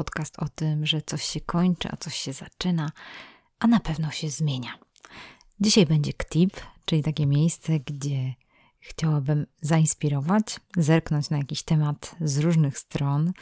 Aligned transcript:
podcast 0.00 0.38
o 0.38 0.48
tym, 0.48 0.86
że 0.86 1.02
coś 1.02 1.24
się 1.24 1.40
kończy, 1.40 1.88
a 1.90 1.96
coś 1.96 2.14
się 2.14 2.32
zaczyna, 2.32 2.90
a 3.58 3.66
na 3.66 3.80
pewno 3.80 4.10
się 4.10 4.30
zmienia. 4.30 4.78
Dzisiaj 5.60 5.86
będzie 5.86 6.12
KTIP, 6.12 6.60
czyli 6.84 7.02
takie 7.02 7.26
miejsce, 7.26 7.80
gdzie 7.80 8.34
chciałabym 8.80 9.46
zainspirować, 9.60 10.44
zerknąć 10.76 11.30
na 11.30 11.38
jakiś 11.38 11.62
temat 11.62 12.16
z 12.20 12.38
różnych 12.38 12.78
stron, 12.78 13.32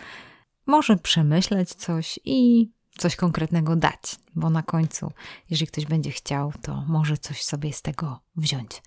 może 0.67 0.97
przemyśleć 0.97 1.75
coś 1.75 2.21
i 2.25 2.71
coś 2.99 3.17
konkretnego 3.17 3.77
dać, 3.77 4.17
bo 4.35 4.51
na 4.51 4.63
końcu, 4.63 5.13
jeżeli 5.51 5.67
ktoś 5.67 5.87
będzie 5.87 6.11
chciał, 6.11 6.53
to 6.63 6.85
może 6.89 7.19
coś 7.19 7.43
sobie 7.43 7.73
z 7.73 7.83
tego 7.83 8.21
wziąć. 8.37 8.83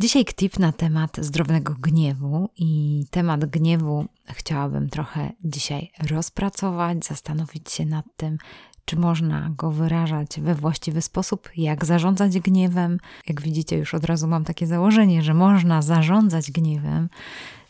Dzisiaj 0.00 0.24
tip 0.24 0.58
na 0.58 0.72
temat 0.72 1.16
zdrowego 1.20 1.74
gniewu 1.78 2.48
i 2.56 3.04
temat 3.10 3.44
gniewu 3.44 4.04
chciałabym 4.26 4.88
trochę 4.88 5.32
dzisiaj 5.44 5.90
rozpracować, 6.10 7.04
zastanowić 7.06 7.70
się 7.70 7.86
nad 7.86 8.04
tym, 8.16 8.38
czy 8.84 8.96
można 8.96 9.50
go 9.56 9.70
wyrażać 9.70 10.40
we 10.40 10.54
właściwy 10.54 11.02
sposób, 11.02 11.48
jak 11.56 11.84
zarządzać 11.84 12.38
gniewem. 12.38 12.98
Jak 13.28 13.40
widzicie, 13.40 13.76
już 13.76 13.94
od 13.94 14.04
razu 14.04 14.28
mam 14.28 14.44
takie 14.44 14.66
założenie, 14.66 15.22
że 15.22 15.34
można 15.34 15.82
zarządzać 15.82 16.50
gniewem. 16.50 17.08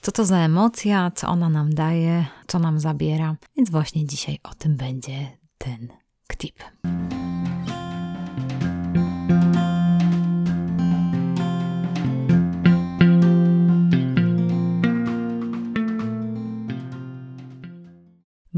Co 0.01 0.13
to 0.13 0.25
za 0.25 0.39
emocja, 0.39 1.11
co 1.11 1.29
ona 1.29 1.49
nam 1.49 1.75
daje, 1.75 2.27
co 2.47 2.59
nam 2.59 2.81
zabiera. 2.81 3.37
Więc 3.57 3.71
właśnie 3.71 4.07
dzisiaj 4.07 4.39
o 4.43 4.55
tym 4.55 4.77
będzie 4.77 5.37
ten 5.59 5.89
ktip. 6.27 6.63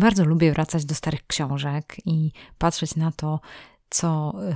Bardzo 0.02 0.24
lubię 0.24 0.52
wracać 0.52 0.84
do 0.84 0.94
starych 0.94 1.26
książek 1.26 1.96
i 2.04 2.32
patrzeć 2.58 2.96
na 2.96 3.12
to, 3.12 3.40
co 3.90 4.34
e, 4.48 4.54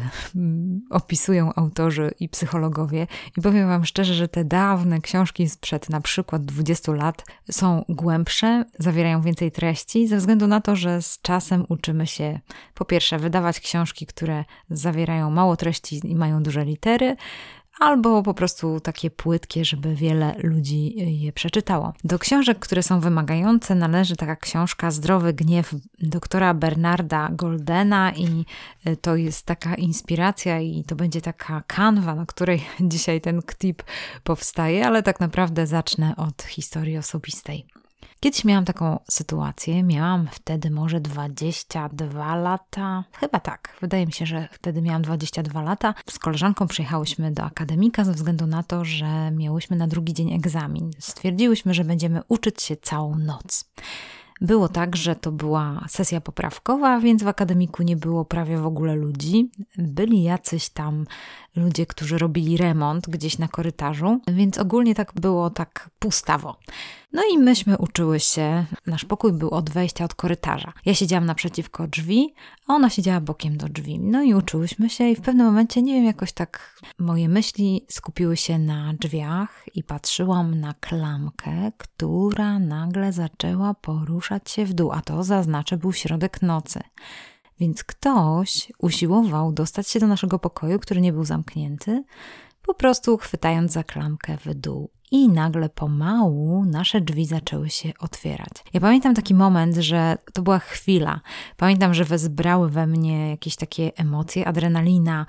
opisują 0.91 1.55
autorzy 1.57 2.11
i 2.21 2.29
psychologowie. 2.29 3.07
I 3.37 3.41
powiem 3.41 3.69
Wam 3.69 3.85
szczerze, 3.85 4.15
że 4.15 4.29
te 4.29 4.45
dawne 4.45 5.01
książki 5.01 5.49
sprzed 5.49 5.91
na 5.91 6.01
przykład 6.01 6.45
20 6.45 6.93
lat 6.93 7.25
są 7.51 7.85
głębsze, 7.89 8.65
zawierają 8.79 9.23
więcej 9.23 9.53
treści, 9.53 10.09
ze 10.09 10.17
względu 10.17 10.47
na 10.47 10.61
to, 10.61 10.77
że 10.77 11.03
z 11.03 11.21
czasem 11.21 11.65
uczymy 11.69 12.07
się 12.07 12.41
po 12.75 12.85
pierwsze 12.85 13.19
wydawać 13.19 13.61
książki, 13.61 14.07
które 14.07 14.45
zawierają 14.71 15.31
mało 15.31 15.57
treści 15.57 16.01
i 16.05 16.15
mają 16.15 16.43
duże 16.43 16.65
litery, 16.65 17.17
albo 17.81 18.23
po 18.23 18.35
prostu 18.35 18.81
takie 18.81 19.11
płytkie, 19.11 19.65
żeby 19.65 19.95
wiele 19.95 20.35
ludzi 20.43 20.95
je 21.23 21.33
przeczytało. 21.33 21.93
Do 22.05 22.19
książek, 22.19 22.59
które 22.59 22.83
są 22.83 23.01
wymagające, 23.01 23.75
należy 23.75 24.17
taka 24.17 24.37
książka 24.37 24.91
Zdrowy 24.91 25.33
Gniew 25.35 25.75
doktora 25.99 26.55
Bernarda 26.55 27.29
Goldena 27.33 28.13
i 28.13 28.45
e, 28.85 28.97
to 28.97 29.17
jest 29.17 29.47
taka 29.47 29.75
inspiracja 29.75 30.61
i 30.61 30.85
to 30.85 30.97
będzie 30.97 31.21
taka 31.21 31.62
kanwa, 31.67 32.15
na 32.15 32.27
której 32.27 32.62
dzisiaj 32.81 33.21
ten 33.21 33.43
ktip 33.43 33.83
powstaje, 34.25 34.87
ale 34.87 35.03
tak 35.03 35.21
naprawdę 35.21 35.67
zacznę 35.67 36.17
od 36.17 36.43
historii 36.43 36.99
osobistej. 36.99 37.67
Kiedyś 38.26 38.44
miałam 38.44 38.64
taką 38.64 38.98
sytuację, 39.10 39.82
miałam 39.82 40.28
wtedy 40.32 40.70
może 40.70 41.00
22 41.00 42.37
lata, 42.37 43.04
chyba 43.12 43.41
tak, 43.41 43.76
wydaje 43.81 44.06
mi 44.06 44.12
się, 44.12 44.26
że 44.26 44.48
wtedy 44.53 44.82
miałam 44.82 45.03
22 45.03 45.62
lata. 45.62 45.94
Z 46.10 46.19
koleżanką 46.19 46.66
przyjechałyśmy 46.66 47.32
do 47.32 47.42
akademika 47.42 48.04
ze 48.04 48.12
względu 48.12 48.47
na 48.47 48.62
to, 48.62 48.84
że 48.84 49.31
miałyśmy 49.31 49.76
na 49.76 49.87
drugi 49.87 50.14
dzień 50.14 50.32
egzamin. 50.32 50.91
Stwierdziłyśmy, 50.98 51.75
że 51.75 51.84
będziemy 51.84 52.22
uczyć 52.28 52.62
się 52.62 52.76
całą 52.76 53.19
noc. 53.19 53.64
Było 54.41 54.69
tak, 54.69 54.97
że 54.97 55.16
to 55.16 55.32
była 55.32 55.84
sesja 55.88 56.20
poprawkowa, 56.20 57.00
więc 57.00 57.22
w 57.22 57.28
akademiku 57.28 57.82
nie 57.82 57.97
było 57.97 58.25
prawie 58.25 58.58
w 58.58 58.66
ogóle 58.66 58.94
ludzi. 58.94 59.50
Byli 59.78 60.22
jacyś 60.22 60.69
tam 60.69 61.06
ludzie, 61.56 61.87
którzy 61.87 62.19
robili 62.19 62.56
remont 62.56 63.09
gdzieś 63.09 63.39
na 63.39 63.49
korytarzu, 63.49 64.21
więc 64.28 64.59
ogólnie 64.59 64.94
tak 64.94 65.12
było 65.15 65.50
tak 65.50 65.91
pustawo. 65.99 66.56
No 67.12 67.22
i 67.33 67.39
myśmy 67.39 67.78
uczyły 67.78 68.21
się, 68.21 68.65
nasz 68.87 69.05
pokój 69.05 69.33
był 69.33 69.50
od 69.50 69.71
wejścia 69.71 70.05
od 70.05 70.15
korytarza. 70.15 70.72
Ja 70.84 70.94
siedziałam 70.94 71.27
naprzeciwko 71.27 71.87
drzwi, 71.87 72.34
a 72.67 72.75
ona 72.75 72.91
siedziała 72.91 73.21
bokiem 73.21 73.56
do 73.56 73.69
drzwi. 73.69 73.99
No 73.99 74.22
i 74.22 74.34
uczyłyśmy 74.34 74.91
się 74.91 75.09
i 75.09 75.17
w 75.17 75.21
pewnym 75.21 75.47
momencie, 75.47 75.83
nie 75.83 75.94
wiem, 75.94 76.05
jakoś 76.05 76.33
tak 76.33 76.81
moje 76.99 77.28
myśli 77.28 77.84
skupiły 77.88 78.37
się 78.37 78.59
na 78.59 78.94
drzwiach 79.00 79.65
i 79.75 79.83
patrzyłam 79.83 80.61
na 80.61 80.75
klamkę, 80.75 81.73
która 81.78 82.59
nagle 82.59 83.12
zaczęła 83.12 83.75
poruszać 83.75 84.50
się 84.50 84.65
w 84.65 84.75
dół, 84.75 84.93
a 84.93 85.00
to 85.00 85.25
zaznaczę 85.25 85.77
był 85.77 85.93
środek 85.93 86.43
nocy. 86.43 86.81
Więc 87.61 87.84
ktoś 87.84 88.72
usiłował 88.78 89.53
dostać 89.53 89.89
się 89.89 90.00
do 90.00 90.06
naszego 90.06 90.39
pokoju, 90.39 90.78
który 90.78 91.00
nie 91.00 91.12
był 91.12 91.25
zamknięty, 91.25 92.05
po 92.62 92.75
prostu 92.75 93.17
chwytając 93.17 93.72
za 93.72 93.84
klamkę 93.84 94.37
w 94.44 94.55
dół. 94.55 94.91
I 95.11 95.28
nagle 95.28 95.69
pomału 95.69 96.65
nasze 96.65 97.00
drzwi 97.00 97.27
zaczęły 97.27 97.71
się 97.71 97.93
otwierać. 98.00 98.53
Ja 98.72 98.81
pamiętam 98.81 99.15
taki 99.15 99.34
moment, 99.34 99.77
że 99.77 100.19
to 100.33 100.43
była 100.43 100.59
chwila. 100.59 101.21
Pamiętam, 101.56 101.94
że 101.94 102.05
wezbrały 102.05 102.71
we 102.71 102.87
mnie 102.87 103.31
jakieś 103.31 103.56
takie 103.56 103.93
emocje, 103.97 104.49
adrenalina, 104.49 105.27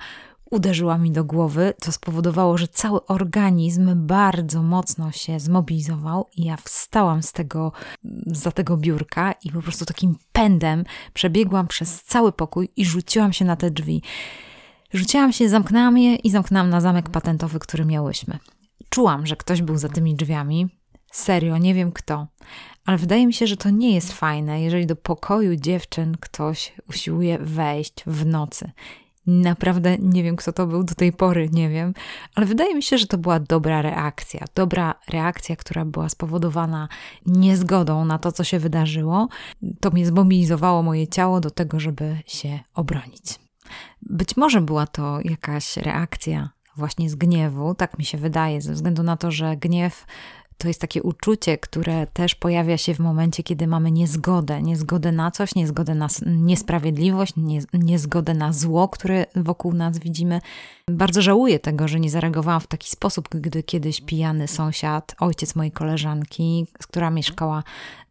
uderzyła 0.50 0.98
mi 0.98 1.12
do 1.12 1.24
głowy, 1.24 1.74
co 1.80 1.92
spowodowało, 1.92 2.58
że 2.58 2.68
cały 2.68 3.06
organizm 3.06 4.06
bardzo 4.06 4.62
mocno 4.62 5.12
się 5.12 5.40
zmobilizował 5.40 6.26
i 6.36 6.44
ja 6.44 6.56
wstałam 6.56 7.22
z 7.22 7.32
tego, 7.32 7.72
za 8.26 8.52
tego 8.52 8.76
biurka 8.76 9.34
i 9.44 9.52
po 9.52 9.62
prostu 9.62 9.84
takim 9.84 10.16
pędem 10.32 10.84
przebiegłam 11.14 11.66
przez 11.66 12.02
cały 12.02 12.32
pokój 12.32 12.68
i 12.76 12.84
rzuciłam 12.84 13.32
się 13.32 13.44
na 13.44 13.56
te 13.56 13.70
drzwi. 13.70 14.02
Rzuciłam 14.92 15.32
się, 15.32 15.48
zamknęłam 15.48 15.98
je 15.98 16.14
i 16.16 16.30
zamknęłam 16.30 16.70
na 16.70 16.80
zamek 16.80 17.10
patentowy, 17.10 17.58
który 17.58 17.84
miałyśmy. 17.84 18.38
Czułam, 18.88 19.26
że 19.26 19.36
ktoś 19.36 19.62
był 19.62 19.78
za 19.78 19.88
tymi 19.88 20.14
drzwiami. 20.14 20.68
Serio, 21.12 21.58
nie 21.58 21.74
wiem 21.74 21.92
kto. 21.92 22.26
Ale 22.84 22.98
wydaje 22.98 23.26
mi 23.26 23.32
się, 23.32 23.46
że 23.46 23.56
to 23.56 23.70
nie 23.70 23.94
jest 23.94 24.12
fajne, 24.12 24.62
jeżeli 24.62 24.86
do 24.86 24.96
pokoju 24.96 25.56
dziewczyn 25.56 26.16
ktoś 26.20 26.72
usiłuje 26.88 27.38
wejść 27.38 27.94
w 28.06 28.26
nocy. 28.26 28.70
Naprawdę 29.30 29.96
nie 29.98 30.22
wiem, 30.22 30.36
kto 30.36 30.52
to 30.52 30.66
był 30.66 30.84
do 30.84 30.94
tej 30.94 31.12
pory, 31.12 31.48
nie 31.52 31.68
wiem, 31.68 31.94
ale 32.34 32.46
wydaje 32.46 32.74
mi 32.74 32.82
się, 32.82 32.98
że 32.98 33.06
to 33.06 33.18
była 33.18 33.40
dobra 33.40 33.82
reakcja. 33.82 34.44
Dobra 34.54 34.94
reakcja, 35.08 35.56
która 35.56 35.84
była 35.84 36.08
spowodowana 36.08 36.88
niezgodą 37.26 38.04
na 38.04 38.18
to, 38.18 38.32
co 38.32 38.44
się 38.44 38.58
wydarzyło. 38.58 39.28
To 39.80 39.90
mnie 39.90 40.06
zmobilizowało 40.06 40.82
moje 40.82 41.08
ciało 41.08 41.40
do 41.40 41.50
tego, 41.50 41.80
żeby 41.80 42.16
się 42.26 42.58
obronić. 42.74 43.24
Być 44.02 44.36
może 44.36 44.60
była 44.60 44.86
to 44.86 45.18
jakaś 45.24 45.76
reakcja 45.76 46.50
właśnie 46.76 47.10
z 47.10 47.14
gniewu, 47.14 47.74
tak 47.74 47.98
mi 47.98 48.04
się 48.04 48.18
wydaje, 48.18 48.60
ze 48.60 48.72
względu 48.72 49.02
na 49.02 49.16
to, 49.16 49.30
że 49.30 49.56
gniew 49.56 50.06
to 50.58 50.68
jest 50.68 50.80
takie 50.80 51.02
uczucie, 51.02 51.58
które 51.58 52.06
też 52.06 52.34
pojawia 52.34 52.76
się 52.76 52.94
w 52.94 52.98
momencie, 52.98 53.42
kiedy 53.42 53.66
mamy 53.66 53.90
niezgodę. 53.90 54.62
Niezgodę 54.62 55.12
na 55.12 55.30
coś, 55.30 55.54
niezgodę 55.54 55.94
na 55.94 56.08
niesprawiedliwość, 56.26 57.34
niezgodę 57.72 58.34
na 58.34 58.52
zło, 58.52 58.88
które 58.88 59.26
wokół 59.36 59.74
nas 59.74 59.98
widzimy. 59.98 60.40
Bardzo 60.90 61.22
żałuję 61.22 61.58
tego, 61.58 61.88
że 61.88 62.00
nie 62.00 62.10
zareagowałam 62.10 62.60
w 62.60 62.66
taki 62.66 62.90
sposób, 62.90 63.28
gdy 63.30 63.62
kiedyś 63.62 64.00
pijany 64.00 64.48
sąsiad, 64.48 65.14
ojciec 65.20 65.54
mojej 65.54 65.72
koleżanki, 65.72 66.66
z 66.80 66.86
która 66.86 67.10
mieszkała 67.10 67.62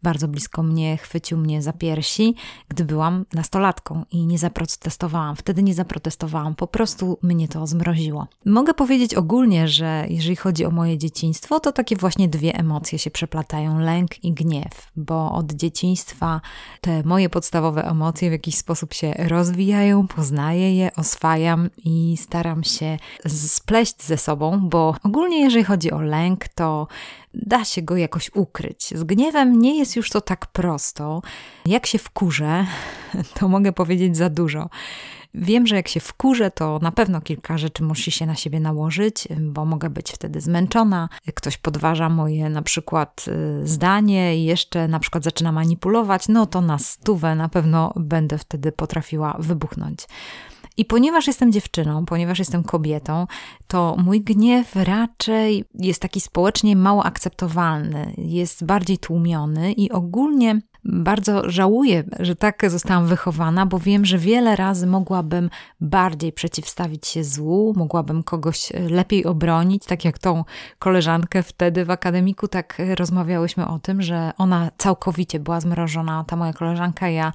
bardzo 0.04 0.28
blisko 0.28 0.64
mnie, 0.64 0.98
chwycił 0.98 1.38
mnie 1.38 1.62
za 1.62 1.74
piersi, 1.74 2.36
gdy 2.70 2.86
byłam 2.86 3.26
nastolatką 3.34 4.06
i 4.12 4.26
nie 4.26 4.38
zaprotestowałam. 4.38 5.36
Wtedy 5.36 5.64
nie 5.64 5.74
zaprotestowałam, 5.74 6.56
po 6.56 6.68
prostu 6.68 7.18
mnie 7.22 7.48
to 7.48 7.68
zmroziło. 7.68 8.28
Mogę 8.46 8.74
powiedzieć 8.74 9.16
ogólnie, 9.16 9.68
że 9.68 10.06
jeżeli 10.10 10.36
chodzi 10.36 10.66
o 10.66 10.72
moje 10.72 10.98
dzieciństwo, 10.98 11.60
to 11.60 11.72
takie 11.72 11.96
właśnie 11.96 12.28
dwie 12.28 12.56
emocje 12.56 13.00
się 13.00 13.12
przeplatają: 13.12 13.80
lęk 13.80 14.24
i 14.24 14.34
gniew, 14.34 14.92
bo 14.96 15.32
od 15.32 15.54
dzieciństwa 15.54 16.42
te 16.82 17.04
moje 17.04 17.30
podstawowe 17.30 17.84
emocje 17.84 18.30
w 18.30 18.32
jakiś 18.32 18.56
sposób 18.56 18.94
się 18.94 19.14
rozwijają, 19.18 20.08
poznaję 20.08 20.76
je, 20.76 20.92
oswajam 20.96 21.70
i 21.86 22.18
staram 22.18 22.64
się 22.68 22.98
spleść 23.28 24.04
ze 24.04 24.18
sobą, 24.18 24.60
bo 24.64 24.96
ogólnie 25.04 25.42
jeżeli 25.42 25.64
chodzi 25.64 25.92
o 25.92 26.02
lęk, 26.02 26.48
to 26.48 26.88
da 27.34 27.66
się 27.66 27.82
go 27.82 27.98
jakoś 27.98 28.32
ukryć. 28.34 28.94
Z 28.96 29.04
gniewem 29.04 29.62
nie 29.62 29.80
jest 29.80 29.96
już 29.96 30.10
to 30.10 30.22
tak 30.22 30.46
prosto. 30.46 31.22
Jak 31.66 31.86
się 31.86 31.98
wkurzę, 31.98 32.66
to 33.40 33.48
mogę 33.48 33.74
powiedzieć 33.74 34.18
za 34.18 34.30
dużo. 34.30 34.70
Wiem, 35.34 35.68
że 35.68 35.76
jak 35.76 35.88
się 35.88 36.00
wkurzę, 36.00 36.52
to 36.52 36.80
na 36.82 36.92
pewno 36.92 37.22
kilka 37.22 37.58
rzeczy 37.58 37.84
musi 37.84 38.12
się 38.12 38.26
na 38.26 38.36
siebie 38.36 38.60
nałożyć, 38.60 39.28
bo 39.40 39.66
mogę 39.66 39.90
być 39.90 40.12
wtedy 40.12 40.42
zmęczona. 40.42 41.10
Ktoś 41.36 41.58
podważa 41.58 42.10
moje 42.10 42.50
na 42.50 42.62
przykład 42.62 43.26
y, 43.62 43.68
zdanie 43.68 44.38
i 44.38 44.46
jeszcze 44.46 44.88
na 44.88 45.00
przykład 45.00 45.24
zaczyna 45.24 45.52
manipulować, 45.52 46.28
no 46.28 46.46
to 46.46 46.62
na 46.62 46.78
stówę 46.78 47.36
na 47.36 47.50
pewno 47.50 47.94
będę 47.96 48.38
wtedy 48.38 48.72
potrafiła 48.72 49.36
wybuchnąć. 49.40 50.00
I 50.78 50.86
ponieważ 50.86 51.28
jestem 51.28 51.52
dziewczyną, 51.52 52.06
ponieważ 52.06 52.40
jestem 52.40 52.64
kobietą, 52.64 53.28
to 53.68 53.96
mój 54.04 54.22
gniew 54.22 54.76
raczej 54.76 55.66
jest 55.74 56.02
taki 56.02 56.22
społecznie 56.22 56.76
mało 56.76 57.06
akceptowalny, 57.06 58.14
jest 58.18 58.66
bardziej 58.66 58.98
tłumiony 58.98 59.74
i 59.74 59.92
ogólnie 59.92 60.62
bardzo 60.84 61.50
żałuję, 61.50 62.04
że 62.20 62.36
tak 62.36 62.70
zostałam 62.70 63.08
wychowana, 63.08 63.66
bo 63.66 63.80
wiem, 63.80 64.06
że 64.06 64.18
wiele 64.18 64.56
razy 64.56 64.88
mogłabym 64.88 65.50
bardziej 65.82 66.34
przeciwstawić 66.34 67.08
się 67.08 67.24
złu, 67.24 67.74
mogłabym 67.78 68.24
kogoś 68.24 68.72
lepiej 68.90 69.26
obronić, 69.26 69.86
tak 69.86 70.06
jak 70.06 70.20
tą 70.20 70.44
koleżankę 70.80 71.44
wtedy 71.44 71.86
w 71.86 71.92
akademiku, 71.92 72.48
tak 72.48 72.82
rozmawiałyśmy 72.96 73.68
o 73.68 73.80
tym, 73.80 74.02
że 74.02 74.32
ona 74.38 74.72
całkowicie 74.78 75.40
była 75.40 75.62
zmrożona, 75.62 76.24
ta 76.28 76.36
moja 76.36 76.54
koleżanka, 76.54 77.10
ja 77.10 77.34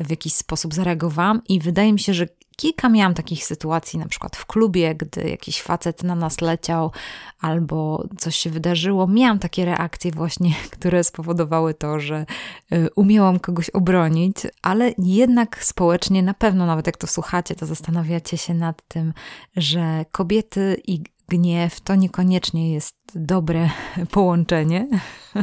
w 0.00 0.10
jakiś 0.10 0.32
sposób 0.32 0.74
zareagowałam 0.74 1.42
i 1.48 1.60
wydaje 1.60 1.92
mi 1.92 1.98
się, 1.98 2.14
że 2.14 2.26
Kilka 2.56 2.88
miałam 2.88 3.14
takich 3.14 3.44
sytuacji, 3.44 3.98
na 3.98 4.08
przykład 4.08 4.36
w 4.36 4.46
klubie, 4.46 4.94
gdy 4.94 5.28
jakiś 5.30 5.62
facet 5.62 6.02
na 6.02 6.14
nas 6.14 6.40
leciał 6.40 6.92
albo 7.40 8.04
coś 8.18 8.36
się 8.36 8.50
wydarzyło. 8.50 9.06
Miałam 9.06 9.38
takie 9.38 9.64
reakcje, 9.64 10.10
właśnie, 10.10 10.54
które 10.78 11.04
spowodowały 11.04 11.74
to, 11.74 12.00
że 12.00 12.26
y, 12.72 12.88
umiałam 12.96 13.40
kogoś 13.40 13.70
obronić, 13.70 14.36
ale 14.62 14.92
jednak 14.98 15.64
społecznie, 15.64 16.22
na 16.22 16.34
pewno, 16.34 16.66
nawet 16.66 16.86
jak 16.86 16.96
to 16.96 17.06
słuchacie, 17.06 17.54
to 17.54 17.66
zastanawiacie 17.66 18.38
się 18.38 18.54
nad 18.54 18.82
tym, 18.88 19.12
że 19.56 20.04
kobiety 20.12 20.82
i 20.86 21.02
gniew 21.28 21.80
to 21.80 21.94
niekoniecznie 21.94 22.72
jest 22.72 22.96
dobre 23.14 23.70
połączenie, 24.10 24.88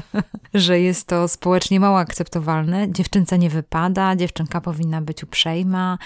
że 0.53 0.79
jest 0.79 1.07
to 1.07 1.27
społecznie 1.27 1.79
mało 1.79 1.99
akceptowalne. 1.99 2.91
Dziewczynce 2.91 3.39
nie 3.39 3.49
wypada, 3.49 4.15
dziewczynka 4.15 4.61
powinna 4.61 5.01
być 5.01 5.23
uprzejma. 5.23 5.97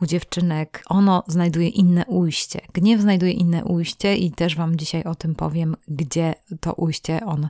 U 0.00 0.06
dziewczynek 0.06 0.82
ono 0.86 1.24
znajduje 1.26 1.68
inne 1.68 2.04
ujście. 2.06 2.60
Gniew 2.72 3.00
znajduje 3.00 3.32
inne 3.32 3.64
ujście 3.64 4.16
i 4.16 4.30
też 4.30 4.56
Wam 4.56 4.76
dzisiaj 4.76 5.04
o 5.04 5.14
tym 5.14 5.34
powiem, 5.34 5.76
gdzie 5.88 6.34
to 6.60 6.72
ujście 6.72 7.20
on 7.26 7.48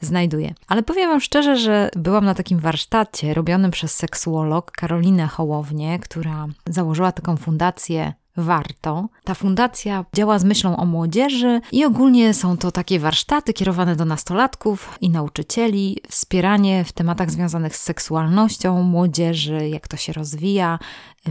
znajduje. 0.00 0.54
Ale 0.68 0.82
powiem 0.82 1.10
Wam 1.10 1.20
szczerze, 1.20 1.56
że 1.56 1.90
byłam 1.96 2.24
na 2.24 2.34
takim 2.34 2.58
warsztacie 2.58 3.34
robionym 3.34 3.70
przez 3.70 3.94
seksuolog 3.94 4.70
Karolinę 4.70 5.26
Hołownię, 5.26 5.98
która 5.98 6.46
założyła 6.66 7.12
taką 7.12 7.36
fundację 7.36 8.12
warto. 8.36 9.08
Ta 9.24 9.34
fundacja 9.34 10.04
działa 10.14 10.38
z 10.38 10.44
myślą 10.44 10.76
o 10.76 10.86
młodzieży 10.86 11.60
i 11.72 11.84
ogólnie 11.84 12.34
są 12.34 12.56
to 12.56 12.72
takie 12.72 13.00
warsztaty 13.00 13.52
kierowane 13.52 13.96
do 13.96 14.04
nastolatków 14.04 14.98
i 15.00 15.10
nauczycieli, 15.10 15.98
wspieranie 16.08 16.84
w 16.84 16.92
tematach 16.92 17.30
związanych 17.30 17.76
z 17.76 17.82
seksualnością 17.82 18.82
młodzieży, 18.82 19.68
jak 19.68 19.88
to 19.88 19.96
się 19.96 20.12
rozwija, 20.12 20.78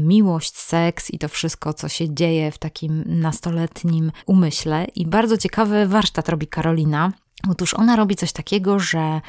miłość, 0.02 0.57
seks 0.57 1.12
i 1.12 1.19
to 1.19 1.28
wszystko, 1.28 1.74
co 1.74 1.90
się 1.90 2.13
dzieje 2.13 2.52
w 2.52 2.57
takim 2.57 3.04
nastoletnim 3.07 4.12
umyśle. 4.25 4.86
I 4.96 5.07
bardzo 5.07 5.38
ciekawy 5.38 5.88
warsztat 5.88 6.30
robi 6.30 6.48
Karolina. 6.48 7.12
Otóż 7.49 7.73
ona 7.73 7.95
robi 7.95 8.15
coś 8.15 8.31
takiego, 8.31 8.79
że 8.79 9.21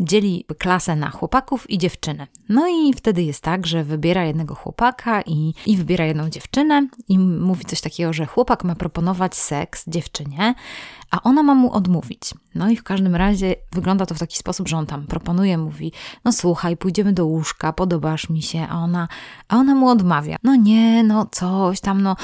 dzieli 0.00 0.44
klasę 0.58 0.96
na 0.96 1.10
chłopaków 1.10 1.70
i 1.70 1.78
dziewczyny. 1.78 2.26
No 2.48 2.68
i 2.68 2.94
wtedy 2.94 3.22
jest 3.22 3.42
tak, 3.42 3.66
że 3.66 3.84
wybiera 3.84 4.24
jednego 4.24 4.54
chłopaka 4.54 5.22
i, 5.22 5.54
i 5.66 5.76
wybiera 5.76 6.04
jedną 6.04 6.30
dziewczynę 6.30 6.88
i 7.08 7.18
mówi 7.18 7.64
coś 7.64 7.80
takiego, 7.80 8.12
że 8.12 8.26
chłopak 8.26 8.64
ma 8.64 8.74
proponować 8.74 9.34
seks 9.34 9.84
dziewczynie, 9.88 10.54
a 11.12 11.22
ona 11.22 11.42
ma 11.42 11.54
mu 11.54 11.72
odmówić. 11.72 12.34
No 12.54 12.70
i 12.70 12.76
w 12.76 12.82
każdym 12.82 13.16
razie 13.16 13.54
wygląda 13.72 14.06
to 14.06 14.14
w 14.14 14.18
taki 14.18 14.38
sposób, 14.38 14.68
że 14.68 14.76
on 14.76 14.86
tam 14.86 15.06
proponuje, 15.06 15.58
mówi: 15.58 15.92
No 16.24 16.32
słuchaj, 16.32 16.76
pójdziemy 16.76 17.12
do 17.12 17.26
łóżka, 17.26 17.72
podobasz 17.72 18.28
mi 18.28 18.42
się, 18.42 18.66
a 18.70 18.78
ona, 18.78 19.08
a 19.48 19.56
ona 19.56 19.74
mu 19.74 19.88
odmawia. 19.88 20.36
No 20.42 20.56
nie, 20.56 21.02
no 21.02 21.26
coś 21.26 21.80
tam, 21.80 22.02
no 22.02 22.16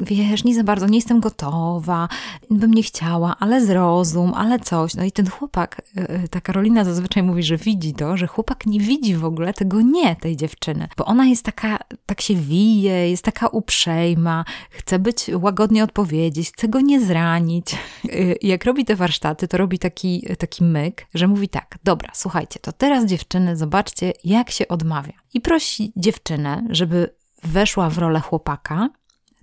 wiesz, 0.00 0.44
nie 0.44 0.54
za 0.54 0.64
bardzo, 0.64 0.86
nie 0.86 0.98
jestem 0.98 1.20
gotowa, 1.20 2.08
bym 2.50 2.74
nie 2.74 2.82
chciała, 2.82 3.36
ale 3.40 3.66
zrozum, 3.66 4.34
ale 4.34 4.60
coś. 4.60 4.94
No 4.94 5.04
i 5.04 5.12
ten 5.12 5.30
chłopak, 5.30 5.82
y, 5.98 6.24
y, 6.24 6.28
ta 6.28 6.40
Karolina 6.40 6.84
zazwyczaj 6.84 7.22
mówi, 7.22 7.42
że 7.42 7.56
widzi 7.56 7.94
to, 7.94 8.16
że 8.16 8.26
chłopak 8.26 8.66
nie 8.66 8.80
widzi 8.80 9.16
w 9.16 9.24
ogóle 9.24 9.54
tego 9.54 9.80
nie 9.80 10.16
tej 10.16 10.36
dziewczyny, 10.36 10.88
bo 10.96 11.04
ona 11.04 11.26
jest 11.26 11.44
taka, 11.44 11.78
tak 12.06 12.20
się 12.20 12.34
wije, 12.34 13.10
jest 13.10 13.24
taka 13.24 13.48
uprzejma, 13.48 14.44
chce 14.70 14.98
być 14.98 15.30
łagodnie 15.34 15.84
odpowiedzieć, 15.84 16.48
chce 16.48 16.68
go 16.68 16.80
nie 16.80 17.00
zranić. 17.00 17.76
Jak 18.42 18.64
robi 18.64 18.84
te 18.84 18.96
warsztaty, 18.96 19.48
to 19.48 19.56
robi 19.56 19.78
taki, 19.78 20.26
taki 20.38 20.64
myk, 20.64 21.06
że 21.14 21.28
mówi 21.28 21.48
tak, 21.48 21.78
dobra, 21.84 22.10
słuchajcie, 22.14 22.60
to 22.60 22.72
teraz 22.72 23.04
dziewczyny, 23.04 23.56
zobaczcie, 23.56 24.12
jak 24.24 24.50
się 24.50 24.68
odmawia. 24.68 25.12
I 25.34 25.40
prosi 25.40 25.92
dziewczynę, 25.96 26.66
żeby 26.70 27.14
weszła 27.42 27.90
w 27.90 27.98
rolę 27.98 28.20
chłopaka, 28.20 28.88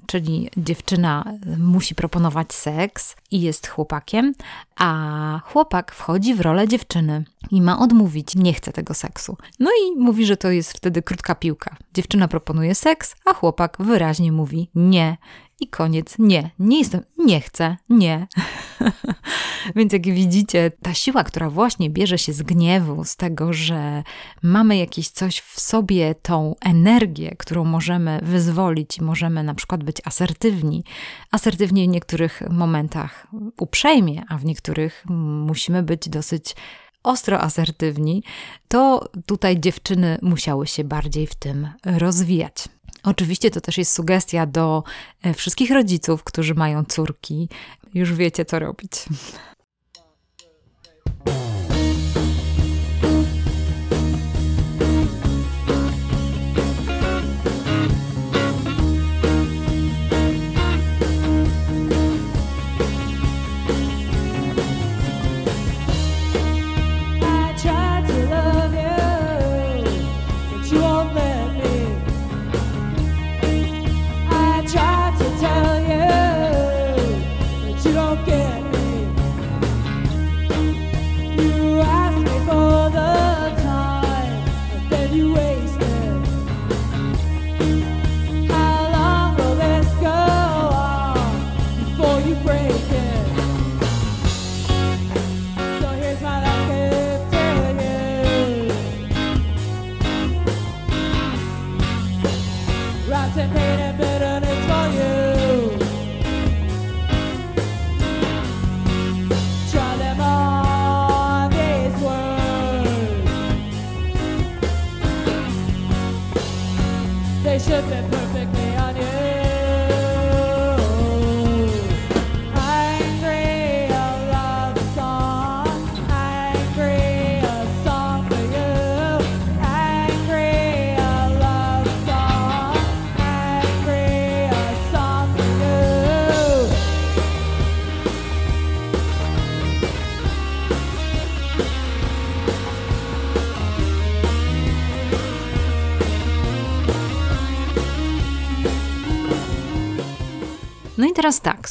czyli 0.06 0.50
dziewczyna 0.58 1.34
musi 1.58 1.96
proponować 1.96 2.54
seks 2.54 3.16
i 3.32 3.42
jest 3.42 3.68
chłopakiem, 3.68 4.34
a 4.76 5.40
chłopak 5.46 5.92
wchodzi 5.92 6.36
w 6.36 6.42
rolę 6.42 6.68
dziewczyny 6.68 7.24
i 7.52 7.62
ma 7.62 7.80
odmówić, 7.80 8.36
nie 8.36 8.54
chce 8.54 8.72
tego 8.72 8.94
seksu. 8.94 9.38
No 9.60 9.70
i 9.72 10.00
mówi, 10.00 10.26
że 10.26 10.38
to 10.38 10.52
jest 10.52 10.74
wtedy 10.74 11.02
krótka 11.02 11.36
piłka. 11.36 11.76
Dziewczyna 11.94 12.28
proponuje 12.28 12.76
seks, 12.76 13.16
a 13.26 13.34
chłopak 13.34 13.78
wyraźnie 13.80 14.32
mówi 14.32 14.70
nie 14.76 15.18
i 15.62 15.68
koniec. 15.68 16.16
Nie, 16.20 16.50
nie 16.60 16.80
jestem, 16.80 17.04
nie 17.18 17.42
chcę, 17.42 17.78
nie. 17.90 18.28
Więc 19.76 19.94
jak 19.94 20.04
widzicie, 20.04 20.72
ta 20.82 20.94
siła, 20.94 21.24
która 21.24 21.50
właśnie 21.50 21.90
bierze 21.90 22.18
się 22.18 22.34
z 22.34 22.42
gniewu, 22.42 23.04
z 23.04 23.16
tego, 23.16 23.54
że 23.54 24.04
mamy 24.44 24.78
jakieś 24.78 25.10
coś 25.10 25.40
w 25.40 25.60
sobie, 25.60 26.16
tą 26.16 26.56
energię, 26.62 27.36
którą 27.38 27.66
możemy 27.66 28.20
wyzwolić 28.24 29.02
możemy 29.02 29.44
na 29.44 29.54
przykład 29.54 29.84
być 29.84 29.98
asertywni. 30.06 30.84
Asertywni 31.32 31.88
w 31.88 31.92
niektórych 31.92 32.42
momentach 32.50 33.28
uprzejmie, 33.60 34.24
a 34.28 34.38
w 34.38 34.46
niektórych 34.46 35.04
musimy 35.46 35.84
być 35.84 36.10
dosyć 36.10 36.56
ostro 37.04 37.42
asertywni, 37.42 38.24
to 38.68 39.10
tutaj 39.26 39.60
dziewczyny 39.60 40.18
musiały 40.22 40.68
się 40.68 40.84
bardziej 40.84 41.28
w 41.28 41.36
tym 41.36 41.70
rozwijać. 41.86 42.66
Oczywiście 43.04 43.52
to 43.52 43.62
też 43.62 43.78
jest 43.78 43.94
sugestia 43.94 44.46
do 44.46 44.84
e, 45.24 45.34
wszystkich 45.34 45.72
rodziców, 45.72 46.24
którzy 46.24 46.54
mają 46.54 46.86
córki. 46.86 47.50
Już 47.94 48.14
wiecie, 48.14 48.46
co 48.46 48.60
robić. 48.60 48.92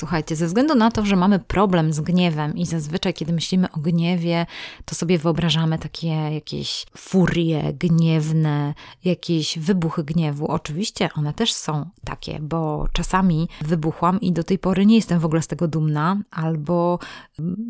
Słuchajcie, 0.01 0.37
ze 0.37 0.47
względu 0.47 0.75
na 0.75 0.91
to, 0.91 1.07
że 1.07 1.17
mamy 1.17 1.39
problem 1.39 1.93
z 1.93 2.01
gniewem 2.01 2.57
i 2.57 2.67
zazwyczaj, 2.67 3.15
kiedy 3.15 3.33
myślimy 3.33 3.73
o 3.73 3.81
gniewie, 3.81 4.47
to 4.85 4.95
sobie 4.95 5.19
wyobrażamy 5.19 5.79
takie 5.79 6.09
jakieś 6.09 6.87
furie 6.97 7.73
gniewne, 7.73 8.75
jakieś 9.05 9.59
wybuchy 9.59 10.05
gniewu. 10.05 10.47
Oczywiście 10.47 11.09
one 11.17 11.33
też 11.35 11.53
są 11.53 11.91
takie, 12.05 12.39
bo 12.41 12.87
czasami 12.93 13.49
wybuchłam 13.61 14.21
i 14.21 14.33
do 14.33 14.45
tej 14.45 14.59
pory 14.59 14.87
nie 14.87 14.97
jestem 14.97 15.21
w 15.21 15.25
ogóle 15.25 15.43
z 15.43 15.47
tego 15.47 15.69
dumna, 15.69 16.19
albo 16.31 16.99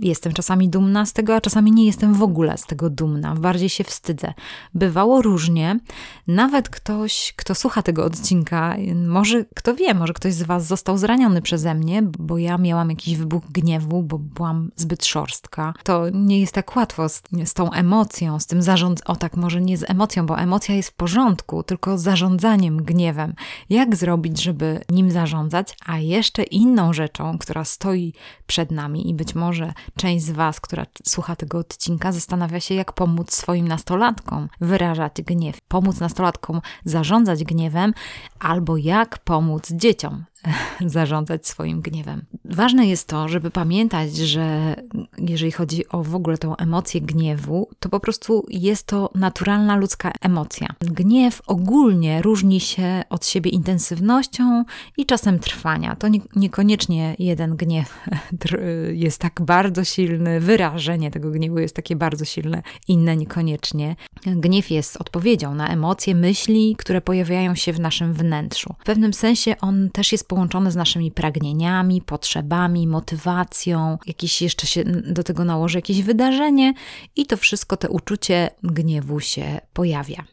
jestem 0.03 0.33
czasami 0.33 0.69
dumna 0.69 1.07
z 1.07 1.13
tego, 1.13 1.35
a 1.35 1.41
czasami 1.41 1.73
nie 1.73 1.87
jestem 1.87 2.15
w 2.15 2.23
ogóle 2.23 2.59
z 2.59 2.67
tego 2.67 2.91
dumna. 2.91 3.35
Bardziej 3.35 3.69
się 3.69 3.85
wstydzę. 3.85 4.35
Bywało 4.75 5.23
różnie. 5.23 5.79
Nawet 6.27 6.69
ktoś, 6.69 7.35
kto 7.37 7.55
słucha 7.55 7.83
tego 7.83 8.05
odcinka, 8.05 8.77
może, 9.07 9.45
kto 9.55 9.75
wie, 9.75 9.95
może 9.95 10.13
ktoś 10.13 10.35
z 10.35 10.43
Was 10.43 10.67
został 10.67 10.99
zraniony 10.99 11.43
przeze 11.43 11.75
mnie, 11.75 12.03
bo 12.21 12.39
ja 12.39 12.59
miałam 12.59 12.91
jakiś 12.91 13.17
wybuch 13.17 13.45
gniewu, 13.51 14.03
bo 14.03 14.19
byłam 14.19 14.71
zbyt 14.77 15.05
szorstka. 15.05 15.75
To 15.85 16.09
nie 16.09 16.41
jest 16.41 16.53
tak 16.53 16.77
łatwo 16.77 17.09
z, 17.09 17.23
z 17.45 17.55
tą 17.55 17.73
emocją, 17.73 18.41
z 18.41 18.47
tym 18.47 18.63
zarząd, 18.63 19.03
o 19.07 19.17
tak, 19.17 19.37
może 19.37 19.61
nie 19.61 19.79
z 19.79 19.91
emocją, 19.91 20.27
bo 20.27 20.39
emocja 20.39 20.75
jest 20.75 20.89
w 20.89 20.95
porządku, 20.95 21.63
tylko 21.63 21.99
z 21.99 22.03
zarządzaniem 22.03 22.83
gniewem. 22.83 23.35
Jak 23.71 23.97
zrobić, 23.97 24.43
żeby 24.43 24.81
nim 24.91 25.11
zarządzać? 25.11 25.77
A 25.87 25.99
jeszcze 25.99 26.43
inną 26.43 26.93
rzeczą, 26.93 27.39
która 27.39 27.65
stoi 27.65 28.13
przed 28.47 28.71
nami 28.71 29.11
i 29.11 29.15
być 29.15 29.35
może 29.35 29.73
część 29.97 30.25
z 30.25 30.31
Was, 30.31 30.61
która 30.61 30.87
słucha 31.07 31.37
tego 31.37 31.59
odcinka, 31.59 32.13
zastanawia 32.13 32.61
się, 32.61 32.75
jak 32.75 32.93
pomóc 32.93 33.33
swoim 33.33 33.69
nastolatkom 33.69 34.49
wyrażać 34.61 35.13
gniew, 35.27 35.61
pomóc 35.69 36.01
nastolatkom 36.01 36.61
zarządzać 36.85 37.45
gniewem, 37.45 37.95
albo 38.39 38.77
jak 38.77 39.19
pomóc 39.19 39.73
dzieciom 39.73 40.25
zarządzać 40.87 41.47
swoim 41.47 41.81
gniewem. 41.81 42.25
Ważne 42.45 42.87
jest 42.87 43.09
to, 43.09 43.29
żeby 43.29 43.51
pamiętać, 43.51 44.17
że 44.17 44.77
jeżeli 45.19 45.53
chodzi 45.53 45.89
o 45.89 46.03
w 46.03 46.15
ogóle 46.15 46.39
tą 46.39 46.57
emocję 46.57 47.01
gniewu, 47.01 47.69
to 47.79 47.89
po 47.89 48.01
prostu 48.01 48.47
jest 48.49 48.87
to 48.87 49.11
naturalna 49.15 49.77
ludzka 49.77 50.13
emocja. 50.21 50.69
Gniew 50.81 51.43
ogólnie 51.47 52.23
różni 52.23 52.61
się 52.61 53.03
od 53.11 53.27
siebie 53.27 53.51
intensywnością 53.51 54.65
i 54.97 55.07
czasem 55.07 55.39
trwania. 55.39 55.97
To 55.97 56.09
nie, 56.09 56.21
niekoniecznie 56.37 57.17
jeden 57.19 57.57
gniew 57.57 58.09
jest 58.93 59.21
tak 59.21 59.41
bardzo 59.41 59.85
silny, 59.85 60.41
wyrażenie 60.41 61.11
tego 61.11 61.31
gniewu 61.31 61.59
jest 61.59 61.77
takie 61.77 61.97
bardzo 61.97 62.25
silne, 62.25 62.63
inne 62.89 63.17
niekoniecznie. 63.17 63.97
Gniew 64.27 64.71
jest 64.71 64.97
odpowiedzią 64.97 65.55
na 65.55 65.69
emocje, 65.69 66.15
myśli, 66.15 66.77
które 66.79 67.01
pojawiają 67.01 67.55
się 67.55 67.73
w 67.73 67.81
naszym 67.81 68.13
wnętrzu. 68.13 68.75
W 68.79 68.85
pewnym 68.85 69.15
sensie 69.15 69.55
on 69.61 69.91
też 69.93 70.13
jest 70.13 70.30
połączone 70.31 70.71
z 70.71 70.77
naszymi 70.77 71.11
pragnieniami, 71.11 72.03
potrzebami, 72.03 72.87
motywacją, 72.87 73.99
jakieś 74.07 74.43
jeszcze 74.43 74.67
się 74.67 74.85
do 74.85 75.23
tego 75.23 75.45
nałoży 75.45 75.79
jakieś 75.79 76.03
wydarzenie 76.03 76.75
i 77.17 77.27
to 77.27 77.37
wszystko, 77.37 77.77
to 77.77 77.89
uczucie 77.89 78.51
gniewu 78.63 79.21
się 79.21 79.61
pojawia. 79.73 80.25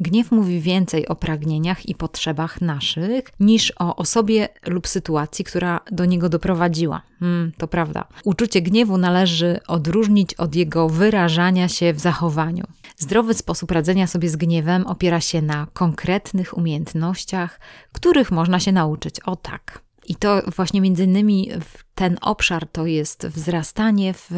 Gniew 0.00 0.30
mówi 0.30 0.60
więcej 0.60 1.08
o 1.08 1.16
pragnieniach 1.16 1.88
i 1.88 1.94
potrzebach 1.94 2.60
naszych 2.60 3.24
niż 3.40 3.72
o 3.78 3.96
osobie 3.96 4.48
lub 4.66 4.88
sytuacji, 4.88 5.44
która 5.44 5.80
do 5.90 6.04
niego 6.04 6.28
doprowadziła. 6.28 7.02
Hmm, 7.20 7.52
to 7.58 7.68
prawda. 7.68 8.04
Uczucie 8.24 8.62
gniewu 8.62 8.98
należy 8.98 9.60
odróżnić 9.68 10.34
od 10.34 10.54
jego 10.54 10.88
wyrażania 10.88 11.68
się 11.68 11.92
w 11.92 12.00
zachowaniu. 12.00 12.64
Zdrowy 12.96 13.34
sposób 13.34 13.70
radzenia 13.70 14.06
sobie 14.06 14.28
z 14.28 14.36
gniewem 14.36 14.86
opiera 14.86 15.20
się 15.20 15.42
na 15.42 15.66
konkretnych 15.72 16.58
umiejętnościach, 16.58 17.60
których 17.92 18.30
można 18.30 18.60
się 18.60 18.72
nauczyć. 18.72 19.20
O 19.20 19.36
tak. 19.36 19.82
I 20.08 20.14
to 20.14 20.42
właśnie 20.56 20.80
między 20.80 21.04
innymi 21.04 21.50
ten 21.94 22.18
obszar 22.20 22.66
to 22.66 22.86
jest 22.86 23.26
wzrastanie 23.26 24.14
w 24.14 24.30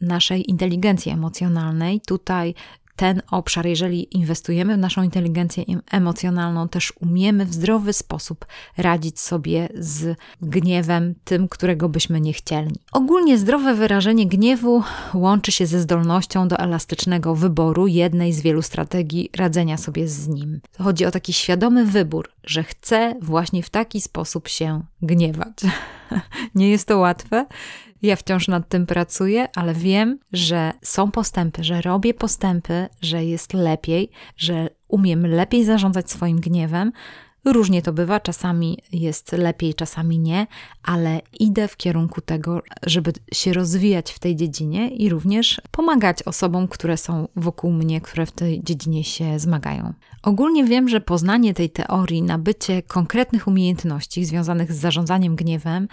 naszej 0.00 0.50
inteligencji 0.50 1.12
emocjonalnej. 1.12 2.00
Tutaj 2.06 2.54
ten 2.96 3.22
obszar, 3.30 3.66
jeżeli 3.66 4.16
inwestujemy 4.16 4.74
w 4.76 4.78
naszą 4.78 5.02
inteligencję 5.02 5.64
emocjonalną, 5.90 6.68
też 6.68 6.92
umiemy 7.00 7.46
w 7.46 7.54
zdrowy 7.54 7.92
sposób 7.92 8.46
radzić 8.76 9.20
sobie 9.20 9.68
z 9.74 10.18
gniewem, 10.42 11.14
tym, 11.24 11.48
którego 11.48 11.88
byśmy 11.88 12.20
nie 12.20 12.32
chcieli. 12.32 12.74
Ogólnie 12.92 13.38
zdrowe 13.38 13.74
wyrażenie 13.74 14.26
gniewu 14.26 14.82
łączy 15.14 15.52
się 15.52 15.66
ze 15.66 15.80
zdolnością 15.80 16.48
do 16.48 16.58
elastycznego 16.58 17.34
wyboru 17.34 17.86
jednej 17.86 18.32
z 18.32 18.40
wielu 18.40 18.62
strategii 18.62 19.30
radzenia 19.36 19.76
sobie 19.76 20.08
z 20.08 20.28
nim. 20.28 20.60
Chodzi 20.78 21.04
o 21.04 21.10
taki 21.10 21.32
świadomy 21.32 21.84
wybór, 21.84 22.28
że 22.44 22.64
chcę 22.64 23.14
właśnie 23.22 23.62
w 23.62 23.70
taki 23.70 24.00
sposób 24.00 24.48
się 24.48 24.82
gniewać. 25.02 25.54
nie 26.54 26.70
jest 26.70 26.88
to 26.88 26.98
łatwe, 26.98 27.46
ja 28.02 28.16
wciąż 28.16 28.48
nad 28.48 28.68
tym 28.68 28.86
pracuję, 28.86 29.48
ale 29.54 29.74
wiem, 29.74 30.18
że 30.32 30.72
są 30.82 31.10
postępy, 31.10 31.64
że 31.64 31.80
robię 31.80 32.14
postępy, 32.14 32.88
że 33.02 33.24
jest 33.24 33.54
lepiej, 33.54 34.10
że 34.36 34.68
umiem 34.88 35.26
lepiej 35.26 35.64
zarządzać 35.64 36.10
swoim 36.10 36.40
gniewem. 36.40 36.92
Różnie 37.44 37.82
to 37.82 37.92
bywa, 37.92 38.20
czasami 38.20 38.78
jest 38.92 39.32
lepiej, 39.32 39.74
czasami 39.74 40.18
nie, 40.18 40.46
ale 40.82 41.20
idę 41.40 41.68
w 41.68 41.76
kierunku 41.76 42.20
tego, 42.20 42.62
żeby 42.82 43.12
się 43.32 43.52
rozwijać 43.52 44.12
w 44.12 44.18
tej 44.18 44.36
dziedzinie 44.36 44.88
i 44.88 45.08
również 45.08 45.60
pomagać 45.70 46.22
osobom, 46.22 46.68
które 46.68 46.96
są 46.96 47.28
wokół 47.36 47.72
mnie, 47.72 48.00
które 48.00 48.26
w 48.26 48.32
tej 48.32 48.62
dziedzinie 48.64 49.04
się 49.04 49.38
zmagają. 49.38 49.92
Ogólnie 50.22 50.64
wiem, 50.64 50.88
że 50.88 51.00
poznanie 51.00 51.54
tej 51.54 51.70
teorii, 51.70 52.22
nabycie 52.22 52.82
konkretnych 52.82 53.48
umiejętności 53.48 54.24
związanych 54.24 54.72
z 54.72 54.76
zarządzaniem 54.76 55.36
gniewem 55.36 55.88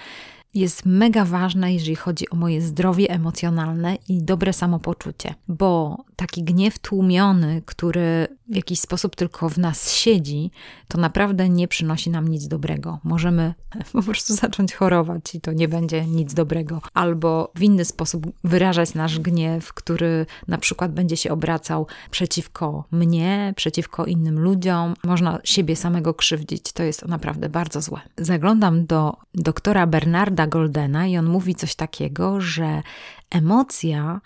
jest 0.54 0.86
mega 0.86 1.26
ważna, 1.26 1.70
jeżeli 1.70 1.96
chodzi 1.96 2.30
o 2.30 2.36
moje 2.36 2.62
zdrowie 2.62 3.10
emocjonalne 3.10 3.98
i 4.10 4.24
dobre 4.24 4.54
samopoczucie, 4.54 5.36
bo 5.48 5.98
taki 6.24 6.44
gniew 6.44 6.80
tłumiony, 6.80 7.62
który 7.66 8.28
w 8.48 8.56
jakiś 8.56 8.80
sposób 8.80 9.16
tylko 9.16 9.50
w 9.50 9.58
nas 9.58 9.92
siedzi, 9.92 10.52
to 10.88 10.98
naprawdę 10.98 11.50
nie 11.50 11.68
przynosi 11.68 12.10
nam 12.10 12.28
nic 12.28 12.48
dobrego. 12.48 13.00
Możemy 13.04 13.54
po 13.94 14.04
prostu 14.04 14.36
zacząć 14.36 14.74
chorować 14.74 15.36
i 15.36 15.42
to 15.42 15.54
nie 15.54 15.68
będzie 15.68 16.06
nic 16.06 16.34
dobrego, 16.34 16.82
albo 16.94 17.52
w 17.56 17.64
inny 17.64 17.86
sposób 17.86 18.26
wyrażać 18.44 18.94
nasz 18.94 19.20
gniew, 19.20 19.74
który 19.74 20.26
na 20.48 20.58
przykład 20.58 20.94
będzie 20.94 21.18
się 21.18 21.32
obracał 21.32 21.88
przeciwko 22.12 22.84
mnie, 22.92 23.54
przeciwko 23.56 24.06
innym 24.06 24.40
ludziom. 24.40 24.94
Można 25.04 25.40
siebie 25.44 25.76
samego 25.76 26.14
krzywdzić. 26.14 26.72
To 26.72 26.84
jest 26.84 27.06
naprawdę 27.06 27.50
bardzo 27.50 27.82
złe. 27.82 28.00
Zaglądam 28.18 28.86
do 28.86 29.18
doktora 29.36 29.88
Bernarda 29.88 30.48
Goldena 30.48 31.08
i 31.08 31.18
on 31.18 31.26
mówi 31.26 31.56
coś 31.56 31.76
takiego, 31.76 32.42
że 32.42 32.84
emocja 33.30 34.22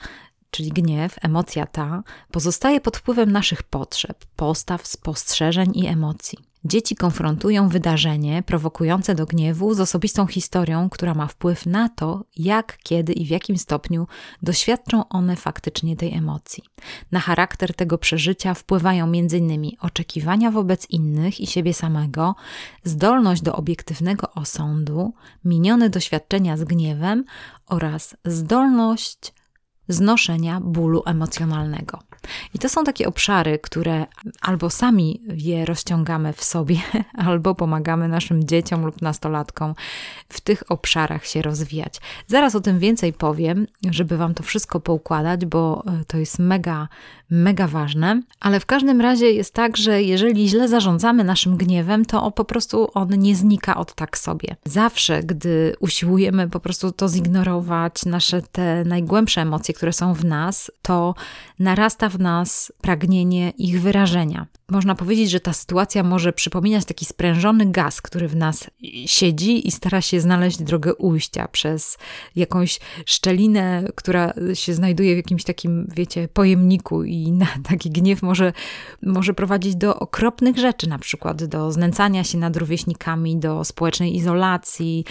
czyli 0.51 0.69
gniew, 0.69 1.15
emocja 1.21 1.65
ta, 1.65 2.03
pozostaje 2.31 2.81
pod 2.81 2.97
wpływem 2.97 3.31
naszych 3.31 3.63
potrzeb, 3.63 4.25
postaw, 4.35 4.87
spostrzeżeń 4.87 5.71
i 5.73 5.87
emocji. 5.87 6.37
Dzieci 6.65 6.95
konfrontują 6.95 7.69
wydarzenie 7.69 8.43
prowokujące 8.43 9.15
do 9.15 9.25
gniewu 9.25 9.73
z 9.73 9.79
osobistą 9.79 10.27
historią, 10.27 10.89
która 10.89 11.13
ma 11.13 11.27
wpływ 11.27 11.65
na 11.65 11.89
to, 11.89 12.23
jak, 12.37 12.77
kiedy 12.83 13.13
i 13.13 13.25
w 13.25 13.29
jakim 13.29 13.57
stopniu 13.57 14.07
doświadczą 14.41 15.07
one 15.09 15.35
faktycznie 15.35 15.95
tej 15.95 16.13
emocji. 16.13 16.63
Na 17.11 17.19
charakter 17.19 17.73
tego 17.73 17.97
przeżycia 17.97 18.53
wpływają 18.53 19.05
m.in. 19.05 19.71
oczekiwania 19.79 20.51
wobec 20.51 20.89
innych 20.89 21.39
i 21.39 21.47
siebie 21.47 21.73
samego, 21.73 22.35
zdolność 22.83 23.41
do 23.41 23.55
obiektywnego 23.55 24.31
osądu, 24.31 25.13
minione 25.45 25.89
doświadczenia 25.89 26.57
z 26.57 26.63
gniewem 26.63 27.25
oraz 27.67 28.15
zdolność 28.25 29.33
znoszenia 29.87 30.61
bólu 30.61 31.03
emocjonalnego. 31.05 31.99
I 32.53 32.59
to 32.59 32.69
są 32.69 32.83
takie 32.83 33.07
obszary, 33.07 33.59
które 33.59 34.05
albo 34.41 34.69
sami 34.69 35.21
je 35.27 35.65
rozciągamy 35.65 36.33
w 36.33 36.43
sobie, 36.43 36.77
albo 37.27 37.55
pomagamy 37.55 38.07
naszym 38.07 38.43
dzieciom 38.47 38.85
lub 38.85 39.01
nastolatkom 39.01 39.75
w 40.29 40.41
tych 40.41 40.71
obszarach 40.71 41.25
się 41.25 41.41
rozwijać. 41.41 42.01
Zaraz 42.27 42.55
o 42.55 42.61
tym 42.61 42.79
więcej 42.79 43.13
powiem, 43.13 43.67
żeby 43.89 44.17
Wam 44.17 44.33
to 44.33 44.43
wszystko 44.43 44.79
poukładać, 44.79 45.45
bo 45.45 45.83
e, 45.87 46.05
to 46.05 46.17
jest 46.17 46.39
mega, 46.39 46.87
mega 47.29 47.67
ważne. 47.67 48.21
Ale 48.39 48.59
w 48.59 48.65
każdym 48.65 49.01
razie 49.01 49.31
jest 49.31 49.53
tak, 49.53 49.77
że 49.77 50.03
jeżeli 50.03 50.49
źle 50.49 50.67
zarządzamy 50.67 51.23
naszym 51.23 51.57
gniewem, 51.57 52.05
to 52.05 52.31
po 52.31 52.45
prostu 52.45 52.89
on 52.93 53.09
nie 53.09 53.35
znika 53.35 53.77
od 53.77 53.95
tak 53.95 54.17
sobie. 54.17 54.55
Zawsze, 54.65 55.23
gdy 55.23 55.75
usiłujemy 55.79 56.49
po 56.49 56.59
prostu 56.59 56.91
to 56.91 57.09
zignorować, 57.09 58.05
nasze 58.05 58.41
te 58.41 58.83
najgłębsze 58.85 59.41
emocje, 59.41 59.73
które 59.73 59.93
są 59.93 60.13
w 60.13 60.25
nas, 60.25 60.71
to 60.81 61.15
narasta 61.59 62.09
w 62.09 62.19
nas 62.19 62.71
pragnienie 62.81 63.49
ich 63.57 63.81
wyrażenia. 63.81 64.47
Można 64.69 64.95
powiedzieć, 64.95 65.29
że 65.29 65.39
ta 65.39 65.53
sytuacja 65.53 66.03
może 66.03 66.33
przypominać 66.33 66.85
taki 66.85 67.05
sprężony 67.05 67.65
gaz, 67.65 68.01
który 68.01 68.27
w 68.27 68.35
nas 68.35 68.69
siedzi 69.05 69.67
i 69.67 69.71
stara 69.71 70.01
się 70.01 70.21
znaleźć 70.21 70.57
drogę 70.63 70.95
ujścia 70.95 71.47
przez 71.47 71.97
jakąś 72.35 72.79
szczelinę, 73.05 73.83
która 73.95 74.33
się 74.53 74.73
znajduje 74.73 75.13
w 75.13 75.17
jakimś 75.17 75.43
takim, 75.43 75.87
wiecie, 75.95 76.27
pojemniku 76.27 77.03
i 77.03 77.16
i 77.23 77.31
na, 77.31 77.47
taki 77.69 77.89
gniew 77.89 78.21
może, 78.21 78.53
może 79.01 79.33
prowadzić 79.33 79.75
do 79.75 79.99
okropnych 79.99 80.57
rzeczy, 80.57 80.89
na 80.89 80.99
przykład 80.99 81.43
do 81.43 81.71
znęcania 81.71 82.23
się 82.23 82.37
nad 82.37 82.57
rówieśnikami, 82.57 83.37
do 83.37 83.63
społecznej 83.63 84.15
izolacji, 84.15 85.05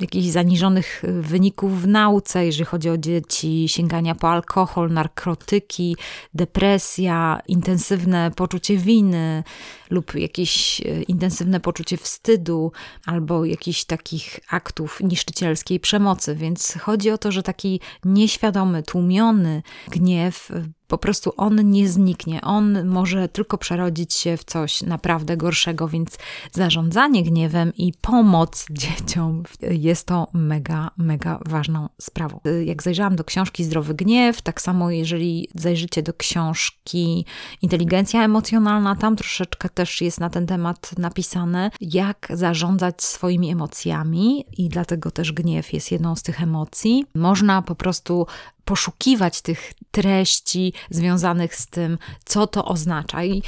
jakichś 0.00 0.26
zaniżonych 0.26 1.02
wyników 1.20 1.82
w 1.82 1.86
nauce, 1.86 2.46
jeżeli 2.46 2.64
chodzi 2.64 2.90
o 2.90 2.98
dzieci, 2.98 3.68
sięgania 3.68 4.14
po 4.14 4.30
alkohol, 4.30 4.90
narkotyki, 4.90 5.96
depresja, 6.34 7.40
intensywne 7.48 8.30
poczucie 8.36 8.76
winy 8.76 9.44
lub 9.90 10.14
jakieś 10.14 10.80
e, 10.80 11.02
intensywne 11.02 11.60
poczucie 11.60 11.96
wstydu 11.96 12.72
albo 13.06 13.44
jakichś 13.44 13.84
takich 13.84 14.40
aktów 14.50 15.00
niszczycielskiej 15.00 15.80
przemocy. 15.80 16.34
Więc 16.34 16.78
chodzi 16.80 17.10
o 17.10 17.18
to, 17.18 17.32
że 17.32 17.42
taki 17.42 17.80
nieświadomy, 18.04 18.82
tłumiony 18.82 19.62
gniew 19.90 20.52
po 20.92 20.98
prostu 20.98 21.32
on 21.36 21.70
nie 21.70 21.88
zniknie. 21.88 22.40
On 22.40 22.86
może 22.86 23.28
tylko 23.28 23.58
przerodzić 23.58 24.14
się 24.14 24.36
w 24.36 24.44
coś 24.44 24.82
naprawdę 24.82 25.36
gorszego, 25.36 25.88
więc 25.88 26.18
zarządzanie 26.52 27.22
gniewem 27.22 27.72
i 27.76 27.92
pomoc 28.00 28.66
dzieciom 28.70 29.42
jest 29.60 30.06
to 30.06 30.28
mega, 30.32 30.90
mega 30.96 31.38
ważną 31.46 31.88
sprawą. 32.00 32.40
Jak 32.64 32.82
zajrzałam 32.82 33.16
do 33.16 33.24
książki 33.24 33.64
Zdrowy 33.64 33.94
Gniew, 33.94 34.42
tak 34.42 34.60
samo 34.60 34.90
jeżeli 34.90 35.48
zajrzycie 35.54 36.02
do 36.02 36.12
książki 36.14 37.26
Inteligencja 37.62 38.24
Emocjonalna, 38.24 38.96
tam 38.96 39.16
troszeczkę 39.16 39.68
też 39.68 40.00
jest 40.00 40.20
na 40.20 40.30
ten 40.30 40.46
temat 40.46 40.98
napisane, 40.98 41.70
jak 41.80 42.28
zarządzać 42.30 43.02
swoimi 43.02 43.50
emocjami 43.50 44.44
i 44.58 44.68
dlatego 44.68 45.10
też 45.10 45.32
gniew 45.32 45.72
jest 45.72 45.92
jedną 45.92 46.16
z 46.16 46.22
tych 46.22 46.42
emocji. 46.42 47.04
Można 47.14 47.62
po 47.62 47.74
prostu 47.74 48.26
poszukiwać 48.72 49.42
tych 49.42 49.72
treści 49.90 50.72
związanych 50.90 51.54
z 51.56 51.66
tym, 51.66 51.98
co 52.24 52.46
to 52.46 52.64
oznacza. 52.64 53.24
I 53.24 53.42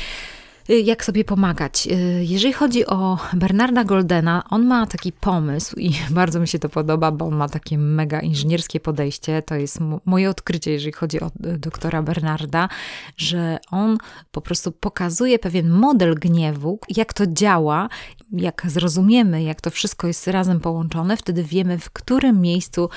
y, 0.70 0.80
jak 0.80 1.04
sobie 1.04 1.24
pomagać. 1.24 1.86
Y, 1.86 2.24
jeżeli 2.24 2.52
chodzi 2.52 2.86
o 2.86 3.18
Bernarda 3.32 3.84
Goldena, 3.84 4.44
on 4.50 4.66
ma 4.66 4.86
taki 4.86 5.12
pomysł 5.12 5.76
i 5.76 5.92
bardzo 6.20 6.40
mi 6.40 6.48
się 6.48 6.58
to 6.58 6.68
podoba, 6.68 7.10
bo 7.10 7.26
on 7.26 7.34
ma 7.34 7.48
takie 7.48 7.78
mega 7.78 8.20
inżynierskie 8.20 8.80
podejście. 8.80 9.42
To 9.42 9.54
jest 9.54 9.78
moje 10.04 10.30
odkrycie, 10.30 10.70
jeżeli 10.70 10.92
chodzi 10.92 11.20
o 11.20 11.26
y, 11.26 11.58
doktora 11.58 12.02
Bernarda, 12.02 12.68
że 13.16 13.58
on 13.70 13.98
po 14.32 14.40
prostu 14.40 14.72
pokazuje 14.72 15.38
pewien 15.38 15.70
model 15.70 16.14
gniewu, 16.14 16.78
jak 16.96 17.12
to 17.12 17.26
działa, 17.26 17.88
jak 18.32 18.62
zrozumiemy, 18.66 19.42
jak 19.42 19.60
to 19.60 19.70
wszystko 19.70 20.06
jest 20.06 20.26
razem 20.26 20.60
połączone, 20.60 21.16
wtedy 21.16 21.44
wiemy, 21.44 21.78
w 21.78 21.90
którym 21.90 22.40
miejscu 22.40 22.90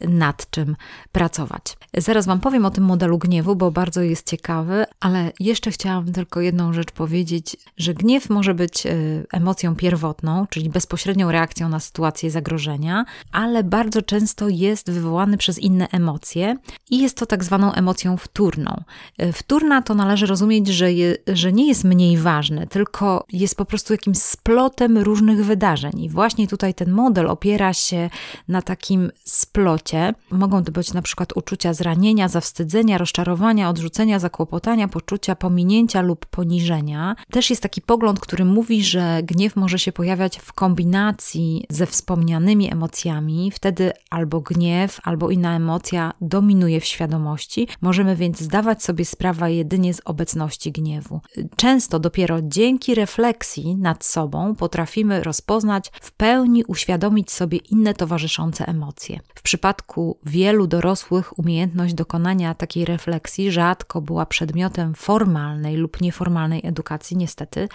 nad 0.00 0.50
czym 0.50 0.76
pracować. 1.12 1.76
Zaraz 1.96 2.26
Wam 2.26 2.40
powiem 2.40 2.66
o 2.66 2.70
tym 2.70 2.84
modelu 2.84 3.18
gniewu, 3.18 3.56
bo 3.56 3.70
bardzo 3.70 4.02
jest 4.02 4.30
ciekawy, 4.30 4.84
ale 5.00 5.32
jeszcze 5.40 5.70
chciałam 5.70 6.12
tylko 6.12 6.40
jedną 6.40 6.72
rzecz 6.72 6.90
powiedzieć, 6.90 7.56
że 7.76 7.94
gniew 7.94 8.30
może 8.30 8.54
być 8.54 8.86
e, 8.86 8.92
emocją 9.32 9.76
pierwotną, 9.76 10.46
czyli 10.50 10.70
bezpośrednią 10.70 11.32
reakcją 11.32 11.68
na 11.68 11.80
sytuację 11.80 12.30
zagrożenia, 12.30 13.04
ale 13.32 13.64
bardzo 13.64 14.02
często 14.02 14.48
jest 14.48 14.90
wywołany 14.90 15.36
przez 15.36 15.58
inne 15.58 15.88
emocje 15.88 16.56
i 16.90 16.98
jest 16.98 17.16
to 17.16 17.26
tak 17.26 17.44
zwaną 17.44 17.72
emocją 17.72 18.16
wtórną. 18.16 18.82
E, 19.18 19.32
wtórna 19.32 19.82
to 19.82 19.94
należy 19.94 20.26
rozumieć, 20.26 20.68
że, 20.68 20.92
je, 20.92 21.16
że 21.26 21.52
nie 21.52 21.68
jest 21.68 21.84
mniej 21.84 22.18
ważne, 22.18 22.66
tylko 22.66 23.24
jest 23.32 23.56
po 23.56 23.64
prostu 23.64 23.92
jakimś 23.92 24.18
splotem 24.18 24.98
różnych 24.98 25.44
wydarzeń. 25.44 26.00
I 26.00 26.08
właśnie 26.08 26.48
tutaj 26.48 26.74
ten 26.74 26.90
model 26.90 27.26
opiera 27.30 27.72
się 27.72 28.10
na 28.48 28.62
takim 28.62 29.10
splocie 29.24 29.83
Mogą 30.30 30.64
to 30.64 30.72
być 30.72 30.92
na 30.92 31.02
przykład 31.02 31.36
uczucia 31.36 31.74
zranienia, 31.74 32.28
zawstydzenia, 32.28 32.98
rozczarowania, 32.98 33.68
odrzucenia, 33.68 34.18
zakłopotania, 34.18 34.88
poczucia 34.88 35.36
pominięcia 35.36 36.02
lub 36.02 36.26
poniżenia. 36.26 37.16
Też 37.30 37.50
jest 37.50 37.62
taki 37.62 37.82
pogląd, 37.82 38.20
który 38.20 38.44
mówi, 38.44 38.84
że 38.84 39.20
gniew 39.22 39.56
może 39.56 39.78
się 39.78 39.92
pojawiać 39.92 40.38
w 40.38 40.52
kombinacji 40.52 41.66
ze 41.70 41.86
wspomnianymi 41.86 42.72
emocjami. 42.72 43.50
Wtedy 43.50 43.92
albo 44.10 44.40
gniew, 44.40 45.00
albo 45.02 45.30
inna 45.30 45.56
emocja 45.56 46.12
dominuje 46.20 46.80
w 46.80 46.84
świadomości. 46.84 47.68
Możemy 47.80 48.16
więc 48.16 48.40
zdawać 48.40 48.82
sobie 48.82 49.04
sprawę 49.04 49.52
jedynie 49.52 49.94
z 49.94 50.00
obecności 50.04 50.72
gniewu. 50.72 51.20
Często 51.56 51.98
dopiero 51.98 52.38
dzięki 52.42 52.94
refleksji 52.94 53.76
nad 53.76 54.04
sobą 54.04 54.54
potrafimy 54.54 55.22
rozpoznać, 55.22 55.90
w 56.00 56.12
pełni 56.12 56.64
uświadomić 56.64 57.32
sobie 57.32 57.58
inne 57.58 57.94
towarzyszące 57.94 58.66
emocje. 58.66 59.20
W 59.34 59.42
przypadku 59.42 59.73
przypadku 59.74 60.18
wielu 60.26 60.66
dorosłych 60.66 61.38
umiejętność 61.38 61.94
dokonania 61.94 62.54
takiej 62.54 62.84
refleksji 62.84 63.50
rzadko 63.50 64.00
była 64.00 64.26
przedmiotem 64.26 64.94
formalnej 64.94 65.76
lub 65.76 66.00
nieformalnej 66.00 66.60
edukacji, 66.66 67.16
niestety. 67.16 67.68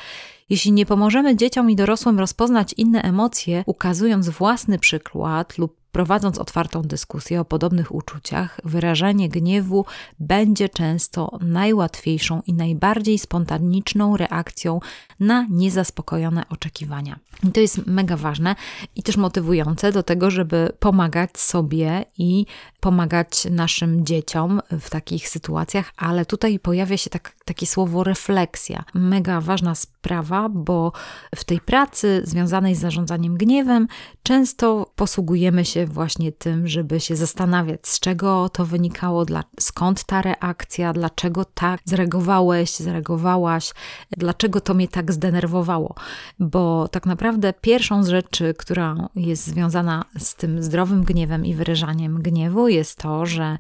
Jeśli 0.50 0.72
nie 0.72 0.86
pomożemy 0.86 1.36
dzieciom 1.36 1.70
i 1.70 1.76
dorosłym 1.76 2.20
rozpoznać 2.20 2.74
inne 2.78 3.02
emocje, 3.02 3.64
ukazując 3.66 4.30
własny 4.30 4.80
przykład 4.80 5.58
lub 5.58 5.79
Prowadząc 5.92 6.38
otwartą 6.38 6.82
dyskusję 6.82 7.42
o 7.42 7.46
podobnych 7.46 7.96
uczuciach, 7.96 8.60
wyrażanie 8.64 9.30
gniewu 9.30 9.86
będzie 10.20 10.70
często 10.70 11.40
najłatwiejszą 11.42 12.42
i 12.48 12.54
najbardziej 12.54 13.20
spontaniczną 13.20 14.18
reakcją 14.18 14.80
na 15.20 15.48
niezaspokojone 15.50 16.44
oczekiwania. 16.50 17.20
I 17.44 17.52
to 17.52 17.60
jest 17.60 17.88
mega 17.88 18.18
ważne 18.18 18.56
i 18.96 19.04
też 19.04 19.18
motywujące 19.18 19.92
do 19.92 20.04
tego, 20.04 20.32
żeby 20.32 20.72
pomagać 20.80 21.40
sobie 21.40 22.06
i 22.18 22.46
pomagać 22.80 23.46
naszym 23.52 24.06
dzieciom 24.06 24.62
w 24.80 24.90
takich 24.90 25.30
sytuacjach, 25.30 25.92
ale 25.98 26.26
tutaj 26.26 26.60
pojawia 26.60 26.98
się 26.98 27.10
tak, 27.10 27.36
takie 27.46 27.68
słowo 27.68 28.04
refleksja. 28.04 28.84
Mega 28.94 29.42
ważna 29.42 29.76
sprawa, 29.76 30.50
bo 30.50 30.92
w 31.36 31.44
tej 31.44 31.62
pracy 31.62 32.22
związanej 32.26 32.76
z 32.76 32.80
zarządzaniem 32.80 33.38
gniewem 33.38 33.88
często 34.24 34.92
posługujemy 34.96 35.66
się 35.66 35.86
właśnie 35.86 36.32
tym, 36.32 36.68
żeby 36.68 37.00
się 37.00 37.16
zastanawiać, 37.16 37.88
z 37.88 38.00
czego 38.00 38.50
to 38.50 38.66
wynikało, 38.66 39.26
dla, 39.26 39.44
skąd 39.60 40.04
ta 40.04 40.22
reakcja, 40.22 40.94
dlaczego 40.94 41.46
tak 41.46 41.80
zareagowałeś, 41.86 42.76
zareagowałaś, 42.76 43.74
dlaczego 44.18 44.62
to 44.62 44.74
mnie 44.74 44.88
tak 44.88 45.12
zdenerwowało. 45.12 45.96
Bo 46.40 46.88
tak 46.88 47.06
naprawdę 47.06 47.54
pierwszą 47.54 48.04
z 48.04 48.08
rzeczy, 48.08 48.54
która 48.58 49.10
jest 49.16 49.48
związana 49.48 50.06
z 50.18 50.36
tym 50.36 50.64
zdrowym 50.64 51.04
gniewem 51.04 51.46
i 51.46 51.56
wyrażaniem 51.56 52.22
gniewu, 52.22 52.69
jest 52.70 52.98
to, 52.98 53.26
że 53.26 53.58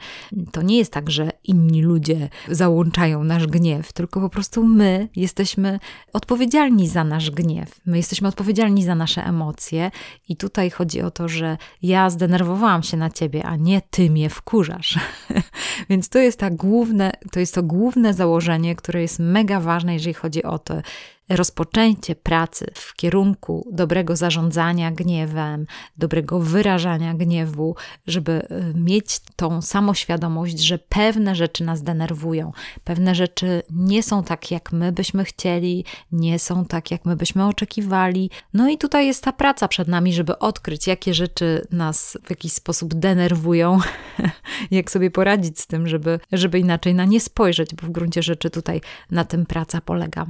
to 0.52 0.62
nie 0.62 0.78
jest 0.78 0.93
tak, 0.93 1.10
że 1.10 1.30
inni 1.43 1.82
ludzie 1.82 2.30
załączają 2.48 3.24
nasz 3.24 3.48
gniew, 3.48 3.93
tylko 3.93 4.22
po 4.22 4.30
prostu 4.30 4.63
my 4.63 5.10
jesteśmy 5.15 5.80
odpowiedzialni 6.13 6.88
za 6.88 7.04
nasz 7.04 7.32
gniew. 7.32 7.82
My 7.86 7.98
jesteśmy 7.98 8.28
odpowiedzialni 8.28 8.84
za 8.84 8.95
nasze 8.95 9.26
emocje 9.26 9.91
i 10.30 10.38
tutaj 10.38 10.69
chodzi 10.69 11.02
o 11.02 11.12
to, 11.12 11.28
że 11.28 11.58
ja 11.82 12.10
zdenerwowałam 12.10 12.84
się 12.84 12.98
na 12.98 13.10
ciebie, 13.10 13.45
a 13.45 13.56
nie 13.56 13.82
ty 13.82 14.10
mnie 14.10 14.30
wkurzasz. 14.30 15.00
Więc 15.89 16.10
to 16.10 16.19
jest, 16.19 16.39
ta 16.39 16.50
główne, 16.50 17.12
to 17.32 17.39
jest 17.39 17.56
to 17.56 17.63
główne 17.63 18.13
założenie, 18.13 18.76
które 18.76 19.02
jest 19.02 19.19
mega 19.19 19.60
ważne, 19.60 19.93
jeżeli 19.93 20.13
chodzi 20.13 20.43
o 20.43 20.60
to, 20.60 20.82
rozpoczęcie 21.29 22.15
pracy 22.15 22.71
w 22.73 22.95
kierunku 22.95 23.67
dobrego 23.71 24.15
zarządzania 24.15 24.91
gniewem, 24.91 25.65
dobrego 25.97 26.39
wyrażania 26.39 27.13
gniewu, 27.13 27.75
żeby 28.07 28.47
y, 28.51 28.79
mieć 28.79 29.19
tą 29.35 29.61
samoświadomość, 29.61 30.59
że 30.59 30.77
pewne 30.77 31.35
rzeczy 31.35 31.63
nas 31.63 31.83
denerwują, 31.83 32.51
pewne 32.83 33.15
rzeczy 33.15 33.63
nie 33.69 34.03
są 34.03 34.23
tak, 34.23 34.51
jak 34.51 34.71
my 34.71 34.91
byśmy 34.91 35.25
chcieli, 35.25 35.85
nie 36.11 36.39
są 36.39 36.65
tak, 36.65 36.91
jak 36.91 37.05
my 37.05 37.15
byśmy 37.15 37.45
oczekiwali. 37.45 38.29
No 38.53 38.69
i 38.69 38.77
tutaj 38.77 39.07
jest 39.07 39.23
ta 39.23 39.33
praca 39.33 39.67
przed 39.67 39.87
nami, 39.87 40.13
żeby 40.13 40.39
odkryć, 40.39 40.87
jakie 40.87 41.13
rzeczy 41.13 41.67
nas 41.71 42.17
w 42.23 42.29
jakiś 42.29 42.53
sposób 42.53 42.93
denerwują, 42.93 43.79
jak 44.71 44.91
sobie 44.91 45.11
poradzić 45.11 45.59
z 45.59 45.67
tym, 45.67 45.87
żeby, 45.87 46.19
żeby 46.31 46.59
inaczej 46.59 46.93
na 46.93 47.05
nie 47.05 47.19
spojrzeć, 47.19 47.75
bo 47.75 47.87
w 47.87 47.91
gruncie 47.91 48.23
rzeczy 48.23 48.49
tutaj 48.49 48.81
na 49.11 49.25
tym 49.25 49.45
praca 49.45 49.81
polega. 49.81 50.25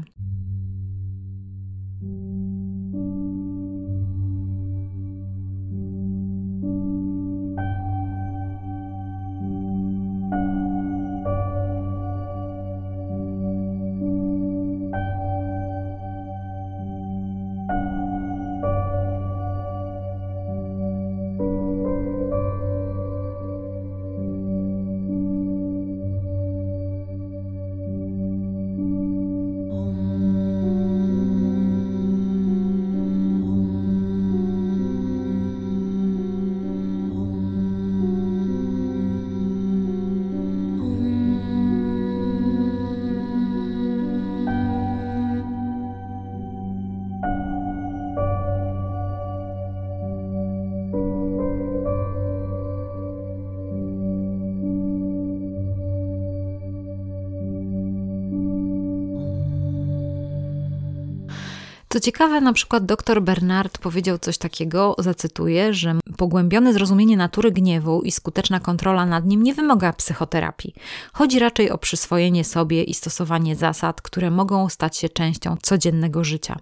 Co 62.00 62.04
ciekawe, 62.04 62.42
na 62.42 62.54
przykład 62.54 62.86
dr 62.86 63.22
Bernard 63.22 63.78
powiedział 63.78 64.18
coś 64.20 64.38
takiego, 64.38 64.96
zacytuję, 64.98 65.74
że 65.74 65.96
pogłębione 66.20 66.74
zrozumienie 66.74 67.18
natury 67.18 67.52
gniewu 67.52 68.02
i 68.02 68.12
skuteczna 68.12 68.60
kontrola 68.60 69.06
nad 69.06 69.26
nim 69.26 69.44
nie 69.44 69.54
wymaga 69.54 69.94
psychoterapii. 69.94 70.74
Chodzi 71.14 71.40
raczej 71.40 71.72
o 71.72 71.78
przyswojenie 71.78 72.44
sobie 72.44 72.84
i 72.84 72.94
stosowanie 72.94 73.56
zasad, 73.56 74.02
które 74.02 74.32
mogą 74.32 74.70
stać 74.70 74.98
się 74.98 75.10
częścią 75.10 75.58
codziennego 75.62 76.24
życia. 76.24 76.60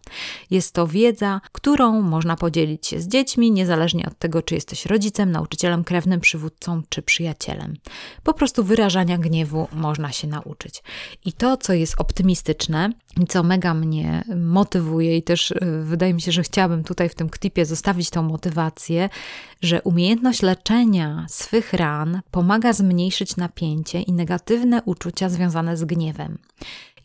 Jest 0.51 0.73
to 0.73 0.87
wiedza, 0.87 1.41
którą 1.51 2.01
można 2.01 2.35
podzielić 2.35 2.87
się 2.87 2.99
z 2.99 3.07
dziećmi, 3.07 3.51
niezależnie 3.51 4.07
od 4.07 4.19
tego, 4.19 4.41
czy 4.41 4.55
jesteś 4.55 4.85
rodzicem, 4.85 5.31
nauczycielem, 5.31 5.83
krewnym, 5.83 6.19
przywódcą 6.19 6.81
czy 6.89 7.01
przyjacielem. 7.01 7.77
Po 8.23 8.33
prostu 8.33 8.63
wyrażania 8.63 9.17
gniewu 9.17 9.67
można 9.73 10.11
się 10.11 10.27
nauczyć. 10.27 10.83
I 11.25 11.33
to, 11.33 11.57
co 11.57 11.73
jest 11.73 11.95
optymistyczne 11.97 12.89
i 13.21 13.25
co 13.27 13.43
mega 13.43 13.73
mnie 13.73 14.23
motywuje, 14.35 15.17
i 15.17 15.23
też 15.23 15.51
y, 15.51 15.57
wydaje 15.83 16.13
mi 16.13 16.21
się, 16.21 16.31
że 16.31 16.43
chciałabym 16.43 16.83
tutaj 16.83 17.09
w 17.09 17.15
tym 17.15 17.29
klipie 17.29 17.65
zostawić 17.65 18.09
tą 18.09 18.23
motywację, 18.23 19.09
że 19.61 19.81
umiejętność 19.81 20.41
leczenia 20.41 21.25
swych 21.29 21.73
ran 21.73 22.21
pomaga 22.31 22.73
zmniejszyć 22.73 23.37
napięcie 23.37 24.01
i 24.01 24.13
negatywne 24.13 24.81
uczucia 24.85 25.29
związane 25.29 25.77
z 25.77 25.85
gniewem. 25.85 26.37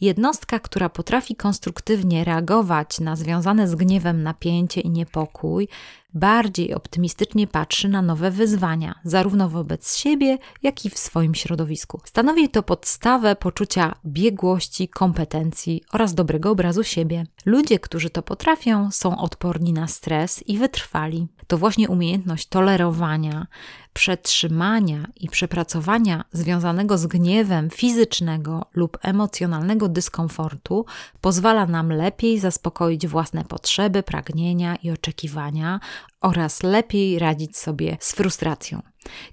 Jednostka, 0.01 0.59
która 0.59 0.89
potrafi 0.89 1.37
konstruktywnie 1.37 2.25
reagować 2.25 3.01
na 3.01 3.17
związane 3.17 3.69
z 3.69 3.75
gniewem 3.75 4.23
napięcie 4.23 4.81
i 4.81 4.91
niepokój, 4.91 5.69
bardziej 6.15 6.75
optymistycznie 6.75 7.47
patrzy 7.47 7.89
na 7.89 8.03
nowe 8.03 8.31
wyzwania, 8.31 8.95
zarówno 9.05 9.49
wobec 9.49 9.97
siebie, 9.97 10.39
jak 10.63 10.85
i 10.85 10.91
w 10.91 10.99
swoim 10.99 11.35
środowisku. 11.35 12.01
Stanowi 12.05 12.49
to 12.49 12.63
podstawę 12.63 13.37
poczucia 13.37 13.95
biegłości, 14.07 14.89
kompetencji 14.89 15.83
oraz 15.93 16.15
dobrego 16.15 16.51
obrazu 16.51 16.85
siebie. 16.85 17.27
Ludzie, 17.47 17.79
którzy 17.79 18.11
to 18.11 18.23
potrafią, 18.23 18.91
są 18.91 19.19
odporni 19.19 19.73
na 19.73 19.89
stres 19.89 20.49
i 20.49 20.59
wytrwali. 20.59 21.29
To 21.47 21.59
właśnie 21.59 21.89
umiejętność 21.89 22.47
tolerowania, 22.47 23.47
przetrzymania 23.93 25.07
i 25.17 25.29
przepracowania 25.29 26.25
związanego 26.33 26.99
z 26.99 27.07
gniewem 27.07 27.71
fizycznego 27.71 28.67
lub 28.75 28.99
emocjonalnego 29.03 29.89
dyskomfortu 29.89 30.87
pozwala 31.21 31.67
nam 31.67 31.93
lepiej 31.93 32.39
zaspokoić 32.39 33.07
własne 33.07 33.45
potrzeby, 33.45 34.03
pragnienia 34.03 34.77
i 34.77 34.91
oczekiwania 34.91 35.81
oraz 36.21 36.63
lepiej 36.63 37.19
radzić 37.19 37.57
sobie 37.57 37.97
z 38.01 38.13
frustracją. 38.13 38.83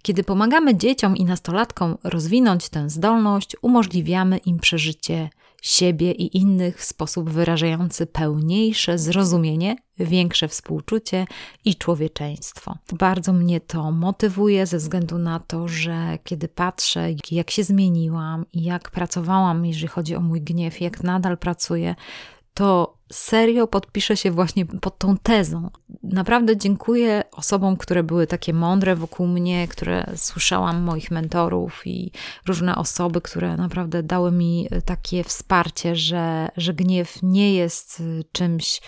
Kiedy 0.01 0.23
pomagamy 0.23 0.77
dzieciom 0.77 1.17
i 1.17 1.25
nastolatkom 1.25 1.97
rozwinąć 2.03 2.69
tę 2.69 2.89
zdolność, 2.89 3.55
umożliwiamy 3.61 4.37
im 4.37 4.59
przeżycie 4.59 5.29
siebie 5.61 6.11
i 6.11 6.37
innych 6.37 6.79
w 6.79 6.83
sposób 6.83 7.29
wyrażający 7.29 8.05
pełniejsze 8.05 8.97
zrozumienie, 8.97 9.75
większe 9.99 10.47
współczucie 10.47 11.25
i 11.65 11.75
człowieczeństwo. 11.75 12.77
Bardzo 12.93 13.33
mnie 13.33 13.61
to 13.61 13.91
motywuje 13.91 14.65
ze 14.65 14.77
względu 14.77 15.17
na 15.17 15.39
to, 15.39 15.67
że 15.67 16.17
kiedy 16.23 16.47
patrzę, 16.47 17.09
jak 17.31 17.51
się 17.51 17.63
zmieniłam 17.63 18.45
i 18.53 18.63
jak 18.63 18.91
pracowałam, 18.91 19.65
jeżeli 19.65 19.87
chodzi 19.87 20.15
o 20.15 20.21
mój 20.21 20.41
gniew, 20.41 20.81
jak 20.81 21.03
nadal 21.03 21.37
pracuję, 21.37 21.95
to 22.59 22.97
serio 23.11 23.67
podpiszę 23.67 24.17
się 24.17 24.31
właśnie 24.31 24.65
pod 24.65 24.97
tą 24.97 25.17
tezą. 25.17 25.69
Naprawdę 26.03 26.57
dziękuję 26.57 27.23
osobom, 27.31 27.77
które 27.77 28.03
były 28.03 28.27
takie 28.27 28.53
mądre 28.53 28.95
wokół 28.95 29.27
mnie, 29.27 29.67
które 29.67 30.11
słyszałam 30.15 30.81
moich 30.81 31.11
mentorów 31.11 31.81
i 31.85 32.11
różne 32.47 32.75
osoby, 32.75 33.21
które 33.21 33.57
naprawdę 33.57 34.03
dały 34.03 34.31
mi 34.31 34.67
takie 34.85 35.23
wsparcie, 35.23 35.95
że, 35.95 36.49
że 36.57 36.73
gniew 36.73 37.17
nie 37.23 37.53
jest 37.53 38.03
czymś 38.31 38.81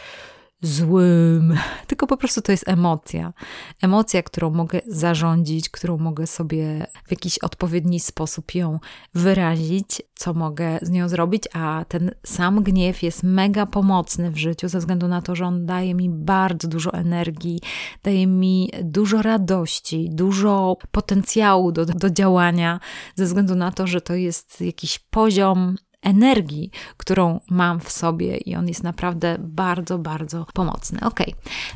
złym, 0.62 1.54
tylko 1.88 2.08
po 2.08 2.18
prostu 2.18 2.42
to 2.42 2.52
jest 2.52 2.68
emocja. 2.68 3.34
Emocja, 3.82 4.24
którą 4.24 4.50
mogę 4.50 4.82
zarządzić, 4.88 5.70
którą 5.70 5.98
mogę 5.98 6.28
sobie 6.28 6.88
w 7.08 7.12
jakiś 7.12 7.40
odpowiedni 7.40 8.00
sposób 8.00 8.56
ją 8.56 8.80
wyrazić, 9.14 10.02
co 10.16 10.34
mogę 10.34 10.80
z 10.82 10.90
nią 10.90 11.10
zrobić, 11.10 11.44
a 11.54 11.86
ten 11.88 12.12
sam 12.26 12.64
gniew 12.64 13.04
jest 13.04 13.24
mega 13.24 13.66
pomocny 13.66 14.32
w 14.32 14.38
życiu, 14.38 14.70
ze 14.70 14.80
względu 14.80 15.08
na 15.08 15.22
to, 15.22 15.36
że 15.36 15.46
on 15.46 15.66
daje 15.66 15.96
mi 15.96 16.10
bardzo 16.10 16.68
dużo 16.68 16.94
energii, 16.94 17.60
daje 18.04 18.28
mi 18.28 18.70
dużo 18.84 19.22
radości, 19.22 20.10
dużo 20.12 20.78
potencjału 20.92 21.72
do, 21.72 21.86
do 21.86 22.10
działania, 22.10 22.80
ze 23.16 23.26
względu 23.26 23.56
na 23.56 23.72
to, 23.72 23.88
że 23.88 24.02
to 24.02 24.16
jest 24.16 24.62
jakiś 24.62 25.00
poziom 25.00 25.76
energii, 26.02 26.72
którą 26.98 27.40
mam 27.50 27.80
w 27.80 27.92
sobie 27.92 28.38
i 28.38 28.56
on 28.56 28.68
jest 28.68 28.84
naprawdę 28.84 29.36
bardzo, 29.40 29.98
bardzo 29.98 30.46
pomocny. 30.54 31.00
Ok, 31.02 31.20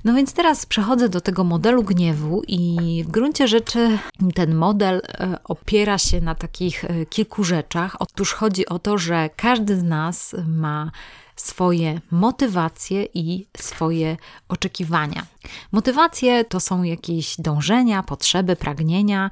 no 0.03 0.13
więc 0.13 0.33
teraz 0.33 0.65
przechodzę 0.65 1.09
do 1.09 1.21
tego 1.21 1.43
modelu 1.43 1.83
gniewu 1.83 2.43
i 2.47 3.03
w 3.07 3.11
gruncie 3.11 3.47
rzeczy 3.47 3.97
ten 4.35 4.55
model 4.55 5.01
e, 5.07 5.37
opiera 5.43 5.97
się 5.97 6.21
na 6.21 6.35
takich 6.35 6.85
e, 6.85 7.05
kilku 7.05 7.43
rzeczach. 7.43 7.95
Otóż 7.99 8.33
chodzi 8.33 8.65
o 8.65 8.79
to, 8.79 8.97
że 8.97 9.29
każdy 9.35 9.79
z 9.79 9.83
nas 9.83 10.35
ma 10.47 10.91
swoje 11.35 12.01
motywacje 12.11 13.07
i 13.13 13.47
swoje 13.57 14.17
oczekiwania. 14.47 15.25
Motywacje 15.71 16.45
to 16.45 16.59
są 16.59 16.83
jakieś 16.83 17.35
dążenia, 17.39 18.03
potrzeby, 18.03 18.55
pragnienia 18.55 19.29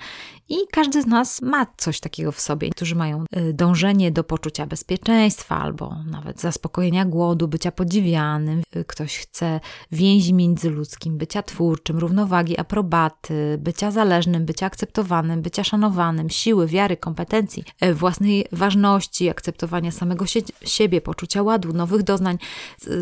i 0.50 0.58
każdy 0.72 1.02
z 1.02 1.06
nas 1.06 1.42
ma 1.42 1.66
coś 1.78 2.00
takiego 2.00 2.32
w 2.32 2.40
sobie. 2.40 2.70
Którzy 2.70 2.96
mają 2.96 3.26
y, 3.38 3.54
dążenie 3.54 4.12
do 4.12 4.24
poczucia 4.24 4.66
bezpieczeństwa 4.66 5.58
albo 5.58 5.96
nawet 6.12 6.42
zaspokojenia 6.42 7.06
głodu, 7.06 7.48
bycia 7.48 7.72
podziwianym. 7.72 8.62
Y, 8.76 8.86
ktoś 8.86 9.18
chce 9.18 9.60
więzi 9.92 10.34
międzyludzkim, 10.34 11.18
bycia 11.18 11.44
twórczym, 11.44 12.00
równowagi, 12.00 12.60
aprobaty, 12.60 13.58
bycia 13.60 13.92
zależnym, 13.92 14.46
bycia 14.46 14.66
akceptowanym, 14.66 15.42
bycia 15.42 15.64
szanowanym, 15.64 16.30
siły, 16.30 16.68
wiary, 16.68 16.98
kompetencji, 16.98 17.64
y, 17.86 17.94
własnej 17.94 18.46
ważności, 18.52 19.30
akceptowania 19.30 19.92
samego 19.92 20.26
siebie, 20.66 21.02
poczucia 21.02 21.44
ładu, 21.44 21.74
nowych 21.74 22.04
doznań. 22.04 22.38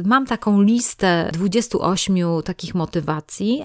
Mam 0.06 0.26
taką 0.26 0.62
listę 0.62 1.30
28 1.34 2.18
takich 2.46 2.76
motywacji, 2.76 3.01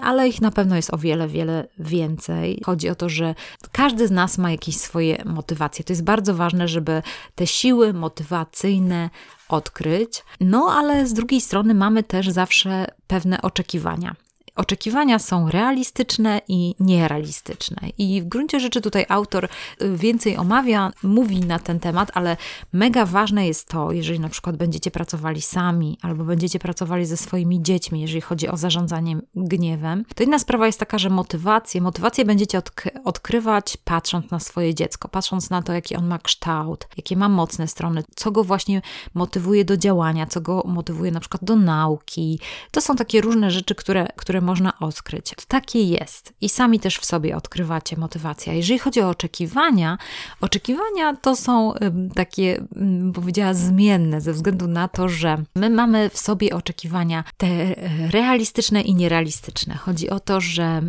ale 0.03 0.29
ich 0.29 0.40
na 0.40 0.51
pewno 0.51 0.77
jest 0.77 0.94
o 0.94 0.99
wiele, 0.99 1.29
wiele 1.29 1.68
więcej. 1.79 2.62
Chodzi 2.66 2.88
o 2.88 2.94
to, 2.94 3.09
że 3.09 3.35
każdy 3.72 4.09
z 4.09 4.11
nas 4.11 4.38
ma 4.38 4.51
jakieś 4.51 4.77
swoje 4.77 5.22
motywacje. 5.25 5.85
To 5.85 5.92
jest 5.92 6.05
bardzo 6.05 6.35
ważne, 6.35 6.68
żeby 6.68 7.03
te 7.35 7.46
siły 7.46 7.92
motywacyjne 7.92 9.11
odkryć. 9.49 10.25
No, 10.40 10.66
ale 10.77 11.07
z 11.07 11.12
drugiej 11.12 11.40
strony 11.40 11.75
mamy 11.75 12.03
też 12.03 12.29
zawsze 12.29 12.87
pewne 13.07 13.42
oczekiwania 13.42 14.14
oczekiwania 14.57 15.19
są 15.19 15.51
realistyczne 15.51 16.40
i 16.49 16.75
nierealistyczne. 16.81 17.77
I 17.99 18.23
w 18.23 18.25
gruncie 18.25 18.61
rzeczy 18.61 18.81
tutaj 18.81 19.07
autor 19.09 19.49
y, 19.83 19.97
więcej 19.97 20.37
omawia, 20.37 20.92
mówi 21.03 21.40
na 21.40 21.59
ten 21.59 21.81
temat, 21.81 22.11
ale 22.14 22.37
mega 22.73 23.07
ważne 23.07 23.47
jest 23.47 23.69
to, 23.69 23.92
jeżeli 23.92 24.21
na 24.21 24.29
przykład 24.29 24.57
będziecie 24.57 24.90
pracowali 24.90 25.42
sami 25.42 25.99
albo 26.03 26.25
będziecie 26.25 26.59
pracowali 26.59 27.07
ze 27.07 27.16
swoimi 27.16 27.62
dziećmi, 27.62 28.01
jeżeli 28.01 28.21
chodzi 28.21 28.49
o 28.49 28.57
zarządzanie 28.57 29.16
gniewem, 29.35 30.05
to 30.14 30.25
inna 30.25 30.38
sprawa 30.38 30.66
jest 30.66 30.81
taka, 30.81 30.99
że 30.99 31.11
motywację, 31.11 31.81
motywację 31.81 32.25
będziecie 32.25 32.62
odkrywać 33.05 33.77
patrząc 33.85 34.31
na 34.31 34.40
swoje 34.40 34.75
dziecko, 34.75 35.09
patrząc 35.09 35.51
na 35.51 35.62
to, 35.62 35.73
jaki 35.73 35.97
on 35.97 36.07
ma 36.07 36.19
kształt, 36.19 36.88
jakie 36.97 37.16
ma 37.16 37.29
mocne 37.29 37.69
strony, 37.69 38.05
co 38.16 38.31
go 38.31 38.45
właśnie 38.45 38.83
motywuje 39.14 39.64
do 39.64 39.77
działania, 39.77 40.27
co 40.27 40.40
go 40.40 40.62
motywuje 40.66 41.11
na 41.11 41.21
przykład 41.21 41.45
do 41.45 41.57
nauki. 41.57 42.40
To 42.71 42.81
są 42.81 42.97
takie 42.97 43.21
różne 43.21 43.51
rzeczy, 43.51 43.75
które, 43.75 44.09
które 44.16 44.40
można 44.47 44.79
odkryć. 44.79 45.35
Takie 45.49 45.83
jest 45.83 46.33
i 46.41 46.49
sami 46.49 46.81
też 46.81 46.99
w 46.99 47.05
sobie 47.05 47.37
odkrywacie 47.37 47.97
motywację. 47.97 48.57
Jeżeli 48.57 48.79
chodzi 48.79 49.01
o 49.01 49.09
oczekiwania, 49.09 49.99
oczekiwania 50.41 51.17
to 51.17 51.37
są 51.37 51.75
takie, 52.15 52.67
powiedziała, 53.15 53.55
zmienne 53.55 54.21
ze 54.21 54.33
względu 54.33 54.69
na 54.69 54.89
to, 54.89 55.09
że 55.09 55.43
my 55.55 55.71
mamy 55.71 56.11
w 56.11 56.19
sobie 56.19 56.57
oczekiwania 56.57 57.25
te 57.37 57.47
e, 57.47 57.75
realistyczne 58.11 58.83
i 58.83 58.95
nierealistyczne. 58.95 59.75
Chodzi 59.75 60.11
o 60.11 60.21
to, 60.21 60.41
że 60.41 60.83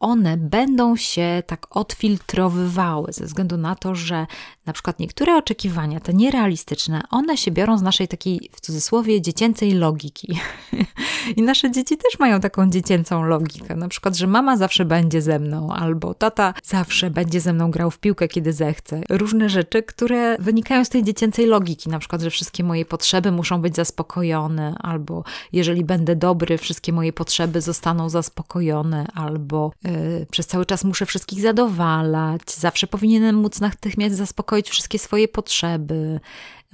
one 0.00 0.36
będą 0.36 0.96
się 0.96 1.42
tak 1.46 1.76
odfiltrowywały 1.76 3.12
ze 3.12 3.24
względu 3.24 3.56
na 3.56 3.74
to, 3.74 3.94
że 3.94 4.26
na 4.66 4.72
przykład 4.72 4.98
niektóre 4.98 5.36
oczekiwania, 5.36 6.00
te 6.00 6.14
nierealistyczne, 6.14 7.02
one 7.10 7.36
się 7.36 7.50
biorą 7.50 7.78
z 7.78 7.82
naszej 7.82 8.08
takiej, 8.08 8.50
w 8.52 8.60
cudzysłowie, 8.60 9.22
dziecięcej 9.22 9.72
logiki. 9.72 10.38
I 11.36 11.42
nasze 11.42 11.70
dzieci 11.70 11.96
też 11.96 12.18
mają 12.18 12.40
taką 12.40 12.70
dziecięcą 12.70 13.24
logikę. 13.24 13.76
Na 13.76 13.88
przykład, 13.88 14.16
że 14.16 14.26
mama 14.26 14.56
zawsze 14.56 14.84
będzie 14.84 15.22
ze 15.22 15.38
mną, 15.38 15.72
albo 15.72 16.14
tata 16.14 16.54
zawsze 16.62 17.10
będzie 17.10 17.40
ze 17.40 17.52
mną 17.52 17.70
grał 17.70 17.90
w 17.90 17.98
piłkę, 17.98 18.28
kiedy 18.28 18.52
zechce. 18.52 19.02
Różne 19.10 19.48
rzeczy, 19.48 19.82
które 19.82 20.36
wynikają 20.38 20.84
z 20.84 20.88
tej 20.88 21.04
dziecięcej 21.04 21.46
logiki. 21.46 21.88
Na 21.88 21.98
przykład, 21.98 22.22
że 22.22 22.30
wszystkie 22.30 22.64
moje 22.64 22.84
potrzeby 22.84 23.32
muszą 23.32 23.60
być 23.60 23.76
zaspokojone, 23.76 24.74
albo 24.78 25.24
jeżeli 25.52 25.84
będę 25.84 26.16
dobry, 26.16 26.58
wszystkie 26.58 26.92
moje 26.92 27.12
potrzeby 27.12 27.60
zostaną 27.60 28.08
zaspokojone, 28.08 29.06
albo 29.14 29.72
yy, 29.84 30.26
przez 30.30 30.46
cały 30.46 30.66
czas 30.66 30.84
muszę 30.84 31.06
wszystkich 31.06 31.40
zadowalać, 31.40 32.42
zawsze 32.54 32.86
powinienem 32.86 33.36
móc 33.36 33.60
natychmiast 33.60 34.16
zaspokoić 34.16 34.53
swoje 34.98 35.28
potrzeby 35.28 36.20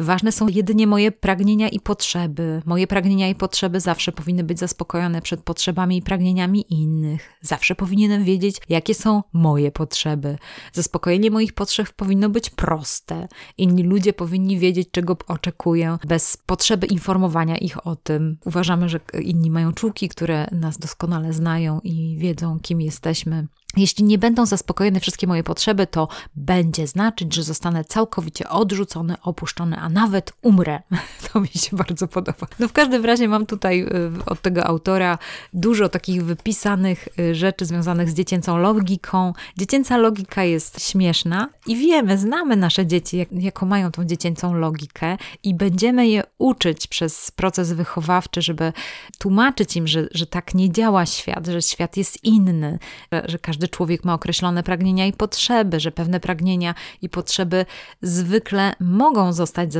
Ważne 0.00 0.32
są 0.32 0.48
jedynie 0.48 0.86
moje 0.86 1.12
pragnienia 1.12 1.68
i 1.68 1.80
potrzeby. 1.80 2.62
Moje 2.66 2.86
pragnienia 2.86 3.28
i 3.28 3.34
potrzeby 3.34 3.80
zawsze 3.80 4.12
powinny 4.12 4.44
być 4.44 4.58
zaspokojone 4.58 5.22
przed 5.22 5.42
potrzebami 5.42 5.96
i 5.96 6.02
pragnieniami 6.02 6.64
innych. 6.68 7.32
Zawsze 7.40 7.74
powinienem 7.74 8.24
wiedzieć, 8.24 8.56
jakie 8.68 8.94
są 8.94 9.22
moje 9.32 9.72
potrzeby. 9.72 10.38
Zaspokojenie 10.72 11.30
moich 11.30 11.52
potrzeb 11.52 11.92
powinno 11.92 12.28
być 12.28 12.50
proste. 12.50 13.28
Inni 13.58 13.82
ludzie 13.82 14.12
powinni 14.12 14.58
wiedzieć, 14.58 14.88
czego 14.90 15.16
oczekuję, 15.26 15.98
bez 16.08 16.36
potrzeby 16.36 16.86
informowania 16.86 17.58
ich 17.58 17.86
o 17.86 17.96
tym. 17.96 18.38
Uważamy, 18.44 18.88
że 18.88 19.00
inni 19.22 19.50
mają 19.50 19.72
czułki, 19.72 20.08
które 20.08 20.46
nas 20.52 20.78
doskonale 20.78 21.32
znają 21.32 21.80
i 21.80 22.16
wiedzą, 22.18 22.58
kim 22.60 22.80
jesteśmy. 22.80 23.46
Jeśli 23.76 24.04
nie 24.04 24.18
będą 24.18 24.46
zaspokojone 24.46 25.00
wszystkie 25.00 25.26
moje 25.26 25.42
potrzeby, 25.42 25.86
to 25.86 26.08
będzie 26.34 26.86
znaczyć, 26.86 27.34
że 27.34 27.42
zostanę 27.42 27.84
całkowicie 27.84 28.48
odrzucony, 28.48 29.14
opuszczony, 29.22 29.80
nawet 29.90 30.32
umrę. 30.42 30.80
To 31.32 31.40
mi 31.40 31.48
się 31.48 31.76
bardzo 31.76 32.08
podoba. 32.08 32.46
No 32.58 32.68
w 32.68 32.72
każdym 32.72 33.04
razie 33.04 33.28
mam 33.28 33.46
tutaj 33.46 33.82
y, 33.82 33.86
od 34.26 34.40
tego 34.42 34.66
autora 34.66 35.18
dużo 35.52 35.88
takich 35.88 36.24
wypisanych 36.24 37.08
y, 37.18 37.34
rzeczy 37.34 37.66
związanych 37.66 38.10
z 38.10 38.14
dziecięcą 38.14 38.58
logiką. 38.58 39.32
Dziecięca 39.58 39.96
logika 39.96 40.44
jest 40.44 40.88
śmieszna 40.88 41.48
i 41.66 41.76
wiemy, 41.76 42.18
znamy 42.18 42.56
nasze 42.56 42.86
dzieci, 42.86 43.16
jak, 43.16 43.28
jaką 43.32 43.66
mają 43.66 43.92
tą 43.92 44.04
dziecięcą 44.04 44.54
logikę 44.54 45.16
i 45.42 45.54
będziemy 45.54 46.08
je 46.08 46.22
uczyć 46.38 46.86
przez 46.86 47.30
proces 47.30 47.72
wychowawczy, 47.72 48.42
żeby 48.42 48.72
tłumaczyć 49.18 49.76
im, 49.76 49.86
że, 49.86 50.08
że 50.14 50.26
tak 50.26 50.54
nie 50.54 50.72
działa 50.72 51.06
świat, 51.06 51.46
że 51.46 51.62
świat 51.62 51.96
jest 51.96 52.24
inny, 52.24 52.78
że, 53.12 53.22
że 53.28 53.38
każdy 53.38 53.68
człowiek 53.68 54.04
ma 54.04 54.14
określone 54.14 54.62
pragnienia 54.62 55.06
i 55.06 55.12
potrzeby, 55.12 55.80
że 55.80 55.92
pewne 55.92 56.20
pragnienia 56.20 56.74
i 57.02 57.08
potrzeby 57.08 57.66
zwykle 58.02 58.72
mogą 58.80 59.32
zostać 59.32 59.72
zaspokojone, 59.72 59.79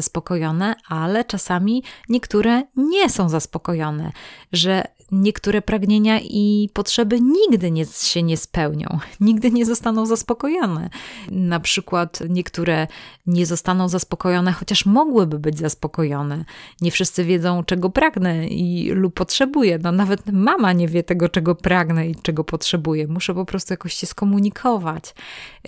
ale 0.89 1.25
czasami 1.25 1.83
niektóre 2.09 2.63
nie 2.77 3.11
są 3.11 3.29
zaspokojone, 3.29 4.13
że 4.53 4.85
niektóre 5.13 5.63
pragnienia 5.63 6.21
i 6.21 6.71
potrzeby 6.73 7.21
nigdy 7.21 7.71
nie, 7.71 7.85
się 7.87 8.23
nie 8.23 8.37
spełnią, 8.37 8.99
nigdy 9.21 9.51
nie 9.51 9.67
zostaną 9.67 10.07
zaspokojone. 10.07 10.91
Na 11.31 11.61
przykład 11.61 12.19
niektóre 12.29 12.87
nie 13.27 13.47
zostaną 13.47 13.89
zaspokojone, 13.89 14.53
chociaż 14.53 14.87
mogłyby 14.87 15.39
być 15.39 15.59
zaspokojone. 15.59 16.45
Nie 16.81 16.91
wszyscy 16.91 17.25
wiedzą, 17.25 17.65
czego 17.65 17.91
pragnę 17.91 18.49
i 18.49 18.91
lub 18.91 19.15
potrzebuję. 19.15 19.79
No 19.83 19.93
nawet 19.93 20.33
mama 20.33 20.73
nie 20.73 20.89
wie 20.89 21.03
tego, 21.03 21.29
czego 21.29 21.55
pragnę 21.55 22.09
i 22.09 22.15
czego 22.15 22.45
potrzebuję. 22.45 23.09
Muszę 23.09 23.35
po 23.35 23.45
prostu 23.45 23.73
jakoś 23.73 23.95
się 23.95 24.07
skomunikować. 24.07 25.15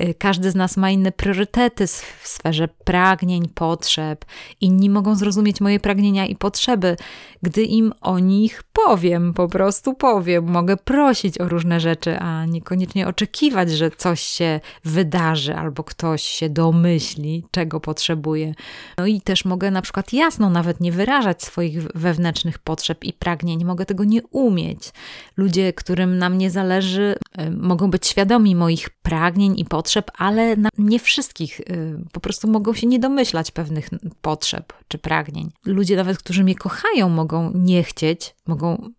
Y, 0.00 0.14
każdy 0.14 0.50
z 0.50 0.54
nas 0.54 0.76
ma 0.76 0.90
inne 0.90 1.12
priorytety 1.12 1.86
w 1.86 2.20
sferze 2.28 2.68
pragnień, 2.68 3.48
potrzeb. 3.48 4.24
Inni 4.60 4.90
mogą 4.90 5.14
zrozumieć 5.14 5.60
moje 5.60 5.80
pragnienia 5.80 6.26
i 6.26 6.36
potrzeby, 6.36 6.96
gdy 7.42 7.62
im 7.62 7.92
o 8.00 8.18
nich 8.18 8.62
powiem, 8.72 9.31
po 9.34 9.48
prostu 9.48 9.94
powiem. 9.94 10.44
Mogę 10.44 10.76
prosić 10.76 11.38
o 11.40 11.48
różne 11.48 11.80
rzeczy, 11.80 12.18
a 12.18 12.46
niekoniecznie 12.46 13.08
oczekiwać, 13.08 13.70
że 13.70 13.90
coś 13.90 14.20
się 14.20 14.60
wydarzy 14.84 15.54
albo 15.54 15.84
ktoś 15.84 16.22
się 16.22 16.48
domyśli, 16.48 17.44
czego 17.50 17.80
potrzebuje. 17.80 18.54
No 18.98 19.06
i 19.06 19.20
też 19.20 19.44
mogę 19.44 19.70
na 19.70 19.82
przykład 19.82 20.12
jasno 20.12 20.50
nawet 20.50 20.80
nie 20.80 20.92
wyrażać 20.92 21.42
swoich 21.42 21.82
wewnętrznych 21.94 22.58
potrzeb 22.58 23.04
i 23.04 23.12
pragnień. 23.12 23.64
Mogę 23.64 23.86
tego 23.86 24.04
nie 24.04 24.22
umieć. 24.22 24.92
Ludzie, 25.36 25.72
którym 25.72 26.18
na 26.18 26.30
mnie 26.30 26.50
zależy, 26.50 27.14
mogą 27.56 27.90
być 27.90 28.06
świadomi 28.06 28.56
moich 28.56 28.90
pragnień 28.90 29.58
i 29.58 29.64
potrzeb, 29.64 30.10
ale 30.18 30.56
nie 30.78 30.98
wszystkich. 30.98 31.60
Y, 31.60 31.98
po 32.12 32.20
prostu 32.20 32.48
mogą 32.48 32.74
się 32.74 32.86
nie 32.86 32.98
domyślać 32.98 33.50
pewnych 33.50 33.88
potrzeb 34.20 34.72
czy 34.88 34.98
pragnień. 34.98 35.50
Ludzie 35.64 35.96
nawet, 35.96 36.18
którzy 36.18 36.44
mnie 36.44 36.54
kochają, 36.54 37.08
mogą 37.08 37.52
nie 37.54 37.82
chcieć, 37.82 38.34
mogą 38.46 38.90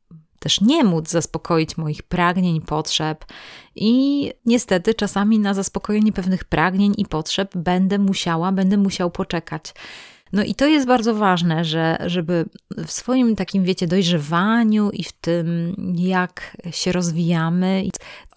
też 0.43 0.61
nie 0.61 0.83
móc 0.83 1.09
zaspokoić 1.09 1.77
moich 1.77 2.03
pragnień, 2.03 2.61
potrzeb, 2.61 3.25
i 3.75 4.31
niestety 4.45 4.93
czasami 4.93 5.39
na 5.39 5.53
zaspokojenie 5.53 6.11
pewnych 6.11 6.43
pragnień 6.43 6.93
i 6.97 7.05
potrzeb 7.05 7.57
będę 7.57 7.99
musiała, 7.99 8.51
będę 8.51 8.77
musiał 8.77 9.11
poczekać. 9.11 9.73
No 10.33 10.43
i 10.43 10.55
to 10.55 10.65
jest 10.65 10.87
bardzo 10.87 11.15
ważne, 11.15 11.65
że, 11.65 11.97
żeby 12.05 12.45
w 12.85 12.91
swoim 12.91 13.35
takim, 13.35 13.63
wiecie, 13.63 13.87
dojrzewaniu 13.87 14.89
i 14.91 15.03
w 15.03 15.11
tym, 15.11 15.75
jak 15.95 16.57
się 16.71 16.91
rozwijamy, 16.91 17.83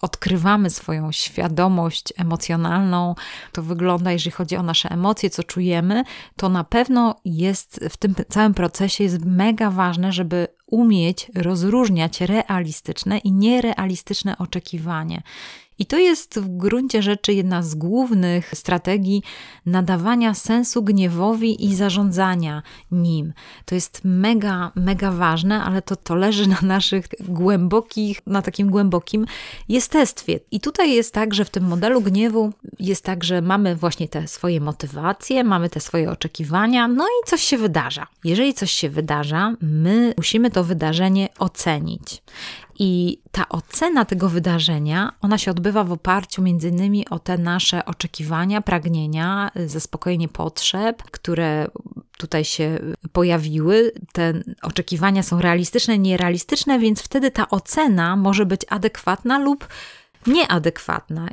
odkrywamy 0.01 0.69
swoją 0.69 1.11
świadomość 1.11 2.13
emocjonalną, 2.17 3.15
to 3.51 3.63
wygląda, 3.63 4.11
jeżeli 4.11 4.31
chodzi 4.31 4.55
o 4.55 4.63
nasze 4.63 4.89
emocje, 4.89 5.29
co 5.29 5.43
czujemy, 5.43 6.03
to 6.35 6.49
na 6.49 6.63
pewno 6.63 7.15
jest 7.25 7.79
w 7.89 7.97
tym 7.97 8.15
całym 8.29 8.53
procesie 8.53 9.03
jest 9.03 9.25
mega 9.25 9.71
ważne, 9.71 10.11
żeby 10.11 10.47
umieć 10.67 11.31
rozróżniać 11.35 12.21
realistyczne 12.21 13.17
i 13.17 13.31
nierealistyczne 13.31 14.37
oczekiwanie. 14.37 15.21
I 15.79 15.85
to 15.85 15.97
jest 15.97 16.39
w 16.39 16.57
gruncie 16.57 17.01
rzeczy 17.01 17.33
jedna 17.33 17.63
z 17.63 17.75
głównych 17.75 18.51
strategii 18.55 19.23
nadawania 19.65 20.33
sensu 20.33 20.83
gniewowi 20.83 21.65
i 21.65 21.75
zarządzania 21.75 22.63
nim. 22.91 23.33
To 23.65 23.75
jest 23.75 24.01
mega, 24.03 24.71
mega 24.75 25.11
ważne, 25.11 25.63
ale 25.63 25.81
to, 25.81 25.95
to 25.95 26.15
leży 26.15 26.47
na 26.47 26.61
naszych 26.61 27.05
głębokich, 27.19 28.21
na 28.27 28.41
takim 28.41 28.69
głębokim 28.69 29.25
jestestwie. 29.69 30.39
I 30.51 30.59
tutaj 30.59 30.93
jest 30.93 31.13
tak, 31.13 31.33
że 31.33 31.45
w 31.45 31.49
tym 31.49 31.63
modelu 31.63 32.01
gniewu 32.01 32.53
jest 32.79 33.03
tak, 33.03 33.23
że 33.23 33.41
mamy 33.41 33.75
właśnie 33.75 34.07
te 34.07 34.27
swoje 34.27 34.61
motywacje, 34.61 35.43
mamy 35.43 35.69
te 35.69 35.79
swoje 35.79 36.11
oczekiwania, 36.11 36.87
no 36.87 37.05
i 37.05 37.27
coś 37.29 37.41
się 37.41 37.57
wydarza. 37.57 38.07
Jeżeli 38.23 38.53
coś 38.53 38.71
się 38.71 38.89
wydarza, 38.89 39.53
my 39.61 40.13
musimy 40.17 40.51
to 40.51 40.63
wydarzenie 40.63 41.29
ocenić. 41.39 42.21
I 42.79 43.21
ta 43.31 43.49
ocena 43.49 44.05
tego 44.05 44.29
wydarzenia, 44.29 45.13
ona 45.21 45.37
się 45.37 45.51
odbywa 45.51 45.83
w 45.83 45.91
oparciu 45.91 46.41
między 46.41 46.69
innymi 46.69 47.09
o 47.09 47.19
te 47.19 47.37
nasze 47.37 47.85
oczekiwania, 47.85 48.61
pragnienia, 48.61 49.51
zaspokojenie 49.65 50.27
potrzeb, 50.27 51.03
które 51.03 51.67
tutaj 52.17 52.45
się 52.45 52.79
pojawiły. 53.11 53.91
Te 54.13 54.33
oczekiwania 54.61 55.23
są 55.23 55.41
realistyczne, 55.41 55.97
nierealistyczne, 55.97 56.79
więc 56.79 57.01
wtedy 57.01 57.31
ta 57.31 57.49
ocena 57.49 58.15
może 58.15 58.45
być 58.45 58.61
adekwatna 58.69 59.39
lub 59.39 59.67
nieadekwatna. 60.27 61.27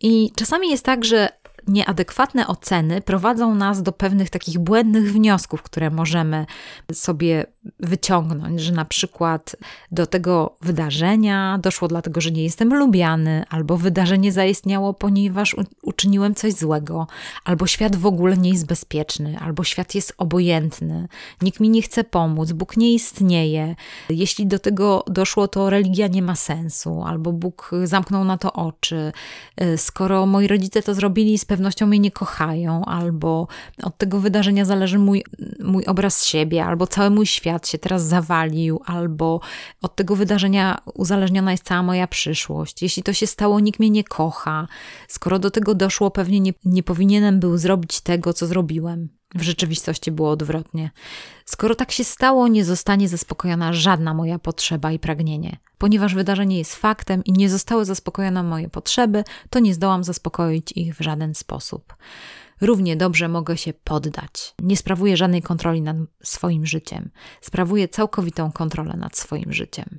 I 0.00 0.32
czasami 0.36 0.70
jest 0.70 0.84
tak, 0.84 1.04
że 1.04 1.28
nieadekwatne 1.66 2.46
oceny 2.46 3.00
prowadzą 3.00 3.54
nas 3.54 3.82
do 3.82 3.92
pewnych 3.92 4.30
takich 4.30 4.58
błędnych 4.58 5.12
wniosków, 5.12 5.62
które 5.62 5.90
możemy 5.90 6.46
sobie 6.92 7.46
wyciągnąć, 7.80 8.60
że 8.60 8.72
na 8.72 8.84
przykład 8.84 9.56
do 9.92 10.06
tego 10.06 10.56
wydarzenia 10.62 11.58
doszło 11.62 11.88
dlatego, 11.88 12.20
że 12.20 12.30
nie 12.30 12.42
jestem 12.42 12.74
lubiany, 12.74 13.44
albo 13.50 13.76
wydarzenie 13.76 14.32
zaistniało, 14.32 14.94
ponieważ 14.94 15.56
uczyniłem 15.82 16.34
coś 16.34 16.52
złego, 16.52 17.06
albo 17.44 17.66
świat 17.66 17.96
w 17.96 18.06
ogóle 18.06 18.36
nie 18.36 18.50
jest 18.50 18.66
bezpieczny, 18.66 19.38
albo 19.38 19.64
świat 19.64 19.94
jest 19.94 20.14
obojętny, 20.18 21.08
nikt 21.42 21.60
mi 21.60 21.70
nie 21.70 21.82
chce 21.82 22.04
pomóc, 22.04 22.52
Bóg 22.52 22.76
nie 22.76 22.92
istnieje. 22.92 23.76
Jeśli 24.08 24.46
do 24.46 24.58
tego 24.58 25.04
doszło, 25.06 25.48
to 25.48 25.70
religia 25.70 26.06
nie 26.06 26.22
ma 26.22 26.34
sensu, 26.34 27.02
albo 27.02 27.32
Bóg 27.32 27.70
zamknął 27.84 28.24
na 28.24 28.38
to 28.38 28.52
oczy. 28.52 29.12
Skoro 29.76 30.26
moi 30.26 30.46
rodzice 30.46 30.82
to 30.82 30.94
zrobili, 30.94 31.38
z 31.38 31.44
pewnością 31.54 31.86
mnie 31.86 31.98
nie 31.98 32.10
kochają, 32.10 32.84
albo 32.84 33.48
od 33.82 33.98
tego 33.98 34.20
wydarzenia 34.20 34.64
zależy 34.64 34.98
mój, 34.98 35.24
mój 35.64 35.84
obraz 35.86 36.24
siebie, 36.24 36.64
albo 36.64 36.86
cały 36.86 37.10
mój 37.10 37.26
świat 37.26 37.68
się 37.68 37.78
teraz 37.78 38.02
zawalił, 38.02 38.80
albo 38.86 39.40
od 39.82 39.96
tego 39.96 40.16
wydarzenia 40.16 40.78
uzależniona 40.94 41.52
jest 41.52 41.64
cała 41.64 41.82
moja 41.82 42.06
przyszłość. 42.06 42.82
Jeśli 42.82 43.02
to 43.02 43.12
się 43.12 43.26
stało, 43.26 43.60
nikt 43.60 43.80
mnie 43.80 43.90
nie 43.90 44.04
kocha. 44.04 44.68
Skoro 45.08 45.38
do 45.38 45.50
tego 45.50 45.74
doszło, 45.74 46.10
pewnie 46.10 46.40
nie, 46.40 46.52
nie 46.64 46.82
powinienem 46.82 47.40
był 47.40 47.58
zrobić 47.58 48.00
tego, 48.00 48.32
co 48.32 48.46
zrobiłem. 48.46 49.08
W 49.34 49.42
rzeczywistości 49.42 50.10
było 50.10 50.30
odwrotnie. 50.30 50.90
Skoro 51.44 51.74
tak 51.74 51.92
się 51.92 52.04
stało, 52.04 52.48
nie 52.48 52.64
zostanie 52.64 53.08
zaspokojona 53.08 53.72
żadna 53.72 54.14
moja 54.14 54.38
potrzeba 54.38 54.92
i 54.92 54.98
pragnienie. 54.98 55.56
Ponieważ 55.78 56.14
wydarzenie 56.14 56.58
jest 56.58 56.74
faktem 56.74 57.24
i 57.24 57.32
nie 57.32 57.50
zostały 57.50 57.84
zaspokojone 57.84 58.42
moje 58.42 58.68
potrzeby, 58.68 59.24
to 59.50 59.58
nie 59.58 59.74
zdołam 59.74 60.04
zaspokoić 60.04 60.72
ich 60.72 60.96
w 60.96 61.02
żaden 61.02 61.34
sposób. 61.34 61.94
Równie 62.60 62.96
dobrze 62.96 63.28
mogę 63.28 63.56
się 63.56 63.72
poddać. 63.72 64.54
Nie 64.62 64.76
sprawuję 64.76 65.16
żadnej 65.16 65.42
kontroli 65.42 65.82
nad 65.82 65.96
swoim 66.22 66.66
życiem. 66.66 67.10
Sprawuję 67.40 67.88
całkowitą 67.88 68.52
kontrolę 68.52 68.96
nad 68.96 69.16
swoim 69.16 69.52
życiem. 69.52 69.98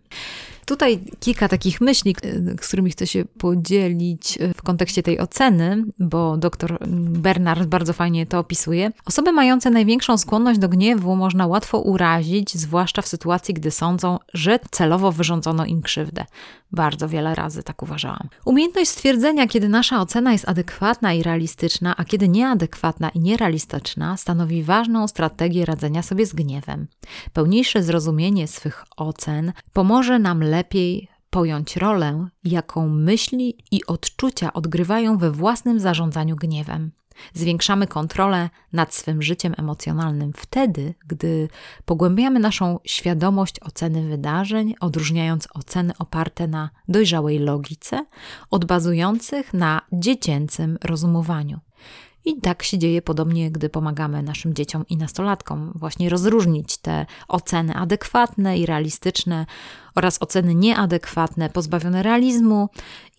Tutaj 0.65 1.03
kilka 1.19 1.47
takich 1.47 1.81
myśli, 1.81 2.15
z 2.61 2.67
którymi 2.67 2.91
chcę 2.91 3.07
się 3.07 3.25
podzielić 3.25 4.39
w 4.57 4.61
kontekście 4.61 5.03
tej 5.03 5.19
oceny, 5.19 5.83
bo 5.99 6.37
dr 6.37 6.77
Bernard 6.97 7.65
bardzo 7.65 7.93
fajnie 7.93 8.25
to 8.25 8.39
opisuje. 8.39 8.91
Osoby 9.05 9.31
mające 9.31 9.69
największą 9.69 10.17
skłonność 10.17 10.59
do 10.59 10.69
gniewu 10.69 11.15
można 11.15 11.47
łatwo 11.47 11.79
urazić, 11.79 12.57
zwłaszcza 12.57 13.01
w 13.01 13.07
sytuacji, 13.07 13.53
gdy 13.53 13.71
sądzą, 13.71 14.19
że 14.33 14.59
celowo 14.71 15.11
wyrządzono 15.11 15.65
im 15.65 15.81
krzywdę. 15.81 16.25
Bardzo 16.71 17.09
wiele 17.09 17.35
razy 17.35 17.63
tak 17.63 17.83
uważałam. 17.83 18.29
Umiejętność 18.45 18.89
stwierdzenia, 18.89 19.47
kiedy 19.47 19.69
nasza 19.69 20.01
ocena 20.01 20.31
jest 20.31 20.49
adekwatna 20.49 21.13
i 21.13 21.23
realistyczna, 21.23 21.95
a 21.97 22.05
kiedy 22.05 22.29
nieadekwatna 22.29 23.09
i 23.09 23.19
nierealistyczna, 23.19 24.17
stanowi 24.17 24.63
ważną 24.63 25.07
strategię 25.07 25.65
radzenia 25.65 26.03
sobie 26.03 26.25
z 26.25 26.33
gniewem. 26.33 26.87
Pełniejsze 27.33 27.83
zrozumienie 27.83 28.47
swych 28.47 28.83
ocen 28.97 29.53
pomoże 29.73 30.19
nam 30.19 30.43
lepiej 30.43 30.54
pojąć 31.29 31.77
rolę, 31.77 32.27
jaką 32.43 32.89
myśli 32.89 33.57
i 33.71 33.85
odczucia 33.85 34.53
odgrywają 34.53 35.17
we 35.17 35.31
własnym 35.31 35.79
zarządzaniu 35.79 36.35
gniewem. 36.35 36.91
Zwiększamy 37.33 37.87
kontrolę 37.87 38.49
nad 38.73 38.93
swym 38.93 39.21
życiem 39.21 39.53
emocjonalnym 39.57 40.33
wtedy, 40.35 40.93
gdy 41.07 41.47
pogłębiamy 41.85 42.39
naszą 42.39 42.79
świadomość 42.85 43.59
oceny 43.61 44.09
wydarzeń, 44.09 44.75
odróżniając 44.79 45.47
oceny 45.53 45.93
oparte 45.99 46.47
na 46.47 46.69
dojrzałej 46.87 47.39
logice 47.39 48.05
od 48.51 48.65
bazujących 48.65 49.53
na 49.53 49.81
dziecięcym 49.91 50.77
rozumowaniu. 50.83 51.59
I 52.25 52.41
tak 52.41 52.63
się 52.63 52.77
dzieje 52.77 53.01
podobnie, 53.01 53.51
gdy 53.51 53.69
pomagamy 53.69 54.23
naszym 54.23 54.53
dzieciom 54.53 54.85
i 54.89 54.97
nastolatkom 54.97 55.71
właśnie 55.75 56.09
rozróżnić 56.09 56.77
te 56.77 57.05
oceny 57.27 57.75
adekwatne 57.75 58.57
i 58.57 58.65
realistyczne 58.65 59.45
oraz 59.95 60.21
oceny 60.21 60.55
nieadekwatne, 60.55 61.49
pozbawione 61.49 62.03
realizmu. 62.03 62.69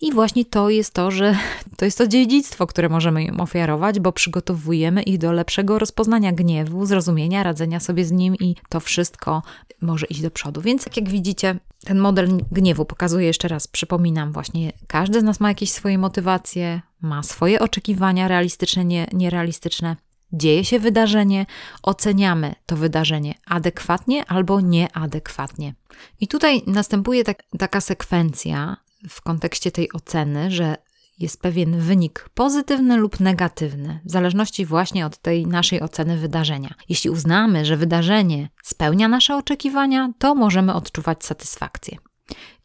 I 0.01 0.13
właśnie 0.13 0.45
to 0.45 0.69
jest 0.69 0.93
to, 0.93 1.11
że 1.11 1.35
to 1.77 1.85
jest 1.85 1.97
to 1.97 2.07
dziedzictwo, 2.07 2.67
które 2.67 2.89
możemy 2.89 3.23
im 3.23 3.39
ofiarować, 3.41 3.99
bo 3.99 4.11
przygotowujemy 4.11 5.03
ich 5.03 5.17
do 5.17 5.31
lepszego 5.31 5.79
rozpoznania 5.79 6.31
gniewu, 6.31 6.85
zrozumienia, 6.85 7.43
radzenia 7.43 7.79
sobie 7.79 8.05
z 8.05 8.11
nim 8.11 8.35
i 8.35 8.55
to 8.69 8.79
wszystko 8.79 9.43
może 9.81 10.05
iść 10.05 10.21
do 10.21 10.31
przodu. 10.31 10.61
Więc 10.61 10.83
tak 10.83 10.97
jak 10.97 11.09
widzicie, 11.09 11.59
ten 11.85 11.99
model 11.99 12.29
gniewu 12.51 12.85
pokazuje 12.85 13.27
jeszcze 13.27 13.47
raz, 13.47 13.67
przypominam, 13.67 14.31
właśnie 14.31 14.71
każdy 14.87 15.19
z 15.19 15.23
nas 15.23 15.39
ma 15.39 15.47
jakieś 15.47 15.71
swoje 15.71 15.97
motywacje, 15.97 16.81
ma 17.01 17.23
swoje 17.23 17.59
oczekiwania 17.59 18.27
realistyczne, 18.27 18.85
nie, 18.85 19.07
nierealistyczne. 19.13 19.95
Dzieje 20.33 20.65
się 20.65 20.79
wydarzenie, 20.79 21.45
oceniamy 21.83 22.55
to 22.65 22.77
wydarzenie 22.77 23.35
adekwatnie 23.45 24.25
albo 24.25 24.61
nieadekwatnie. 24.61 25.73
I 26.19 26.27
tutaj 26.27 26.63
następuje 26.67 27.23
tak, 27.23 27.43
taka 27.59 27.81
sekwencja 27.81 28.77
w 29.09 29.21
kontekście 29.21 29.71
tej 29.71 29.91
oceny, 29.93 30.51
że 30.51 30.77
jest 31.19 31.41
pewien 31.41 31.79
wynik 31.79 32.29
pozytywny 32.33 32.97
lub 32.97 33.19
negatywny, 33.19 33.99
w 34.05 34.11
zależności 34.11 34.65
właśnie 34.65 35.05
od 35.05 35.17
tej 35.17 35.47
naszej 35.47 35.81
oceny 35.81 36.17
wydarzenia. 36.17 36.73
Jeśli 36.89 37.09
uznamy, 37.09 37.65
że 37.65 37.77
wydarzenie 37.77 38.49
spełnia 38.63 39.07
nasze 39.07 39.35
oczekiwania, 39.35 40.09
to 40.19 40.35
możemy 40.35 40.73
odczuwać 40.73 41.25
satysfakcję. 41.25 41.97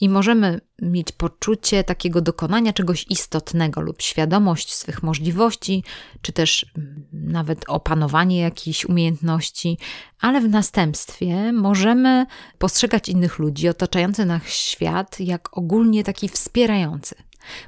I 0.00 0.08
możemy 0.08 0.60
mieć 0.82 1.12
poczucie 1.12 1.84
takiego 1.84 2.20
dokonania 2.20 2.72
czegoś 2.72 3.06
istotnego 3.10 3.80
lub 3.80 4.02
świadomość 4.02 4.74
swych 4.74 5.02
możliwości, 5.02 5.84
czy 6.22 6.32
też 6.32 6.66
nawet 7.12 7.64
opanowanie 7.68 8.40
jakichś 8.40 8.84
umiejętności, 8.84 9.78
ale 10.20 10.40
w 10.40 10.48
następstwie 10.48 11.52
możemy 11.52 12.26
postrzegać 12.58 13.08
innych 13.08 13.38
ludzi, 13.38 13.68
otaczający 13.68 14.24
nas 14.24 14.42
świat, 14.46 15.20
jak 15.20 15.58
ogólnie 15.58 16.04
taki 16.04 16.28
wspierający. 16.28 17.14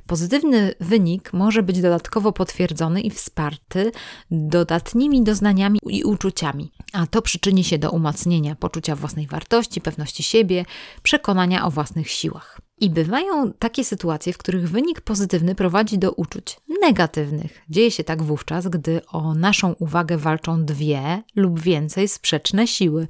Pozytywny 0.07 0.75
wynik 0.81 1.33
może 1.33 1.63
być 1.63 1.81
dodatkowo 1.81 2.33
potwierdzony 2.33 3.01
i 3.01 3.11
wsparty 3.11 3.93
dodatnimi 4.31 5.23
doznaniami 5.23 5.79
i 5.87 6.05
uczuciami, 6.05 6.73
a 6.93 7.07
to 7.07 7.23
przyczyni 7.23 7.65
się 7.65 7.79
do 7.79 7.91
umacnienia 7.91 8.55
poczucia 8.55 8.97
własnej 8.97 9.27
wartości, 9.27 9.81
pewności 9.81 10.23
siebie, 10.23 10.65
przekonania 11.03 11.67
o 11.67 11.71
własnych 11.71 12.11
siłach. 12.11 12.61
I 12.81 12.91
bywają 12.91 13.53
takie 13.53 13.85
sytuacje, 13.85 14.33
w 14.33 14.39
których 14.39 14.71
wynik 14.71 15.01
pozytywny 15.01 15.55
prowadzi 15.55 15.99
do 15.99 16.13
uczuć 16.13 16.57
negatywnych. 16.81 17.63
Dzieje 17.71 17.91
się 17.91 18.05
tak 18.05 18.23
wówczas, 18.23 18.69
gdy 18.69 19.01
o 19.07 19.35
naszą 19.35 19.73
uwagę 19.73 20.19
walczą 20.19 20.65
dwie 20.65 21.23
lub 21.37 21.61
więcej 21.61 22.09
sprzeczne 22.09 22.67
siły 22.67 23.09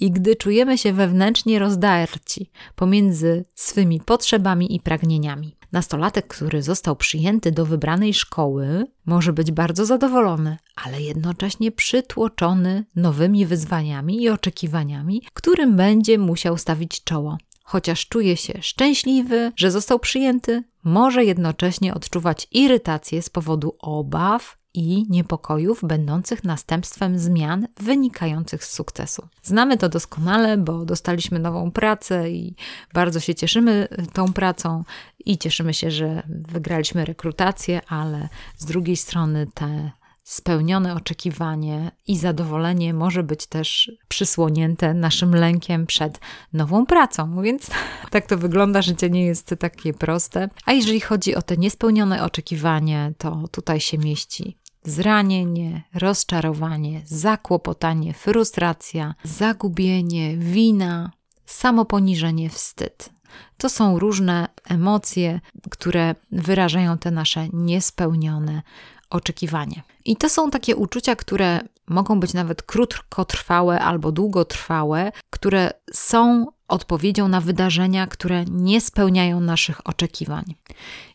i 0.00 0.10
gdy 0.10 0.36
czujemy 0.36 0.78
się 0.78 0.92
wewnętrznie 0.92 1.58
rozdarci 1.58 2.50
pomiędzy 2.74 3.44
swymi 3.54 4.00
potrzebami 4.00 4.74
i 4.76 4.80
pragnieniami. 4.80 5.56
Nastolatek, 5.72 6.26
który 6.26 6.62
został 6.62 6.96
przyjęty 6.96 7.52
do 7.52 7.66
wybranej 7.66 8.14
szkoły, 8.14 8.86
może 9.06 9.32
być 9.32 9.52
bardzo 9.52 9.86
zadowolony, 9.86 10.56
ale 10.76 11.02
jednocześnie 11.02 11.72
przytłoczony 11.72 12.84
nowymi 12.96 13.46
wyzwaniami 13.46 14.22
i 14.22 14.28
oczekiwaniami, 14.28 15.22
którym 15.34 15.76
będzie 15.76 16.18
musiał 16.18 16.58
stawić 16.58 17.04
czoło. 17.04 17.38
Chociaż 17.64 18.08
czuje 18.08 18.36
się 18.36 18.62
szczęśliwy, 18.62 19.52
że 19.56 19.70
został 19.70 19.98
przyjęty, 19.98 20.64
może 20.84 21.24
jednocześnie 21.24 21.94
odczuwać 21.94 22.48
irytację 22.50 23.22
z 23.22 23.30
powodu 23.30 23.76
obaw 23.78 24.61
i 24.74 25.06
niepokojów 25.08 25.80
będących 25.82 26.44
następstwem 26.44 27.18
zmian 27.18 27.68
wynikających 27.80 28.64
z 28.64 28.72
sukcesu. 28.72 29.28
Znamy 29.42 29.78
to 29.78 29.88
doskonale, 29.88 30.56
bo 30.56 30.84
dostaliśmy 30.84 31.38
nową 31.38 31.70
pracę 31.70 32.30
i 32.30 32.54
bardzo 32.94 33.20
się 33.20 33.34
cieszymy 33.34 33.88
tą 34.12 34.32
pracą 34.32 34.84
i 35.24 35.38
cieszymy 35.38 35.74
się, 35.74 35.90
że 35.90 36.22
wygraliśmy 36.28 37.04
rekrutację, 37.04 37.80
ale 37.88 38.28
z 38.56 38.64
drugiej 38.64 38.96
strony 38.96 39.46
te 39.54 39.90
spełnione 40.24 40.94
oczekiwanie 40.94 41.90
i 42.06 42.18
zadowolenie 42.18 42.94
może 42.94 43.22
być 43.22 43.46
też 43.46 43.92
przysłonięte 44.08 44.94
naszym 44.94 45.34
lękiem 45.34 45.86
przed 45.86 46.20
nową 46.52 46.86
pracą. 46.86 47.42
Więc 47.42 47.70
tak 48.10 48.26
to 48.26 48.38
wygląda, 48.38 48.82
życie 48.82 49.10
nie 49.10 49.24
jest 49.24 49.54
takie 49.58 49.94
proste. 49.94 50.48
A 50.66 50.72
jeżeli 50.72 51.00
chodzi 51.00 51.34
o 51.34 51.42
te 51.42 51.56
niespełnione 51.56 52.24
oczekiwanie, 52.24 53.12
to 53.18 53.44
tutaj 53.50 53.80
się 53.80 53.98
mieści 53.98 54.61
zranienie, 54.84 55.82
rozczarowanie, 55.94 57.02
zakłopotanie, 57.04 58.14
frustracja, 58.14 59.14
zagubienie, 59.24 60.36
wina, 60.36 61.10
samoponiżenie, 61.46 62.50
wstyd. 62.50 63.10
To 63.56 63.68
są 63.68 63.98
różne 63.98 64.48
emocje, 64.68 65.40
które 65.70 66.14
wyrażają 66.32 66.98
te 66.98 67.10
nasze 67.10 67.48
niespełnione 67.52 68.62
oczekiwanie. 69.10 69.82
I 70.04 70.16
to 70.16 70.28
są 70.28 70.50
takie 70.50 70.76
uczucia, 70.76 71.16
które 71.16 71.60
mogą 71.88 72.20
być 72.20 72.34
nawet 72.34 72.62
krótkotrwałe 72.62 73.80
albo 73.80 74.12
długotrwałe, 74.12 75.12
które 75.30 75.70
są 75.92 76.46
odpowiedzią 76.72 77.28
na 77.28 77.40
wydarzenia, 77.40 78.06
które 78.06 78.44
nie 78.44 78.80
spełniają 78.80 79.40
naszych 79.40 79.86
oczekiwań. 79.86 80.44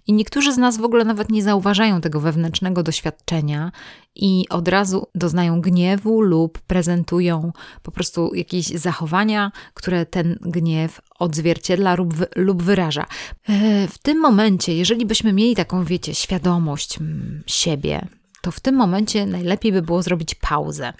I 0.07 0.13
niektórzy 0.13 0.53
z 0.53 0.57
nas 0.57 0.77
w 0.77 0.83
ogóle 0.83 1.05
nawet 1.05 1.29
nie 1.29 1.43
zauważają 1.43 2.01
tego 2.01 2.19
wewnętrznego 2.19 2.83
doświadczenia 2.83 3.71
i 4.15 4.45
od 4.49 4.67
razu 4.67 5.07
doznają 5.15 5.61
gniewu 5.61 6.21
lub 6.21 6.59
prezentują 6.59 7.51
po 7.83 7.91
prostu 7.91 8.35
jakieś 8.35 8.67
zachowania, 8.67 9.51
które 9.73 10.05
ten 10.05 10.37
gniew 10.41 11.01
odzwierciedla 11.19 11.95
lub, 11.95 12.13
lub 12.35 12.63
wyraża. 12.63 13.05
E, 13.49 13.87
w 13.87 13.97
tym 13.97 14.19
momencie, 14.19 14.75
jeżeli 14.75 15.05
byśmy 15.05 15.33
mieli 15.33 15.55
taką, 15.55 15.83
wiecie, 15.83 16.15
świadomość 16.15 16.97
mm, 16.97 17.43
siebie, 17.47 18.07
to 18.41 18.51
w 18.51 18.59
tym 18.59 18.75
momencie 18.75 19.25
najlepiej 19.25 19.71
by 19.71 19.81
było 19.81 20.03
zrobić 20.03 20.35
pauzę 20.35 20.93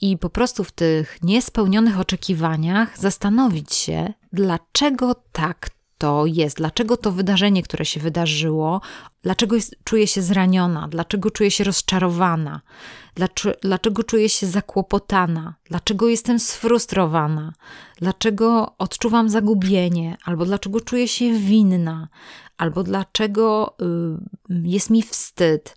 i 0.00 0.18
po 0.18 0.30
prostu 0.30 0.64
w 0.64 0.72
tych 0.72 1.18
niespełnionych 1.22 2.00
oczekiwaniach 2.00 2.98
zastanowić 2.98 3.74
się, 3.74 4.12
dlaczego 4.32 5.14
tak 5.32 5.70
to 5.98 6.26
jest, 6.26 6.56
dlaczego 6.56 6.96
to 6.96 7.12
wydarzenie, 7.12 7.62
które 7.62 7.84
się 7.84 8.00
wydarzyło, 8.00 8.80
dlaczego 9.22 9.56
jest, 9.56 9.76
czuję 9.84 10.06
się 10.06 10.22
zraniona, 10.22 10.88
dlaczego 10.88 11.30
czuję 11.30 11.50
się 11.50 11.64
rozczarowana, 11.64 12.60
dlaczego, 13.14 13.58
dlaczego 13.62 14.04
czuję 14.04 14.28
się 14.28 14.46
zakłopotana, 14.46 15.54
dlaczego 15.64 16.08
jestem 16.08 16.38
sfrustrowana, 16.38 17.52
dlaczego 17.96 18.74
odczuwam 18.78 19.28
zagubienie, 19.28 20.16
albo 20.24 20.44
dlaczego 20.44 20.80
czuję 20.80 21.08
się 21.08 21.32
winna, 21.32 22.08
albo 22.56 22.82
dlaczego 22.82 23.76
y, 24.50 24.58
jest 24.68 24.90
mi 24.90 25.02
wstyd 25.02 25.76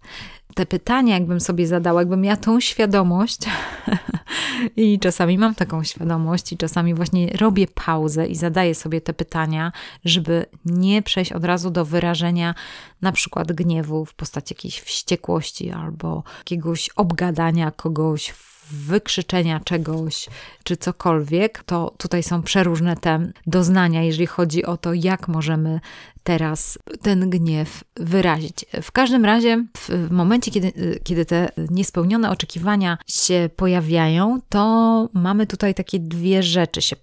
te 0.58 0.66
pytania, 0.66 1.14
jakbym 1.14 1.40
sobie 1.40 1.68
zadała, 1.68 2.02
jakbym 2.02 2.22
miała 2.22 2.38
tą 2.38 2.60
świadomość, 2.60 3.40
i 4.76 5.00
czasami 5.00 5.38
mam 5.38 5.56
taką 5.56 5.84
świadomość, 5.84 6.54
i 6.54 6.58
czasami 6.58 6.94
właśnie 6.94 7.28
robię 7.28 7.68
pauzę 7.86 8.28
i 8.28 8.36
zadaję 8.36 8.76
sobie 8.76 9.02
te 9.02 9.14
pytania, 9.14 9.72
żeby 10.06 10.46
nie 10.66 11.02
przejść 11.02 11.32
od 11.32 11.46
razu 11.46 11.70
do 11.70 11.86
wyrażenia 11.86 12.56
na 13.02 13.12
przykład 13.12 13.52
gniewu 13.52 14.06
w 14.06 14.14
postaci 14.14 14.54
jakiejś 14.54 14.80
wściekłości 14.80 15.72
albo 15.72 16.24
jakiegoś 16.40 16.90
obgadania 16.96 17.72
kogoś 17.72 18.34
wykrzyczenia 18.72 19.60
czegoś, 19.60 20.30
czy 20.64 20.78
cokolwiek, 20.78 21.64
to 21.64 21.94
tutaj 21.98 22.24
są 22.24 22.42
przeróżne 22.42 22.96
te 22.96 23.32
doznania, 23.48 24.04
jeżeli 24.04 24.28
chodzi 24.28 24.66
o 24.66 24.78
to, 24.78 24.94
jak 24.94 25.28
możemy 25.28 25.80
teraz 26.28 26.80
ten 27.02 27.30
gniew 27.30 27.84
wyrazić. 27.96 28.66
W 28.82 28.92
każdym 28.92 29.26
razie, 29.26 29.66
w 29.78 30.12
momencie, 30.12 30.52
kiedy, 30.52 31.00
kiedy 31.04 31.26
te 31.26 31.50
niespełnione 31.70 32.30
oczekiwania 32.30 32.98
się 33.08 33.50
pojawiają, 33.56 34.40
to 34.50 35.10
mamy 35.14 35.48
tutaj 35.48 35.76
takie 35.76 36.00
dwie 36.00 36.44
rzeczy 36.44 36.82
się 36.82 36.96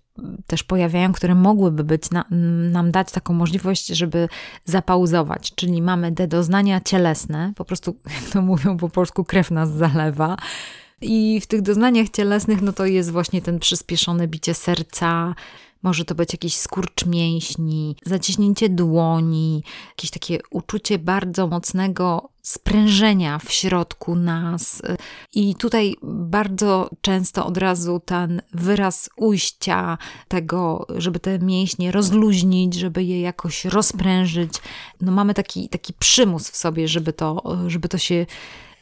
też 0.46 0.62
pojawiają, 0.62 1.12
które 1.12 1.34
mogłyby 1.34 1.84
być 1.84 2.10
na, 2.10 2.24
nam 2.70 2.90
dać 2.90 3.12
taką 3.12 3.34
możliwość, 3.34 3.86
żeby 3.86 4.28
zapauzować. 4.64 5.52
Czyli 5.54 5.82
mamy 5.82 6.12
te 6.12 6.28
doznania 6.28 6.80
cielesne, 6.80 7.52
po 7.56 7.64
prostu, 7.64 7.96
jak 8.20 8.30
to 8.32 8.42
mówią 8.42 8.76
po 8.76 8.88
polsku, 8.88 9.24
krew 9.24 9.50
nas 9.50 9.72
zalewa. 9.72 10.36
I 11.00 11.40
w 11.40 11.46
tych 11.46 11.62
doznaniach 11.62 12.08
cielesnych, 12.08 12.62
no 12.62 12.72
to 12.72 12.86
jest 12.86 13.10
właśnie 13.10 13.42
ten 13.42 13.58
przyspieszone 13.58 14.28
bicie 14.28 14.54
serca, 14.54 15.34
może 15.84 16.04
to 16.04 16.14
być 16.14 16.32
jakiś 16.32 16.56
skurcz 16.56 17.06
mięśni, 17.06 17.96
zaciśnięcie 18.04 18.68
dłoni, 18.68 19.62
jakieś 19.88 20.10
takie 20.10 20.38
uczucie 20.50 20.98
bardzo 20.98 21.46
mocnego 21.46 22.28
sprężenia 22.42 23.38
w 23.38 23.52
środku 23.52 24.16
nas. 24.16 24.82
I 25.34 25.54
tutaj 25.54 25.96
bardzo 26.02 26.90
często 27.00 27.46
od 27.46 27.56
razu 27.56 28.00
ten 28.04 28.42
wyraz 28.52 29.10
ujścia 29.16 29.98
tego, 30.28 30.86
żeby 30.96 31.20
te 31.20 31.38
mięśnie 31.38 31.92
rozluźnić, 31.92 32.74
żeby 32.74 33.04
je 33.04 33.20
jakoś 33.20 33.64
rozprężyć. 33.64 34.52
No 35.00 35.12
mamy 35.12 35.34
taki, 35.34 35.68
taki 35.68 35.92
przymus 35.92 36.50
w 36.50 36.56
sobie, 36.56 36.88
żeby 36.88 37.12
to, 37.12 37.56
żeby 37.66 37.88
to 37.88 37.98
się 37.98 38.26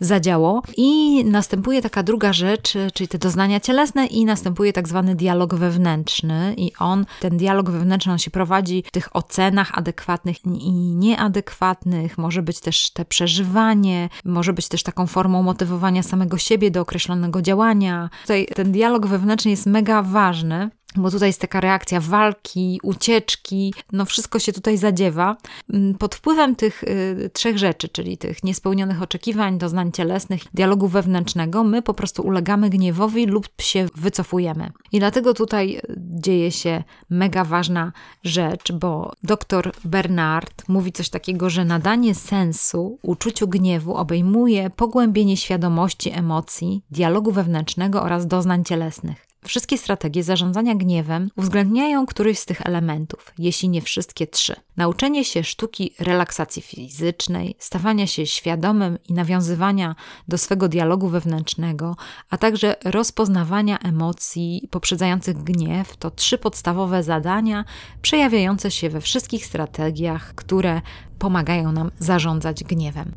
zadziało. 0.04 0.62
I 0.76 1.24
następuje 1.24 1.82
taka 1.82 2.02
druga 2.02 2.32
rzecz, 2.32 2.74
czyli 2.94 3.08
te 3.08 3.18
doznania 3.18 3.60
cielesne 3.60 4.06
i 4.06 4.24
następuje 4.24 4.72
tak 4.72 4.88
zwany 4.88 5.14
dialog 5.14 5.54
wewnętrzny 5.54 6.54
i 6.56 6.72
on, 6.78 7.06
ten 7.20 7.36
dialog 7.36 7.70
wewnętrzny, 7.70 8.12
on 8.12 8.18
się 8.18 8.30
prowadzi 8.30 8.84
w 8.86 8.90
tych 8.90 9.16
ocenach 9.16 9.78
adekwatnych 9.78 10.36
i 10.46 10.72
nieadekwatnych, 10.72 12.18
może 12.18 12.42
być 12.42 12.60
też 12.60 12.90
te 12.90 13.04
przeżywanie, 13.04 14.08
może 14.24 14.52
być 14.52 14.68
też 14.68 14.82
taką 14.82 15.06
formą 15.06 15.42
motywowania 15.42 16.02
samego 16.02 16.38
siebie 16.38 16.70
do 16.70 16.80
określonego 16.80 17.42
działania. 17.42 18.10
Tutaj 18.22 18.46
ten 18.54 18.72
dialog 18.72 19.06
wewnętrzny 19.06 19.50
jest 19.50 19.66
mega 19.66 20.02
ważny, 20.02 20.70
bo 20.96 21.10
tutaj 21.10 21.28
jest 21.28 21.40
taka 21.40 21.60
reakcja 21.60 22.00
walki, 22.00 22.80
ucieczki, 22.82 23.74
no 23.92 24.04
wszystko 24.04 24.38
się 24.38 24.52
tutaj 24.52 24.76
zadziewa. 24.76 25.36
Mm, 25.72 25.94
pod 25.94 26.14
wpływem 26.14 26.56
tych 26.56 26.84
y, 26.84 27.30
trzech 27.32 27.58
rzeczy, 27.58 27.88
czyli 27.88 28.18
tych 28.18 28.44
niespełnionych 28.44 29.02
oczekiwań, 29.02 29.58
doznań 29.58 29.92
cielesnych, 29.92 30.42
dialogu 30.54 30.88
wewnętrznego, 30.88 31.64
my 31.64 31.82
po 31.82 31.94
prostu 31.94 32.22
ulegamy 32.22 32.70
gniewowi 32.70 33.26
lub 33.26 33.48
się 33.60 33.86
wycofujemy. 33.96 34.70
I 34.92 34.98
dlatego 34.98 35.34
tutaj 35.34 35.76
y, 35.76 35.94
dzieje 35.98 36.50
się 36.50 36.84
mega 37.10 37.44
ważna 37.44 37.92
rzecz, 38.24 38.72
bo 38.72 39.12
dr 39.22 39.72
Bernard 39.84 40.68
mówi 40.68 40.92
coś 40.92 41.08
takiego, 41.08 41.50
że 41.50 41.64
nadanie 41.64 42.14
sensu 42.14 42.98
uczuciu 43.02 43.48
gniewu 43.48 43.94
obejmuje 43.94 44.70
pogłębienie 44.70 45.36
świadomości 45.36 46.10
emocji, 46.10 46.84
dialogu 46.90 47.32
wewnętrznego 47.32 48.02
oraz 48.02 48.26
doznań 48.26 48.64
cielesnych. 48.64 49.31
Wszystkie 49.44 49.78
strategie 49.78 50.22
zarządzania 50.22 50.74
gniewem 50.74 51.30
uwzględniają 51.36 52.06
któryś 52.06 52.38
z 52.38 52.46
tych 52.46 52.66
elementów, 52.66 53.32
jeśli 53.38 53.68
nie 53.68 53.82
wszystkie 53.82 54.26
trzy. 54.26 54.56
Nauczenie 54.76 55.24
się 55.24 55.44
sztuki 55.44 55.94
relaksacji 55.98 56.62
fizycznej, 56.62 57.54
stawania 57.58 58.06
się 58.06 58.26
świadomym 58.26 58.98
i 59.08 59.12
nawiązywania 59.12 59.94
do 60.28 60.38
swego 60.38 60.68
dialogu 60.68 61.08
wewnętrznego, 61.08 61.96
a 62.30 62.38
także 62.38 62.76
rozpoznawania 62.84 63.78
emocji 63.78 64.68
poprzedzających 64.70 65.36
gniew 65.36 65.96
to 65.96 66.10
trzy 66.10 66.38
podstawowe 66.38 67.02
zadania 67.02 67.64
przejawiające 68.02 68.70
się 68.70 68.90
we 68.90 69.00
wszystkich 69.00 69.46
strategiach, 69.46 70.34
które 70.34 70.80
pomagają 71.18 71.72
nam 71.72 71.90
zarządzać 71.98 72.64
gniewem. 72.64 73.12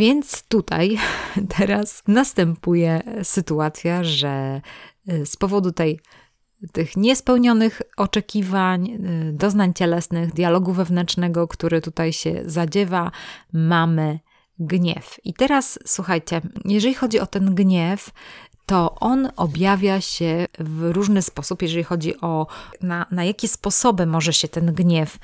Więc 0.00 0.42
tutaj 0.42 0.98
teraz 1.58 2.02
następuje 2.08 3.02
sytuacja, 3.22 4.04
że 4.04 4.60
y, 5.12 5.26
z 5.26 5.36
powodu 5.36 5.72
tej 5.72 6.00
tych 6.72 6.96
niespełnionych 6.96 7.82
oczekiwań, 7.96 8.90
y, 8.90 9.32
doznań 9.32 9.74
cielesnych, 9.74 10.32
dialogu 10.32 10.72
wewnętrznego, 10.72 11.48
który 11.48 11.80
tutaj 11.80 12.12
się 12.12 12.42
zadziewa, 12.46 13.10
mamy 13.52 14.18
gniew. 14.58 15.16
I 15.24 15.34
teraz 15.34 15.78
słuchajcie, 15.86 16.40
jeżeli 16.64 16.94
chodzi 16.94 17.20
o 17.20 17.26
ten 17.26 17.54
gniew, 17.54 18.10
to 18.66 18.94
on 19.00 19.28
objawia 19.36 20.00
się 20.00 20.46
w 20.58 20.90
różny 20.92 21.22
sposób, 21.22 21.62
jeżeli 21.62 21.84
chodzi 21.84 22.20
o 22.20 22.46
na, 22.82 23.06
na 23.10 23.24
jakie 23.24 23.48
sposoby 23.48 24.06
może 24.06 24.32
się 24.32 24.48
ten 24.48 24.74
gniew 24.74 25.18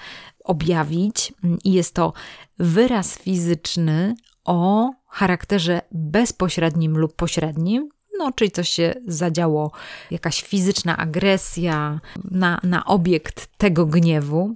objawić. 0.45 1.35
I 1.65 1.73
jest 1.73 1.95
to 1.95 2.13
wyraz 2.59 3.19
fizyczny 3.19 4.15
o 4.47 4.91
charakterze 5.09 5.81
bezpośrednim 5.93 6.99
lub 6.99 7.17
pośrednim, 7.17 7.89
no, 8.19 8.33
czyli 8.33 8.51
coś 8.51 8.69
się 8.69 8.95
zadziało, 9.07 9.71
jakaś 10.11 10.43
fizyczna 10.43 10.97
agresja 10.97 12.01
na, 12.31 12.61
na 12.63 12.85
obiekt 12.85 13.49
tego 13.59 13.87
gniewu. 13.87 14.55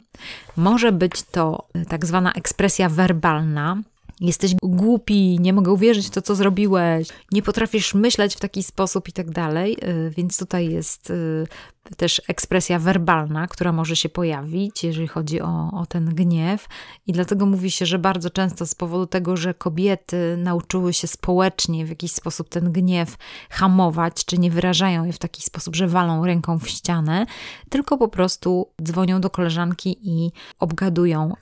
Może 0.57 0.93
być 0.93 1.23
to 1.23 1.69
tak 1.89 2.07
zwana 2.07 2.33
ekspresja 2.33 2.89
werbalna. 2.89 3.83
Jesteś 4.21 4.55
głupi, 4.63 5.39
nie 5.41 5.53
mogę 5.53 5.73
uwierzyć 5.73 6.07
w 6.07 6.11
to, 6.11 6.23
co 6.23 6.35
zrobiłeś, 6.35 7.09
nie 7.33 7.43
potrafisz 7.43 7.95
myśleć 7.95 8.37
w 8.37 8.41
taki 8.41 8.63
sposób 8.63 9.09
i 9.09 9.13
tak 9.13 9.31
dalej. 9.31 9.77
Y, 9.85 10.11
więc 10.17 10.39
tutaj 10.39 10.71
jest 10.71 11.11
y, 11.11 11.47
też 11.97 12.23
ekspresja 12.29 12.79
werbalna, 12.79 13.47
która 13.47 13.73
może 13.73 13.97
się 13.97 14.09
pojawić, 14.09 14.85
jeżeli 14.85 15.09
chodzi 15.09 15.41
o, 15.41 15.71
o 15.73 15.87
ten 15.87 16.15
gniew. 16.15 16.69
I 17.07 17.13
dlatego 17.13 17.47
mówi 17.47 17.71
się, 17.71 17.87
że 17.87 17.99
bardzo 17.99 18.31
często 18.31 18.67
z 18.67 18.75
powodu 18.75 19.07
tego, 19.07 19.37
że 19.37 19.55
kobiety 19.55 20.37
nauczyły 20.39 20.93
się 20.93 21.07
społecznie 21.07 21.87
w 21.87 21.89
jakiś 21.89 22.13
sposób 22.13 22.49
ten 22.49 22.73
gniew 22.73 23.17
hamować, 23.51 24.25
czy 24.25 24.39
nie 24.39 24.51
wyrażają 24.51 25.05
je 25.05 25.13
w 25.13 25.19
taki 25.19 25.43
sposób, 25.43 25.77
że 25.77 25.89
walą 25.89 26.27
ręką 26.27 26.59
w 26.59 26.69
ścianę, 26.69 27.27
tylko 27.69 27.99
po 27.99 28.09
prostu 28.09 28.69
dzwonią 28.83 29.21
do 29.21 29.31
koleżanki 29.31 29.99
i 30.03 30.33
obgadują 30.59 31.35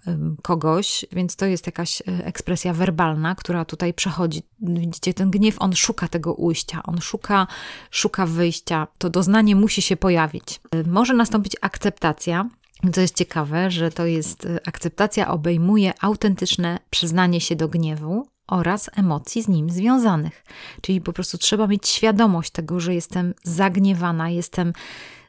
kogoś, 0.42 1.05
więc 1.12 1.36
to 1.36 1.46
jest 1.46 1.66
jakaś 1.66 2.01
e, 2.01 2.05
ekspresja 2.24 2.72
werbalna, 2.72 3.34
która 3.34 3.64
tutaj 3.64 3.94
przechodzi. 3.94 4.42
Widzicie, 4.61 5.14
ten 5.14 5.30
gniew, 5.30 5.57
on 5.59 5.74
szuka 5.74 6.09
tego 6.09 6.34
ujścia, 6.34 6.82
on 6.82 7.01
szuka, 7.01 7.46
szuka 7.90 8.26
wyjścia. 8.26 8.86
To 8.99 9.11
doznanie 9.11 9.57
musi 9.57 9.82
się 9.82 9.96
pojawić. 9.96 10.38
E, 10.70 10.82
może 10.82 11.14
nastąpić 11.14 11.57
akceptacja, 11.61 12.49
co 12.93 13.01
jest 13.01 13.16
ciekawe, 13.16 13.70
że 13.70 13.91
to 13.91 14.07
jest 14.07 14.47
e, 14.47 14.61
akceptacja 14.68 15.30
obejmuje 15.30 15.93
autentyczne 16.01 16.78
przyznanie 16.91 17.41
się 17.41 17.57
do 17.57 17.68
gniewu 17.68 18.28
oraz 18.49 18.91
emocji 18.97 19.43
z 19.43 19.49
nim 19.49 19.70
związanych. 19.70 20.45
Czyli 20.80 21.01
po 21.01 21.12
prostu 21.12 21.39
trzeba 21.39 21.66
mieć 21.66 21.89
świadomość 21.89 22.51
tego, 22.51 22.80
że 22.80 22.95
jestem 22.95 23.34
zagniewana, 23.43 24.30
jestem 24.30 24.72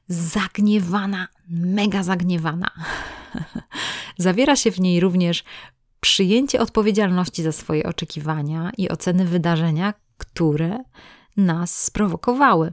zagniewana, 0.07 1.27
mega 1.49 2.03
zagniewana. 2.03 2.71
Zawiera 4.17 4.55
się 4.55 4.71
w 4.71 4.79
niej 4.79 4.99
również 4.99 5.43
przyjęcie 5.99 6.61
odpowiedzialności 6.61 7.43
za 7.43 7.51
swoje 7.51 7.83
oczekiwania 7.83 8.71
i 8.77 8.89
oceny 8.89 9.25
wydarzenia, 9.25 9.93
które 10.17 10.83
nas 11.37 11.83
sprowokowały. 11.83 12.71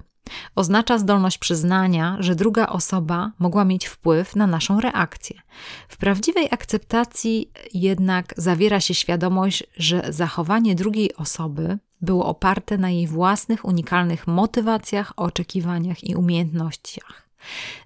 Oznacza 0.54 0.98
zdolność 0.98 1.38
przyznania, 1.38 2.16
że 2.20 2.34
druga 2.34 2.66
osoba 2.66 3.32
mogła 3.38 3.64
mieć 3.64 3.86
wpływ 3.86 4.36
na 4.36 4.46
naszą 4.46 4.80
reakcję. 4.80 5.40
W 5.88 5.96
prawdziwej 5.96 6.48
akceptacji 6.50 7.50
jednak 7.74 8.34
zawiera 8.36 8.80
się 8.80 8.94
świadomość, 8.94 9.64
że 9.76 10.02
zachowanie 10.08 10.74
drugiej 10.74 11.14
osoby 11.14 11.78
było 12.00 12.26
oparte 12.26 12.78
na 12.78 12.90
jej 12.90 13.06
własnych 13.06 13.64
unikalnych 13.64 14.26
motywacjach, 14.26 15.12
oczekiwaniach 15.16 16.04
i 16.04 16.14
umiejętnościach. 16.14 17.28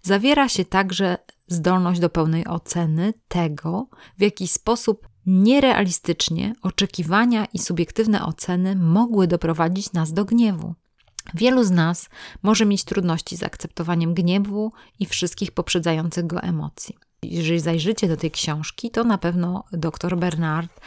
Zawiera 0.03 0.49
się 0.49 0.64
także 0.64 1.18
zdolność 1.49 2.01
do 2.01 2.11
pełnej 2.11 2.47
oceny 2.47 3.14
tego, 3.28 3.86
w 4.18 4.22
jaki 4.22 4.49
sposób 4.49 5.09
nierealistycznie 5.26 6.55
oczekiwania 6.62 7.45
i 7.45 7.59
subiektywne 7.59 8.24
oceny 8.26 8.76
mogły 8.76 9.26
doprowadzić 9.26 9.93
nas 9.93 10.12
do 10.12 10.24
gniewu. 10.24 10.74
Wielu 11.35 11.64
z 11.64 11.71
nas 11.71 12.09
może 12.43 12.66
mieć 12.66 12.85
trudności 12.85 13.37
z 13.37 13.43
akceptowaniem 13.43 14.14
gniewu 14.14 14.73
i 14.99 15.07
wszystkich 15.07 15.53
poprzedzających 15.53 16.27
go 16.27 16.41
emocji. 16.41 16.99
Jeżeli 17.23 17.61
zajrzycie 17.61 18.09
do 18.09 18.16
tej 18.16 18.31
książki, 18.31 18.91
to 18.91 19.05
na 19.05 19.18
pewno 19.18 19.64
dr 19.73 20.18
Bernard 20.18 20.81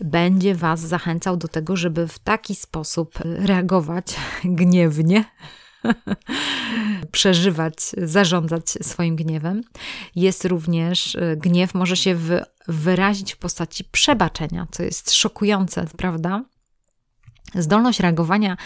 będzie 0.00 0.54
Was 0.54 0.80
zachęcał 0.80 1.36
do 1.36 1.48
tego, 1.48 1.76
żeby 1.76 2.08
w 2.08 2.18
taki 2.18 2.54
sposób 2.54 3.18
reagować 3.24 4.06
gniewnie 4.44 5.24
przeżywać, 7.12 7.76
zarządzać 7.96 8.70
swoim 8.70 9.16
gniewem. 9.16 9.62
Jest 10.16 10.44
również 10.44 11.16
e, 11.16 11.36
gniew, 11.36 11.74
może 11.74 11.96
się 11.96 12.16
wyrazić 12.68 13.34
w 13.34 13.36
postaci 13.36 13.84
przebaczenia, 13.84 14.66
co 14.70 14.82
jest 14.82 15.12
szokujące, 15.12 15.86
prawda? 15.96 16.44
Zdolność 17.54 18.00
reagowania 18.00 18.56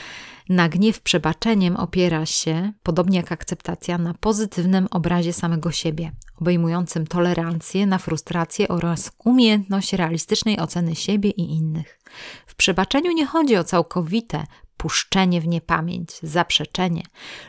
na 0.48 0.68
gniew 0.68 1.00
przebaczeniem 1.00 1.76
opiera 1.76 2.26
się, 2.26 2.72
podobnie 2.82 3.16
jak 3.16 3.32
akceptacja, 3.32 3.98
na 3.98 4.14
pozytywnym 4.14 4.88
obrazie 4.90 5.32
samego 5.32 5.72
siebie, 5.72 6.12
obejmującym 6.40 7.06
tolerancję 7.06 7.86
na 7.86 7.98
frustrację 7.98 8.68
oraz 8.68 9.12
umiejętność 9.24 9.92
realistycznej 9.92 10.60
oceny 10.60 10.94
siebie 10.94 11.30
i 11.30 11.56
innych. 11.56 11.98
W 12.46 12.54
przebaczeniu 12.54 13.12
nie 13.12 13.26
chodzi 13.26 13.56
o 13.56 13.64
całkowite 13.64 14.44
puszczenie 14.76 15.40
w 15.40 15.46
niepamięć, 15.46 16.10
zaprzeczenie 16.22 17.02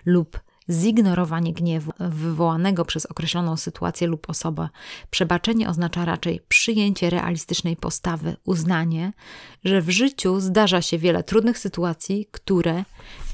lub 0.05 0.44
zignorowanie 0.69 1.53
gniewu 1.53 1.91
wywołanego 1.99 2.85
przez 2.85 3.05
określoną 3.05 3.57
sytuację 3.57 4.07
lub 4.07 4.29
osobę. 4.29 4.69
Przebaczenie 5.09 5.69
oznacza 5.69 6.05
raczej 6.05 6.41
przyjęcie 6.47 7.09
realistycznej 7.09 7.75
postawy, 7.75 8.37
uznanie, 8.45 9.13
że 9.63 9.81
w 9.81 9.89
życiu 9.89 10.39
zdarza 10.39 10.81
się 10.81 10.97
wiele 10.97 11.23
trudnych 11.23 11.59
sytuacji, 11.59 12.27
które 12.31 12.83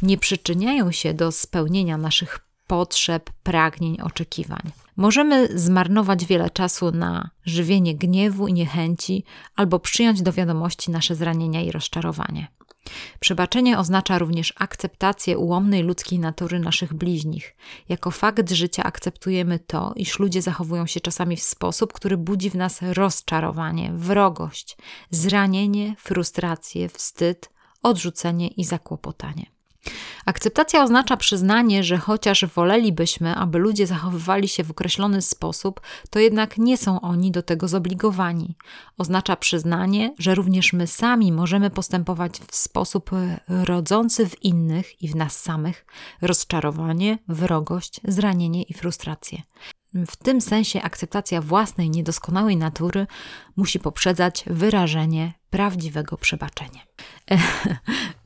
nie 0.01 0.17
przyczyniają 0.17 0.91
się 0.91 1.13
do 1.13 1.31
spełnienia 1.31 1.97
naszych 1.97 2.39
potrzeb, 2.67 3.29
pragnień, 3.43 4.01
oczekiwań. 4.01 4.71
Możemy 4.97 5.59
zmarnować 5.59 6.25
wiele 6.25 6.49
czasu 6.49 6.91
na 6.91 7.29
żywienie 7.45 7.95
gniewu 7.95 8.47
i 8.47 8.53
niechęci, 8.53 9.23
albo 9.55 9.79
przyjąć 9.79 10.21
do 10.21 10.33
wiadomości 10.33 10.91
nasze 10.91 11.15
zranienia 11.15 11.61
i 11.61 11.71
rozczarowanie. 11.71 12.47
Przebaczenie 13.19 13.79
oznacza 13.79 14.17
również 14.17 14.53
akceptację 14.57 15.37
ułomnej 15.37 15.83
ludzkiej 15.83 16.19
natury 16.19 16.59
naszych 16.59 16.93
bliźnich. 16.93 17.55
Jako 17.89 18.11
fakt 18.11 18.51
życia 18.51 18.83
akceptujemy 18.83 19.59
to, 19.59 19.93
iż 19.95 20.19
ludzie 20.19 20.41
zachowują 20.41 20.87
się 20.87 20.99
czasami 20.99 21.37
w 21.37 21.43
sposób, 21.43 21.93
który 21.93 22.17
budzi 22.17 22.49
w 22.49 22.55
nas 22.55 22.81
rozczarowanie, 22.81 23.91
wrogość, 23.93 24.77
zranienie, 25.09 25.95
frustrację, 25.99 26.89
wstyd, 26.89 27.49
odrzucenie 27.83 28.47
i 28.47 28.63
zakłopotanie. 28.63 29.60
Akceptacja 30.25 30.83
oznacza 30.83 31.17
przyznanie, 31.17 31.83
że 31.83 31.97
chociaż 31.97 32.45
wolelibyśmy, 32.45 33.35
aby 33.35 33.57
ludzie 33.57 33.87
zachowywali 33.87 34.47
się 34.47 34.63
w 34.63 34.71
określony 34.71 35.21
sposób, 35.21 35.81
to 36.09 36.19
jednak 36.19 36.57
nie 36.57 36.77
są 36.77 37.01
oni 37.01 37.31
do 37.31 37.41
tego 37.41 37.67
zobligowani. 37.67 38.55
Oznacza 38.97 39.35
przyznanie, 39.35 40.15
że 40.19 40.35
również 40.35 40.73
my 40.73 40.87
sami 40.87 41.31
możemy 41.31 41.69
postępować 41.69 42.39
w 42.51 42.55
sposób 42.55 43.11
rodzący 43.47 44.29
w 44.29 44.43
innych 44.43 45.01
i 45.01 45.07
w 45.07 45.15
nas 45.15 45.39
samych 45.39 45.85
rozczarowanie, 46.21 47.17
wrogość, 47.27 48.01
zranienie 48.07 48.63
i 48.63 48.73
frustrację. 48.73 49.41
W 49.93 50.15
tym 50.15 50.41
sensie 50.41 50.81
akceptacja 50.81 51.41
własnej 51.41 51.89
niedoskonałej 51.89 52.57
natury 52.57 53.07
musi 53.55 53.79
poprzedzać 53.79 54.43
wyrażenie 54.47 55.33
prawdziwego 55.49 56.17
przebaczenia. 56.17 56.81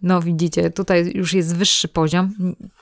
No, 0.02 0.22
widzicie, 0.22 0.72
tutaj 0.72 1.12
już 1.16 1.34
jest 1.34 1.56
wyższy 1.56 1.88
poziom, 1.88 2.34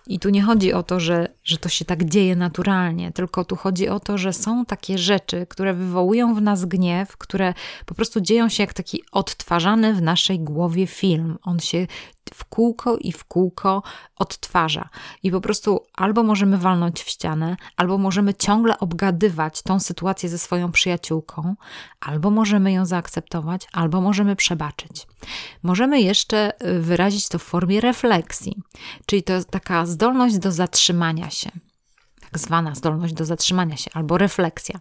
i 0.08 0.20
tu 0.20 0.30
nie 0.30 0.41
chodzi 0.41 0.74
o 0.74 0.84
to, 0.84 1.00
że, 1.00 1.28
że 1.44 1.58
to 1.58 1.70
się 1.70 1.86
tak 1.86 2.04
dzieje 2.04 2.36
naturalnie, 2.36 3.12
tylko 3.12 3.46
tu 3.46 3.56
chodzi 3.56 3.89
o 3.89 4.00
to, 4.00 4.18
że 4.18 4.34
są 4.34 4.66
takie 4.66 4.98
rzeczy, 4.98 5.46
które 5.50 5.74
wywołują 5.74 6.36
w 6.36 6.41
nas 6.41 6.66
gniew, 6.66 7.18
które 7.18 7.54
po 7.86 7.96
prostu 7.96 8.22
dzieją 8.22 8.50
się 8.50 8.64
jak 8.64 8.74
taki 8.74 9.04
odtwarzany 9.12 9.94
w 9.94 10.02
naszej 10.02 10.39
głowie 10.39 10.88
film. 10.88 11.38
On 11.44 11.60
się 11.60 11.88
w 12.34 12.46
kółko 12.46 12.98
i 12.98 13.12
w 13.12 13.26
kółko 13.26 13.84
odtwarza. 14.16 14.89
I 15.24 15.32
po 15.32 15.41
prostu 15.41 15.80
albo 15.96 16.24
możemy 16.24 16.58
walnąć 16.58 17.04
w 17.04 17.10
ścianę, 17.10 17.58
albo 17.78 17.98
możemy 17.98 18.34
ciągle 18.34 18.80
obgadywać 18.80 19.62
tą 19.62 19.80
sytuację 19.80 20.30
ze 20.30 20.38
swoją 20.38 20.72
przyjaciółką, 20.72 21.56
albo 22.00 22.32
możemy 22.34 22.72
ją 22.72 22.86
zaakceptować, 22.86 23.68
albo 23.72 24.02
możemy 24.02 24.36
przebaczyć. 24.36 25.08
Możemy 25.64 26.02
jeszcze 26.02 26.64
y, 26.68 26.80
wyrazić 26.80 27.28
to 27.28 27.40
w 27.40 27.44
formie 27.44 27.82
refleksji, 27.82 28.62
czyli 29.06 29.24
to 29.24 29.44
taka 29.44 29.86
zdolność 29.86 30.38
do 30.38 30.52
zatrzymania 30.52 31.30
się, 31.30 31.52
tak 32.22 32.40
zwana 32.40 32.76
zdolność 32.76 33.14
do 33.14 33.26
zatrzymania 33.26 33.78
się 33.78 33.92
albo 33.94 34.18
refleksja. 34.18 34.80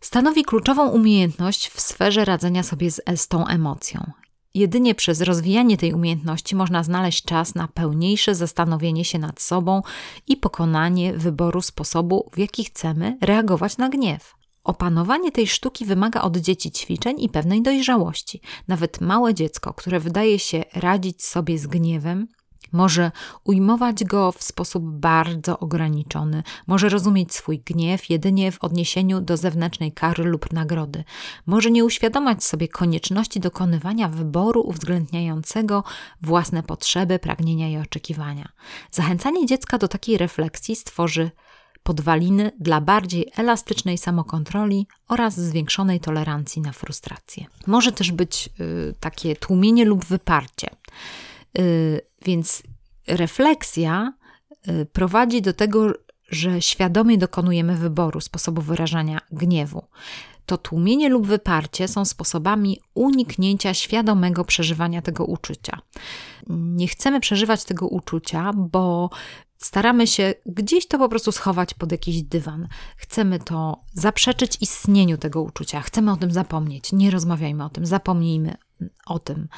Stanowi 0.00 0.44
kluczową 0.44 0.88
umiejętność 0.88 1.68
w 1.68 1.80
sferze 1.80 2.24
radzenia 2.24 2.62
sobie 2.62 2.90
z, 2.90 3.00
z 3.16 3.28
tą 3.28 3.46
emocją. 3.46 4.12
Jedynie 4.54 4.94
przez 4.94 5.20
rozwijanie 5.20 5.76
tej 5.76 5.92
umiejętności 5.92 6.56
można 6.56 6.82
znaleźć 6.82 7.24
czas 7.24 7.54
na 7.54 7.68
pełniejsze 7.68 8.34
zastanowienie 8.34 9.04
się 9.04 9.18
nad 9.18 9.40
sobą 9.40 9.82
i 10.26 10.36
pokonanie 10.36 11.12
wyboru 11.12 11.62
sposobu, 11.62 12.30
w 12.32 12.38
jaki 12.38 12.64
chcemy 12.64 13.18
reagować 13.20 13.76
na 13.76 13.88
gniew. 13.88 14.34
Opanowanie 14.64 15.32
tej 15.32 15.46
sztuki 15.46 15.84
wymaga 15.84 16.22
od 16.22 16.36
dzieci 16.36 16.70
ćwiczeń 16.70 17.20
i 17.20 17.28
pewnej 17.28 17.62
dojrzałości. 17.62 18.40
Nawet 18.68 19.00
małe 19.00 19.34
dziecko, 19.34 19.74
które 19.74 20.00
wydaje 20.00 20.38
się 20.38 20.64
radzić 20.74 21.24
sobie 21.24 21.58
z 21.58 21.66
gniewem, 21.66 22.28
może 22.74 23.12
ujmować 23.44 24.04
go 24.04 24.32
w 24.32 24.42
sposób 24.42 24.84
bardzo 24.84 25.58
ograniczony, 25.58 26.42
może 26.66 26.88
rozumieć 26.88 27.34
swój 27.34 27.58
gniew 27.58 28.10
jedynie 28.10 28.52
w 28.52 28.64
odniesieniu 28.64 29.20
do 29.20 29.36
zewnętrznej 29.36 29.92
kary 29.92 30.24
lub 30.24 30.52
nagrody, 30.52 31.04
może 31.46 31.70
nie 31.70 31.84
uświadomać 31.84 32.44
sobie 32.44 32.68
konieczności 32.68 33.40
dokonywania 33.40 34.08
wyboru 34.08 34.60
uwzględniającego 34.60 35.84
własne 36.22 36.62
potrzeby, 36.62 37.18
pragnienia 37.18 37.68
i 37.68 37.76
oczekiwania. 37.76 38.48
Zachęcanie 38.90 39.46
dziecka 39.46 39.78
do 39.78 39.88
takiej 39.88 40.18
refleksji 40.18 40.76
stworzy 40.76 41.30
podwaliny 41.84 42.52
dla 42.60 42.80
bardziej 42.80 43.32
elastycznej 43.36 43.98
samokontroli 43.98 44.86
oraz 45.08 45.40
zwiększonej 45.40 46.00
tolerancji 46.00 46.62
na 46.62 46.72
frustrację. 46.72 47.46
Może 47.66 47.92
też 47.92 48.12
być 48.12 48.50
y, 48.60 48.94
takie 49.00 49.36
tłumienie 49.36 49.84
lub 49.84 50.04
wyparcie. 50.04 50.70
Y, 51.58 52.00
więc 52.24 52.62
refleksja 53.06 54.12
y, 54.68 54.86
prowadzi 54.86 55.42
do 55.42 55.52
tego, 55.52 55.92
że 56.30 56.62
świadomie 56.62 57.18
dokonujemy 57.18 57.76
wyboru 57.76 58.20
sposobu 58.20 58.62
wyrażania 58.62 59.20
gniewu. 59.32 59.84
To 60.46 60.58
tłumienie 60.58 61.08
lub 61.08 61.26
wyparcie 61.26 61.88
są 61.88 62.04
sposobami 62.04 62.80
uniknięcia 62.94 63.74
świadomego 63.74 64.44
przeżywania 64.44 65.02
tego 65.02 65.24
uczucia. 65.24 65.78
Nie 66.48 66.88
chcemy 66.88 67.20
przeżywać 67.20 67.64
tego 67.64 67.88
uczucia, 67.88 68.52
bo 68.56 69.10
staramy 69.58 70.06
się 70.06 70.34
gdzieś 70.46 70.86
to 70.86 70.98
po 70.98 71.08
prostu 71.08 71.32
schować 71.32 71.74
pod 71.74 71.92
jakiś 71.92 72.22
dywan. 72.22 72.68
Chcemy 72.96 73.38
to 73.38 73.80
zaprzeczyć 73.92 74.58
istnieniu 74.60 75.18
tego 75.18 75.42
uczucia, 75.42 75.80
chcemy 75.80 76.12
o 76.12 76.16
tym 76.16 76.30
zapomnieć. 76.30 76.92
Nie 76.92 77.10
rozmawiajmy 77.10 77.64
o 77.64 77.68
tym, 77.68 77.86
zapomnijmy 77.86 78.54
o 79.06 79.18
tym. 79.18 79.48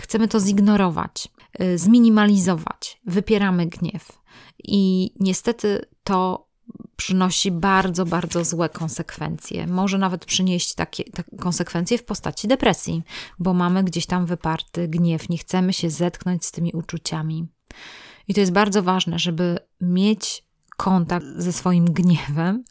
Chcemy 0.00 0.28
to 0.28 0.40
zignorować, 0.40 1.28
zminimalizować, 1.76 3.00
wypieramy 3.06 3.66
gniew. 3.66 4.20
I 4.64 5.10
niestety 5.20 5.84
to 6.04 6.49
przynosi 7.00 7.50
bardzo, 7.50 8.06
bardzo 8.06 8.44
złe 8.44 8.68
konsekwencje. 8.68 9.66
Może 9.66 9.98
nawet 9.98 10.24
przynieść 10.24 10.74
takie, 10.74 11.04
takie 11.04 11.36
konsekwencje 11.36 11.98
w 11.98 12.04
postaci 12.04 12.48
depresji, 12.48 13.02
bo 13.38 13.54
mamy 13.54 13.84
gdzieś 13.84 14.06
tam 14.06 14.26
wyparty 14.26 14.88
gniew, 14.88 15.28
nie 15.28 15.38
chcemy 15.38 15.72
się 15.72 15.90
zetknąć 15.90 16.44
z 16.44 16.52
tymi 16.52 16.72
uczuciami. 16.72 17.48
I 18.28 18.34
to 18.34 18.40
jest 18.40 18.52
bardzo 18.52 18.82
ważne, 18.82 19.18
żeby 19.18 19.58
mieć 19.80 20.44
kontakt 20.76 21.26
ze 21.36 21.52
swoim 21.52 21.84
gniewem, 21.84 22.64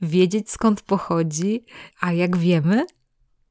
wiedzieć 0.00 0.50
skąd 0.50 0.82
pochodzi, 0.82 1.64
a 2.00 2.12
jak 2.12 2.36
wiemy, 2.36 2.86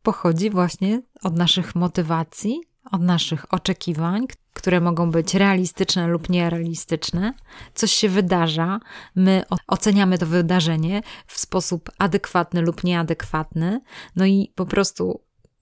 pochodzi 0.03 0.49
właśnie 0.49 1.01
od 1.23 1.38
naszych 1.38 1.76
motywacji, 1.76 2.61
od 2.91 3.01
naszych 3.01 3.53
oczekiwań, 3.53 4.27
które 4.53 4.81
mogą 4.81 5.11
być 5.11 5.33
realistyczne 5.33 6.07
lub 6.07 6.29
nierealistyczne. 6.29 7.33
Coś 7.73 7.93
się 7.93 8.09
wydarza, 8.09 8.79
my 9.15 9.43
oceniamy 9.67 10.17
to 10.17 10.25
wydarzenie 10.25 11.01
w 11.27 11.39
sposób 11.39 11.91
adekwatny 11.97 12.61
lub 12.61 12.83
nieadekwatny, 12.83 13.81
no 14.15 14.25
i 14.25 14.51
po 14.55 14.65
prostu 14.65 15.21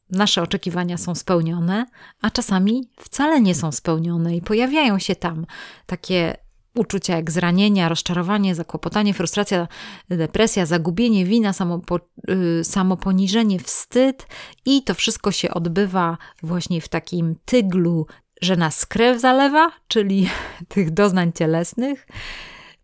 nasze 0.09 0.41
oczekiwania 0.41 0.97
są 0.97 1.15
spełnione, 1.15 1.85
a 2.21 2.29
czasami 2.29 2.89
wcale 2.97 3.41
nie 3.41 3.55
są 3.55 3.71
spełnione 3.71 4.35
i 4.35 4.41
pojawiają 4.41 4.99
się 4.99 5.15
tam 5.15 5.45
takie 5.85 6.37
uczucia 6.75 7.15
jak 7.15 7.31
zranienia, 7.31 7.89
rozczarowanie, 7.89 8.55
zakłopotanie, 8.55 9.13
frustracja, 9.13 9.67
depresja, 10.09 10.65
zagubienie, 10.65 11.25
wina, 11.25 11.53
samopo, 11.53 11.99
y, 12.29 12.63
samoponiżenie, 12.63 13.59
wstyd 13.59 14.27
i 14.65 14.83
to 14.83 14.93
wszystko 14.93 15.31
się 15.31 15.49
odbywa 15.49 16.17
właśnie 16.43 16.81
w 16.81 16.87
takim 16.87 17.35
tyglu, 17.45 18.07
że 18.41 18.55
nas 18.55 18.85
krew 18.85 19.21
zalewa, 19.21 19.71
czyli 19.87 20.29
tych 20.73 20.91
doznań 20.91 21.31
cielesnych. 21.33 22.07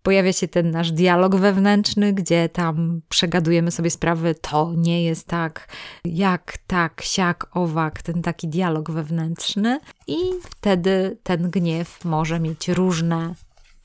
Pojawia 0.03 0.33
się 0.33 0.47
ten 0.47 0.71
nasz 0.71 0.91
dialog 0.91 1.35
wewnętrzny, 1.35 2.13
gdzie 2.13 2.49
tam 2.49 3.01
przegadujemy 3.09 3.71
sobie 3.71 3.89
sprawy, 3.89 4.35
to 4.35 4.73
nie 4.77 5.03
jest 5.03 5.27
tak, 5.27 5.67
jak 6.05 6.57
tak, 6.67 7.01
siak, 7.01 7.47
owak, 7.53 8.01
ten 8.01 8.21
taki 8.21 8.47
dialog 8.47 8.91
wewnętrzny, 8.91 9.79
i 10.07 10.17
wtedy 10.43 11.17
ten 11.23 11.49
gniew 11.49 12.05
może 12.05 12.39
mieć 12.39 12.67
różne 12.67 13.33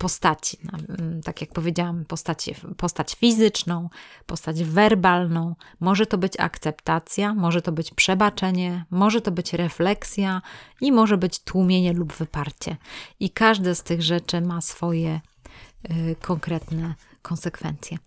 postaci. 0.05 0.59
Mm, 0.99 1.23
tak 1.23 1.41
jak 1.41 1.53
powiedziałam, 1.53 2.05
postaci, 2.05 2.55
postać 2.77 3.15
fizyczną, 3.15 3.89
postać 4.27 4.65
werbalną. 4.65 5.55
Może 5.81 6.07
to 6.07 6.19
być 6.19 6.41
akceptacja, 6.41 7.35
może 7.35 7.63
to 7.63 7.73
być 7.73 7.95
przebaczenie, 7.95 8.85
może 8.91 9.21
to 9.21 9.31
być 9.31 9.53
refleksja 9.53 10.43
i 10.81 10.93
może 10.93 11.17
być 11.17 11.39
tłumienie 11.39 11.93
lub 11.93 12.13
wyparcie. 12.13 12.77
I 13.21 13.31
każde 13.31 13.75
z 13.75 13.83
tych 13.83 14.03
rzeczy 14.03 14.41
ma 14.41 14.61
swoje 14.61 15.21
y, 15.91 16.17
konkretne 16.23 16.95
konsekwencje. 17.23 17.99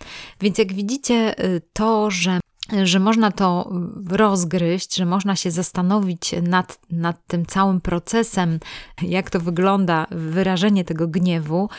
Więc 0.41 0.57
jak 0.57 0.73
widzicie, 0.73 1.45
y, 1.45 1.61
to, 1.73 2.11
że 2.11 2.39
że 2.83 2.99
można 2.99 3.31
to 3.31 3.71
rozgryźć, 4.09 4.95
że 4.95 5.05
można 5.05 5.35
się 5.35 5.51
zastanowić 5.51 6.35
nad, 6.41 6.79
nad 6.91 7.27
tym 7.27 7.45
całym 7.45 7.81
procesem, 7.81 8.59
jak 9.01 9.29
to 9.29 9.39
wygląda, 9.39 10.07
wyrażenie 10.11 10.85
tego 10.85 11.07
gniewu. 11.07 11.69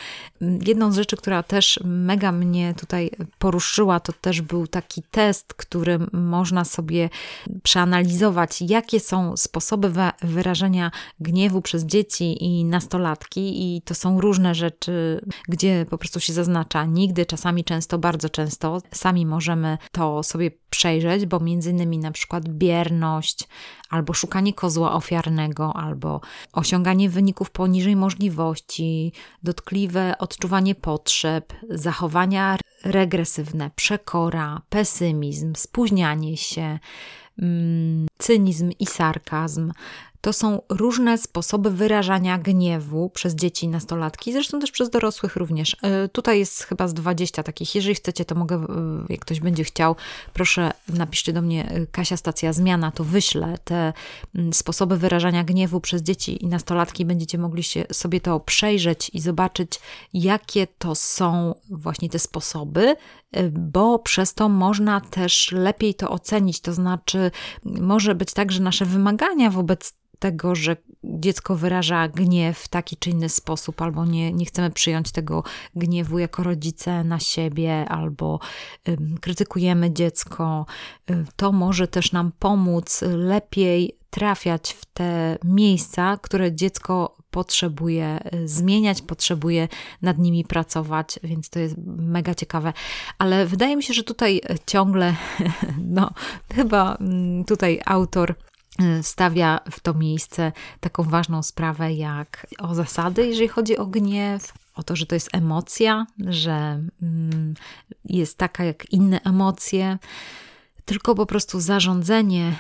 Jedną 0.40 0.92
z 0.92 0.96
rzeczy, 0.96 1.16
która 1.16 1.42
też 1.42 1.80
mega 1.84 2.32
mnie 2.32 2.74
tutaj 2.74 3.10
poruszyła, 3.38 4.00
to 4.00 4.12
też 4.12 4.42
był 4.42 4.66
taki 4.66 5.02
test, 5.10 5.54
który 5.54 5.98
można 6.12 6.64
sobie 6.64 7.10
przeanalizować, 7.62 8.62
jakie 8.62 9.00
są 9.00 9.36
sposoby 9.36 9.92
wyrażenia 10.22 10.90
gniewu 11.20 11.62
przez 11.62 11.84
dzieci 11.84 12.44
i 12.44 12.64
nastolatki, 12.64 13.76
i 13.76 13.82
to 13.82 13.94
są 13.94 14.20
różne 14.20 14.54
rzeczy, 14.54 15.20
gdzie 15.48 15.86
po 15.90 15.98
prostu 15.98 16.20
się 16.20 16.32
zaznacza 16.32 16.84
nigdy, 16.84 17.26
czasami 17.26 17.64
często, 17.64 17.98
bardzo 17.98 18.28
często. 18.28 18.82
Sami 18.92 19.26
możemy 19.26 19.78
to 19.92 20.22
sobie 20.22 20.50
przejrzeć, 20.78 21.26
bo 21.26 21.40
między 21.40 21.70
innymi 21.70 21.98
na 21.98 22.10
przykład 22.10 22.48
bierność, 22.48 23.48
albo 23.90 24.12
szukanie 24.12 24.52
kozła 24.52 24.92
ofiarnego, 24.92 25.76
albo 25.76 26.20
osiąganie 26.52 27.10
wyników 27.10 27.50
poniżej 27.50 27.96
możliwości, 27.96 29.12
dotkliwe 29.42 30.18
odczuwanie 30.18 30.74
potrzeb, 30.74 31.52
zachowania 31.70 32.58
regresywne, 32.84 33.70
przekora, 33.76 34.62
pesymizm, 34.68 35.52
spóźnianie 35.56 36.36
się, 36.36 36.78
mm, 37.38 38.06
cynizm 38.18 38.70
i 38.78 38.86
sarkazm, 38.86 39.72
to 40.20 40.32
są 40.32 40.62
różne 40.68 41.18
sposoby 41.18 41.70
wyrażania 41.70 42.38
gniewu 42.38 43.10
przez 43.10 43.34
dzieci 43.34 43.66
i 43.66 43.68
nastolatki, 43.68 44.32
zresztą 44.32 44.60
też 44.60 44.70
przez 44.70 44.90
dorosłych 44.90 45.36
również. 45.36 45.76
E, 45.82 46.08
tutaj 46.08 46.38
jest 46.38 46.62
chyba 46.62 46.88
z 46.88 46.94
20 46.94 47.42
takich. 47.42 47.74
Jeżeli 47.74 47.94
chcecie, 47.94 48.24
to 48.24 48.34
mogę, 48.34 48.56
e, 48.56 48.66
jak 49.08 49.20
ktoś 49.20 49.40
będzie 49.40 49.64
chciał, 49.64 49.96
proszę 50.32 50.70
napiszcie 50.88 51.32
do 51.32 51.42
mnie 51.42 51.70
e, 51.70 51.86
Kasia 51.86 52.16
Stacja 52.16 52.52
Zmiana, 52.52 52.90
to 52.90 53.04
wyślę 53.04 53.58
te 53.64 53.92
sposoby 54.52 54.96
wyrażania 54.96 55.44
gniewu 55.44 55.80
przez 55.80 56.02
dzieci 56.02 56.44
i 56.44 56.46
nastolatki. 56.46 57.04
Będziecie 57.04 57.38
mogli 57.38 57.62
się 57.62 57.84
sobie 57.92 58.20
to 58.20 58.40
przejrzeć 58.40 59.10
i 59.14 59.20
zobaczyć, 59.20 59.80
jakie 60.14 60.66
to 60.78 60.94
są 60.94 61.54
właśnie 61.70 62.08
te 62.08 62.18
sposoby, 62.18 62.96
bo 63.52 63.98
przez 63.98 64.34
to 64.34 64.48
można 64.48 65.00
też 65.00 65.52
lepiej 65.52 65.94
to 65.94 66.10
ocenić. 66.10 66.60
To 66.60 66.72
znaczy, 66.72 67.30
może 67.64 68.14
być 68.14 68.32
tak, 68.32 68.52
że 68.52 68.62
nasze 68.62 68.84
wymagania 68.84 69.50
wobec 69.50 69.98
tego, 70.18 70.54
że 70.54 70.76
dziecko 71.04 71.56
wyraża 71.56 72.08
gniew 72.08 72.58
w 72.58 72.68
taki 72.68 72.96
czy 72.96 73.10
inny 73.10 73.28
sposób, 73.28 73.82
albo 73.82 74.04
nie, 74.04 74.32
nie 74.32 74.44
chcemy 74.44 74.70
przyjąć 74.70 75.12
tego 75.12 75.44
gniewu 75.76 76.18
jako 76.18 76.42
rodzice 76.42 77.04
na 77.04 77.18
siebie, 77.20 77.88
albo 77.88 78.40
krytykujemy 79.20 79.92
dziecko, 79.92 80.66
y, 81.10 81.24
to 81.36 81.52
może 81.52 81.88
też 81.88 82.12
nam 82.12 82.32
pomóc 82.38 83.04
lepiej 83.16 83.98
trafiać 84.10 84.72
w 84.72 84.84
te 84.86 85.38
miejsca, 85.44 86.18
które 86.22 86.52
dziecko 86.52 87.16
potrzebuje 87.30 88.20
y, 88.34 88.48
zmieniać, 88.48 89.02
potrzebuje 89.02 89.68
nad 90.02 90.18
nimi 90.18 90.44
pracować, 90.44 91.18
więc 91.22 91.50
to 91.50 91.58
jest 91.58 91.74
mega 91.86 92.34
ciekawe. 92.34 92.72
Ale 93.18 93.46
wydaje 93.46 93.76
mi 93.76 93.82
się, 93.82 93.94
że 93.94 94.02
tutaj 94.02 94.40
ciągle, 94.66 95.16
no, 95.98 96.10
chyba 96.54 96.96
mm, 96.96 97.44
tutaj 97.44 97.80
autor 97.86 98.34
stawia 99.02 99.60
w 99.70 99.80
to 99.80 99.94
miejsce 99.94 100.52
taką 100.80 101.02
ważną 101.02 101.42
sprawę 101.42 101.92
jak 101.92 102.46
o 102.58 102.74
zasady, 102.74 103.26
jeżeli 103.26 103.48
chodzi 103.48 103.76
o 103.76 103.86
gniew, 103.86 104.52
o 104.74 104.82
to, 104.82 104.96
że 104.96 105.06
to 105.06 105.14
jest 105.14 105.28
emocja, 105.32 106.06
że 106.26 106.82
mm, 107.02 107.54
jest 108.04 108.38
taka 108.38 108.64
jak 108.64 108.92
inne 108.92 109.20
emocje. 109.22 109.98
Tylko 110.84 111.14
po 111.14 111.26
prostu 111.26 111.60
zarządzanie 111.60 112.56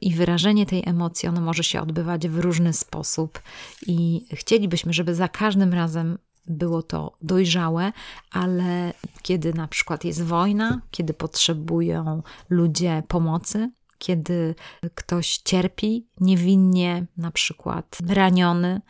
i 0.00 0.14
wyrażenie 0.14 0.66
tej 0.66 0.82
emocji, 0.86 1.28
ono 1.28 1.40
może 1.40 1.64
się 1.64 1.80
odbywać 1.80 2.28
w 2.28 2.38
różny 2.38 2.72
sposób, 2.72 3.42
i 3.86 4.26
chcielibyśmy, 4.32 4.92
żeby 4.92 5.14
za 5.14 5.28
każdym 5.28 5.74
razem 5.74 6.18
było 6.46 6.82
to 6.82 7.16
dojrzałe, 7.22 7.92
ale 8.30 8.92
kiedy 9.22 9.54
na 9.54 9.68
przykład 9.68 10.04
jest 10.04 10.22
wojna, 10.22 10.80
kiedy 10.90 11.14
potrzebują 11.14 12.22
ludzie 12.50 13.02
pomocy, 13.08 13.70
kiedy 14.00 14.54
ktoś 14.94 15.38
cierpi 15.38 16.06
niewinnie, 16.20 17.06
na 17.16 17.30
przykład 17.30 17.98
raniony, 18.08 18.80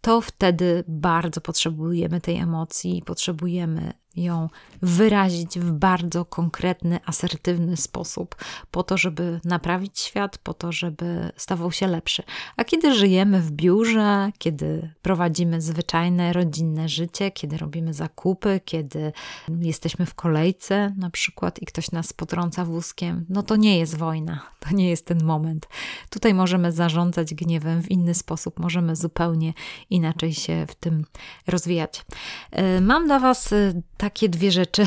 to 0.00 0.20
wtedy 0.20 0.84
bardzo 0.88 1.40
potrzebujemy 1.40 2.20
tej 2.20 2.36
emocji, 2.36 3.02
potrzebujemy 3.06 3.92
ją 4.16 4.48
wyrazić 4.82 5.58
w 5.58 5.72
bardzo 5.72 6.24
konkretny, 6.24 7.00
asertywny 7.06 7.76
sposób, 7.76 8.36
po 8.70 8.82
to, 8.82 8.98
żeby 8.98 9.40
naprawić 9.44 10.00
świat, 10.00 10.38
po 10.38 10.54
to, 10.54 10.72
żeby 10.72 11.32
stawał 11.36 11.72
się 11.72 11.86
lepszy. 11.86 12.22
A 12.56 12.64
kiedy 12.64 12.94
żyjemy 12.94 13.40
w 13.40 13.50
biurze, 13.50 14.32
kiedy 14.38 14.94
prowadzimy 15.02 15.60
zwyczajne, 15.60 16.32
rodzinne 16.32 16.88
życie, 16.88 17.30
kiedy 17.30 17.58
robimy 17.58 17.94
zakupy, 17.94 18.60
kiedy 18.64 19.12
jesteśmy 19.60 20.06
w 20.06 20.14
kolejce 20.14 20.94
na 20.96 21.10
przykład 21.10 21.62
i 21.62 21.66
ktoś 21.66 21.90
nas 21.90 22.12
potrąca 22.12 22.64
wózkiem, 22.64 23.26
no 23.28 23.42
to 23.42 23.56
nie 23.56 23.78
jest 23.78 23.96
wojna, 23.96 24.40
to 24.60 24.74
nie 24.74 24.90
jest 24.90 25.06
ten 25.06 25.24
moment. 25.24 25.68
Tutaj 26.10 26.34
możemy 26.34 26.72
zarządzać 26.72 27.34
gniewem 27.34 27.82
w 27.82 27.90
inny 27.90 28.14
sposób, 28.14 28.58
możemy 28.58 28.96
zupełnie 28.96 29.52
inaczej 29.90 30.34
się 30.34 30.66
w 30.68 30.74
tym 30.74 31.04
rozwijać. 31.46 32.04
E, 32.50 32.80
mam 32.80 33.06
dla 33.06 33.18
Was 33.18 33.52
e, 33.52 33.72
takie 34.00 34.28
dwie 34.28 34.50
rzeczy. 34.50 34.86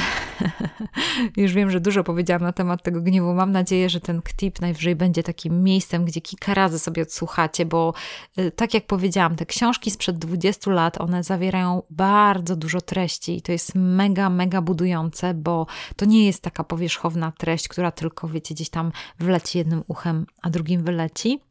Już 1.38 1.53
wiem, 1.53 1.72
że 1.72 1.80
dużo 1.80 2.03
powiedziałam 2.03 2.41
na 2.41 2.53
temat 2.53 2.84
tego 2.84 3.01
gniewu. 3.01 3.34
Mam 3.34 3.51
nadzieję, 3.51 3.89
że 3.89 3.99
ten 3.99 4.22
ktip 4.22 4.61
najwyżej 4.61 4.95
będzie 4.95 5.24
takim 5.24 5.64
miejscem, 5.64 6.05
gdzie 6.05 6.22
kilka 6.22 6.53
razy 6.53 6.80
sobie 6.80 7.03
odsłuchacie, 7.03 7.66
bo 7.66 7.93
y, 8.39 8.51
tak 8.51 8.74
jak 8.74 8.86
powiedziałam, 8.86 9.36
te 9.36 9.45
książki 9.45 9.91
sprzed 9.91 10.18
20 10.18 10.72
lat, 10.72 11.01
one 11.01 11.24
zawierają 11.24 11.84
bardzo 11.89 12.55
dużo 12.55 12.82
treści 12.82 13.38
i 13.38 13.41
to 13.41 13.51
jest 13.51 13.76
mega, 13.76 14.30
mega 14.30 14.61
budujące, 14.61 15.34
bo 15.34 15.68
to 15.95 16.05
nie 16.05 16.26
jest 16.26 16.41
taka 16.41 16.64
powierzchowna 16.64 17.32
treść, 17.32 17.68
która 17.68 17.91
tylko, 17.91 18.28
wiecie, 18.28 18.55
gdzieś 18.55 18.70
tam 18.70 18.91
wleci 19.20 19.57
jednym 19.57 19.84
uchem, 19.88 20.26
a 20.41 20.49
drugim 20.49 20.84
wyleci 20.84 21.41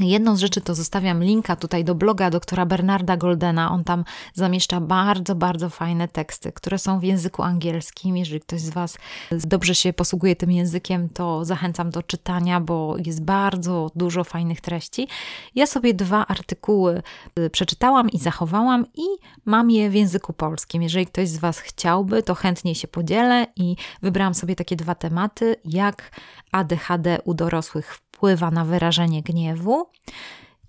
Jedną 0.00 0.36
z 0.36 0.40
rzeczy 0.40 0.60
to 0.60 0.74
zostawiam 0.74 1.22
linka 1.22 1.56
tutaj 1.56 1.84
do 1.84 1.94
bloga 1.94 2.30
doktora 2.30 2.66
Bernarda 2.66 3.16
Goldena. 3.16 3.70
On 3.70 3.84
tam 3.84 4.04
zamieszcza 4.34 4.80
bardzo, 4.80 5.34
bardzo 5.34 5.70
fajne 5.70 6.08
teksty, 6.08 6.52
które 6.52 6.78
są 6.78 7.00
w 7.00 7.02
języku 7.02 7.42
angielskim. 7.42 8.16
Jeżeli 8.16 8.40
ktoś 8.40 8.60
z 8.60 8.70
Was 8.70 8.98
dobrze 9.30 9.74
się 9.74 9.92
posługuje 9.92 10.36
tym 10.36 10.50
językiem, 10.50 11.08
to 11.08 11.44
zachęcam 11.44 11.90
do 11.90 12.02
czytania, 12.02 12.60
bo 12.60 12.96
jest 13.06 13.22
bardzo 13.22 13.90
dużo 13.94 14.24
fajnych 14.24 14.60
treści. 14.60 15.08
Ja 15.54 15.66
sobie 15.66 15.94
dwa 15.94 16.26
artykuły 16.26 17.02
y, 17.38 17.50
przeczytałam 17.50 18.10
i 18.10 18.18
zachowałam 18.18 18.86
i 18.94 19.06
mam 19.44 19.70
je 19.70 19.90
w 19.90 19.94
języku 19.94 20.32
polskim. 20.32 20.82
Jeżeli 20.82 21.06
ktoś 21.06 21.28
z 21.28 21.38
Was 21.38 21.58
chciałby, 21.58 22.22
to 22.22 22.34
chętnie 22.34 22.74
się 22.74 22.88
podzielę 22.88 23.46
i 23.56 23.76
wybrałam 24.02 24.34
sobie 24.34 24.56
takie 24.56 24.76
dwa 24.76 24.94
tematy, 24.94 25.56
jak 25.64 26.10
ADHD 26.52 27.18
u 27.24 27.34
dorosłych 27.34 28.07
wpływa 28.18 28.50
na 28.50 28.64
wyrażenie 28.64 29.22
gniewu. 29.22 29.86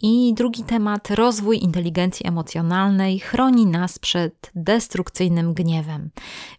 I 0.02 0.34
drugi 0.34 0.64
temat, 0.64 1.12
rozwój 1.12 1.60
inteligencji 1.64 2.28
emocjonalnej 2.28 3.20
chroni 3.20 3.66
nas 3.66 4.00
przed 4.00 4.52
destrukcyjnym 4.56 5.54
gniewem. 5.54 6.10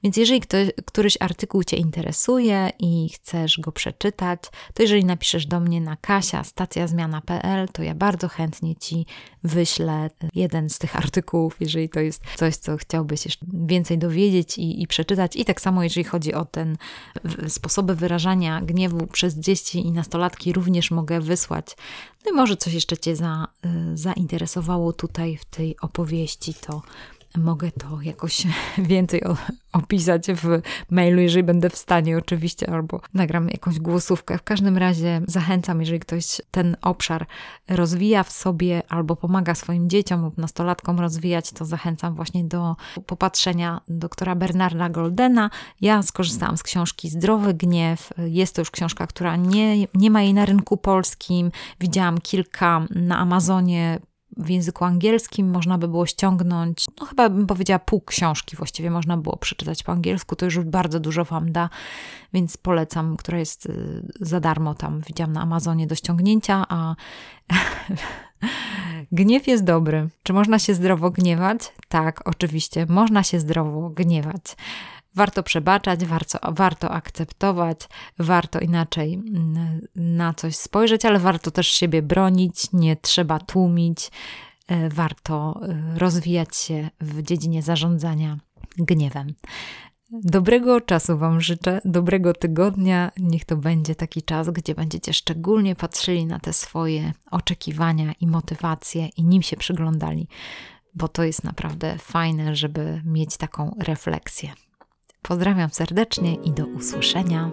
Więc 0.03 0.17
jeżeli 0.17 0.41
ktoś, 0.41 0.69
któryś 0.87 1.17
artykuł 1.21 1.65
Cię 1.65 1.77
interesuje 1.77 2.71
i 2.79 3.09
chcesz 3.09 3.61
go 3.61 3.73
przeczytać, 3.73 4.41
to 4.75 4.83
jeżeli 4.83 5.05
napiszesz 5.05 5.47
do 5.47 5.61
mnie 5.61 5.81
na 5.81 5.97
kasia 5.97 6.45
stacjazmiana.pl, 6.45 7.69
to 7.69 7.83
ja 7.83 7.95
bardzo 7.95 8.29
chętnie 8.29 8.77
Ci 8.77 9.07
wyślę 9.45 10.11
jeden 10.35 10.71
z 10.71 10.79
tych 10.79 10.97
artykułów, 10.97 11.57
jeżeli 11.61 11.89
to 11.89 12.01
jest 12.01 12.23
coś, 12.37 12.57
co 12.57 12.77
chciałbyś 12.77 13.25
jeszcze 13.25 13.47
więcej 13.53 13.99
dowiedzieć 13.99 14.59
i, 14.59 14.83
i 14.83 14.87
przeczytać. 14.87 15.37
I 15.37 15.45
tak 15.45 15.61
samo, 15.61 15.83
jeżeli 15.83 16.05
chodzi 16.05 16.35
o 16.35 16.45
ten 16.45 16.77
sposoby 17.49 17.95
wyrażania 17.95 18.61
gniewu 18.61 19.07
przez 19.07 19.39
dzieci 19.39 19.87
i 19.87 19.93
nastolatki, 19.93 20.53
również 20.53 20.91
mogę 20.91 21.21
wysłać. 21.21 21.77
No 22.25 22.31
i 22.31 22.35
może 22.35 22.57
coś 22.57 22.73
jeszcze 22.73 22.99
Cię 22.99 23.17
za, 23.17 23.49
y, 23.67 23.97
zainteresowało 23.97 24.93
tutaj 24.93 25.37
w 25.37 25.45
tej 25.45 25.77
opowieści, 25.81 26.55
to 26.55 26.83
mogę 27.37 27.73
to 27.73 28.01
jakoś 28.03 28.47
więcej 28.79 29.23
opisać 29.73 30.27
w 30.27 30.61
mailu, 30.91 31.21
jeżeli 31.21 31.43
będę 31.43 31.71
w 31.71 31.77
stanie 31.77 32.19
oczywiście, 32.19 32.71
albo 32.71 33.01
nagram 33.15 33.49
jakąś 33.49 33.79
głosówkę. 33.79 34.39
W 34.39 34.43
każdym 34.43 34.79
razie 34.79 35.21
zachęcam, 35.27 35.81
jeżeli 35.81 36.01
ktoś 36.01 36.41
ten 36.51 36.77
obszar 36.83 37.27
rozwija 37.69 38.23
w 38.23 38.33
sobie 38.33 38.83
albo 38.89 39.17
pomaga 39.17 39.55
swoim 39.55 39.91
dzieciom 39.91 40.23
lub 40.23 40.39
nastolatkom 40.39 41.01
rozwijać, 41.01 41.53
to 41.53 41.65
zachęcam 41.65 42.15
właśnie 42.15 42.45
do 42.45 42.77
popatrzenia 43.07 43.81
doktora 43.89 44.35
Bernarda 44.35 44.89
Goldena. 44.89 45.51
Ja 45.81 46.03
skorzystałam 46.03 46.57
z 46.57 46.63
książki 46.63 47.11
Zdrowy 47.11 47.55
Gniew. 47.55 48.11
Jest 48.19 48.55
to 48.55 48.61
już 48.61 48.71
książka, 48.71 49.07
która 49.07 49.37
nie, 49.37 49.87
nie 49.95 50.11
ma 50.11 50.23
jej 50.23 50.35
na 50.35 50.45
rynku 50.45 50.77
polskim. 50.77 51.51
Widziałam 51.81 52.19
kilka 52.19 52.87
na 52.91 53.19
Amazonie 53.19 54.01
w 54.37 54.49
języku 54.49 54.85
angielskim 54.85 55.51
można 55.51 55.79
by 55.79 55.89
było 55.89 56.07
ściągnąć, 56.07 56.87
no 57.01 57.07
chyba 57.07 57.29
bym 57.29 57.47
powiedziała 57.47 57.79
pół 57.79 58.01
książki 58.01 58.57
właściwie 58.57 58.91
można 58.91 59.17
było 59.17 59.37
przeczytać 59.37 59.83
po 59.83 59.93
angielsku, 59.93 60.37
to 60.37 60.45
już 60.45 60.59
bardzo 60.59 61.01
dużo 61.01 61.25
Wam 61.25 61.53
da, 61.53 61.71
więc 62.33 62.57
polecam, 62.57 63.17
która 63.17 63.39
jest 63.39 63.67
y, 63.67 64.03
za 64.21 64.41
darmo 64.41 64.75
tam, 64.75 65.01
widziałam 65.07 65.33
na 65.33 65.41
Amazonie 65.41 65.87
do 65.87 65.95
ściągnięcia, 65.95 66.67
a 66.69 66.95
Gniew 69.13 69.47
jest 69.47 69.65
dobry. 69.65 70.09
Czy 70.23 70.33
można 70.33 70.59
się 70.59 70.75
zdrowo 70.75 71.11
gniewać? 71.11 71.73
Tak, 71.89 72.29
oczywiście, 72.29 72.87
można 72.87 73.23
się 73.23 73.41
zdrowo 73.41 73.91
gniewać. 73.91 74.57
Warto 75.15 75.43
przebaczać, 75.43 76.05
warto, 76.05 76.39
warto 76.53 76.91
akceptować, 76.91 77.89
warto 78.19 78.59
inaczej 78.59 79.15
mm, 79.15 79.81
na 79.97 80.35
coś 80.35 80.57
spojrzeć, 80.57 81.05
ale 81.05 81.19
warto 81.19 81.51
też 81.51 81.69
siebie 81.69 82.03
bronić, 82.03 82.73
nie 82.73 82.97
trzeba 82.97 83.39
tłumić, 83.39 84.11
e, 84.69 84.89
warto 84.89 85.61
e, 85.63 85.99
rozwijać 85.99 86.57
się 86.57 86.91
w 87.01 87.23
dziedzinie 87.23 87.63
zarządzania 87.63 88.39
gniewem. 88.79 89.35
Dobrego 90.13 90.81
czasu 90.81 91.19
Wam 91.19 91.41
życzę, 91.41 91.81
dobrego 91.85 92.33
tygodnia. 92.33 93.13
Niech 93.19 93.45
to 93.45 93.57
będzie 93.57 93.95
taki 93.95 94.23
czas, 94.23 94.51
gdzie 94.51 94.75
będziecie 94.75 95.13
szczególnie 95.13 95.77
patrzyli 95.77 96.27
na 96.27 96.39
te 96.39 96.53
swoje 96.53 97.13
oczekiwania 97.31 98.13
i 98.21 98.27
motywacje 98.27 99.09
i 99.17 99.25
nim 99.25 99.43
się 99.43 99.57
przyglądali, 99.57 100.29
bo 100.95 101.09
to 101.09 101.25
jest 101.25 101.45
naprawdę 101.45 101.99
fajne, 101.99 102.57
żeby 102.57 103.03
mieć 103.05 103.37
taką 103.37 103.77
refleksję. 103.79 104.53
Pozdrawiam 105.23 105.71
serdecznie 105.71 106.35
i 106.35 106.51
do 106.51 106.67
usłyszenia. 106.67 107.51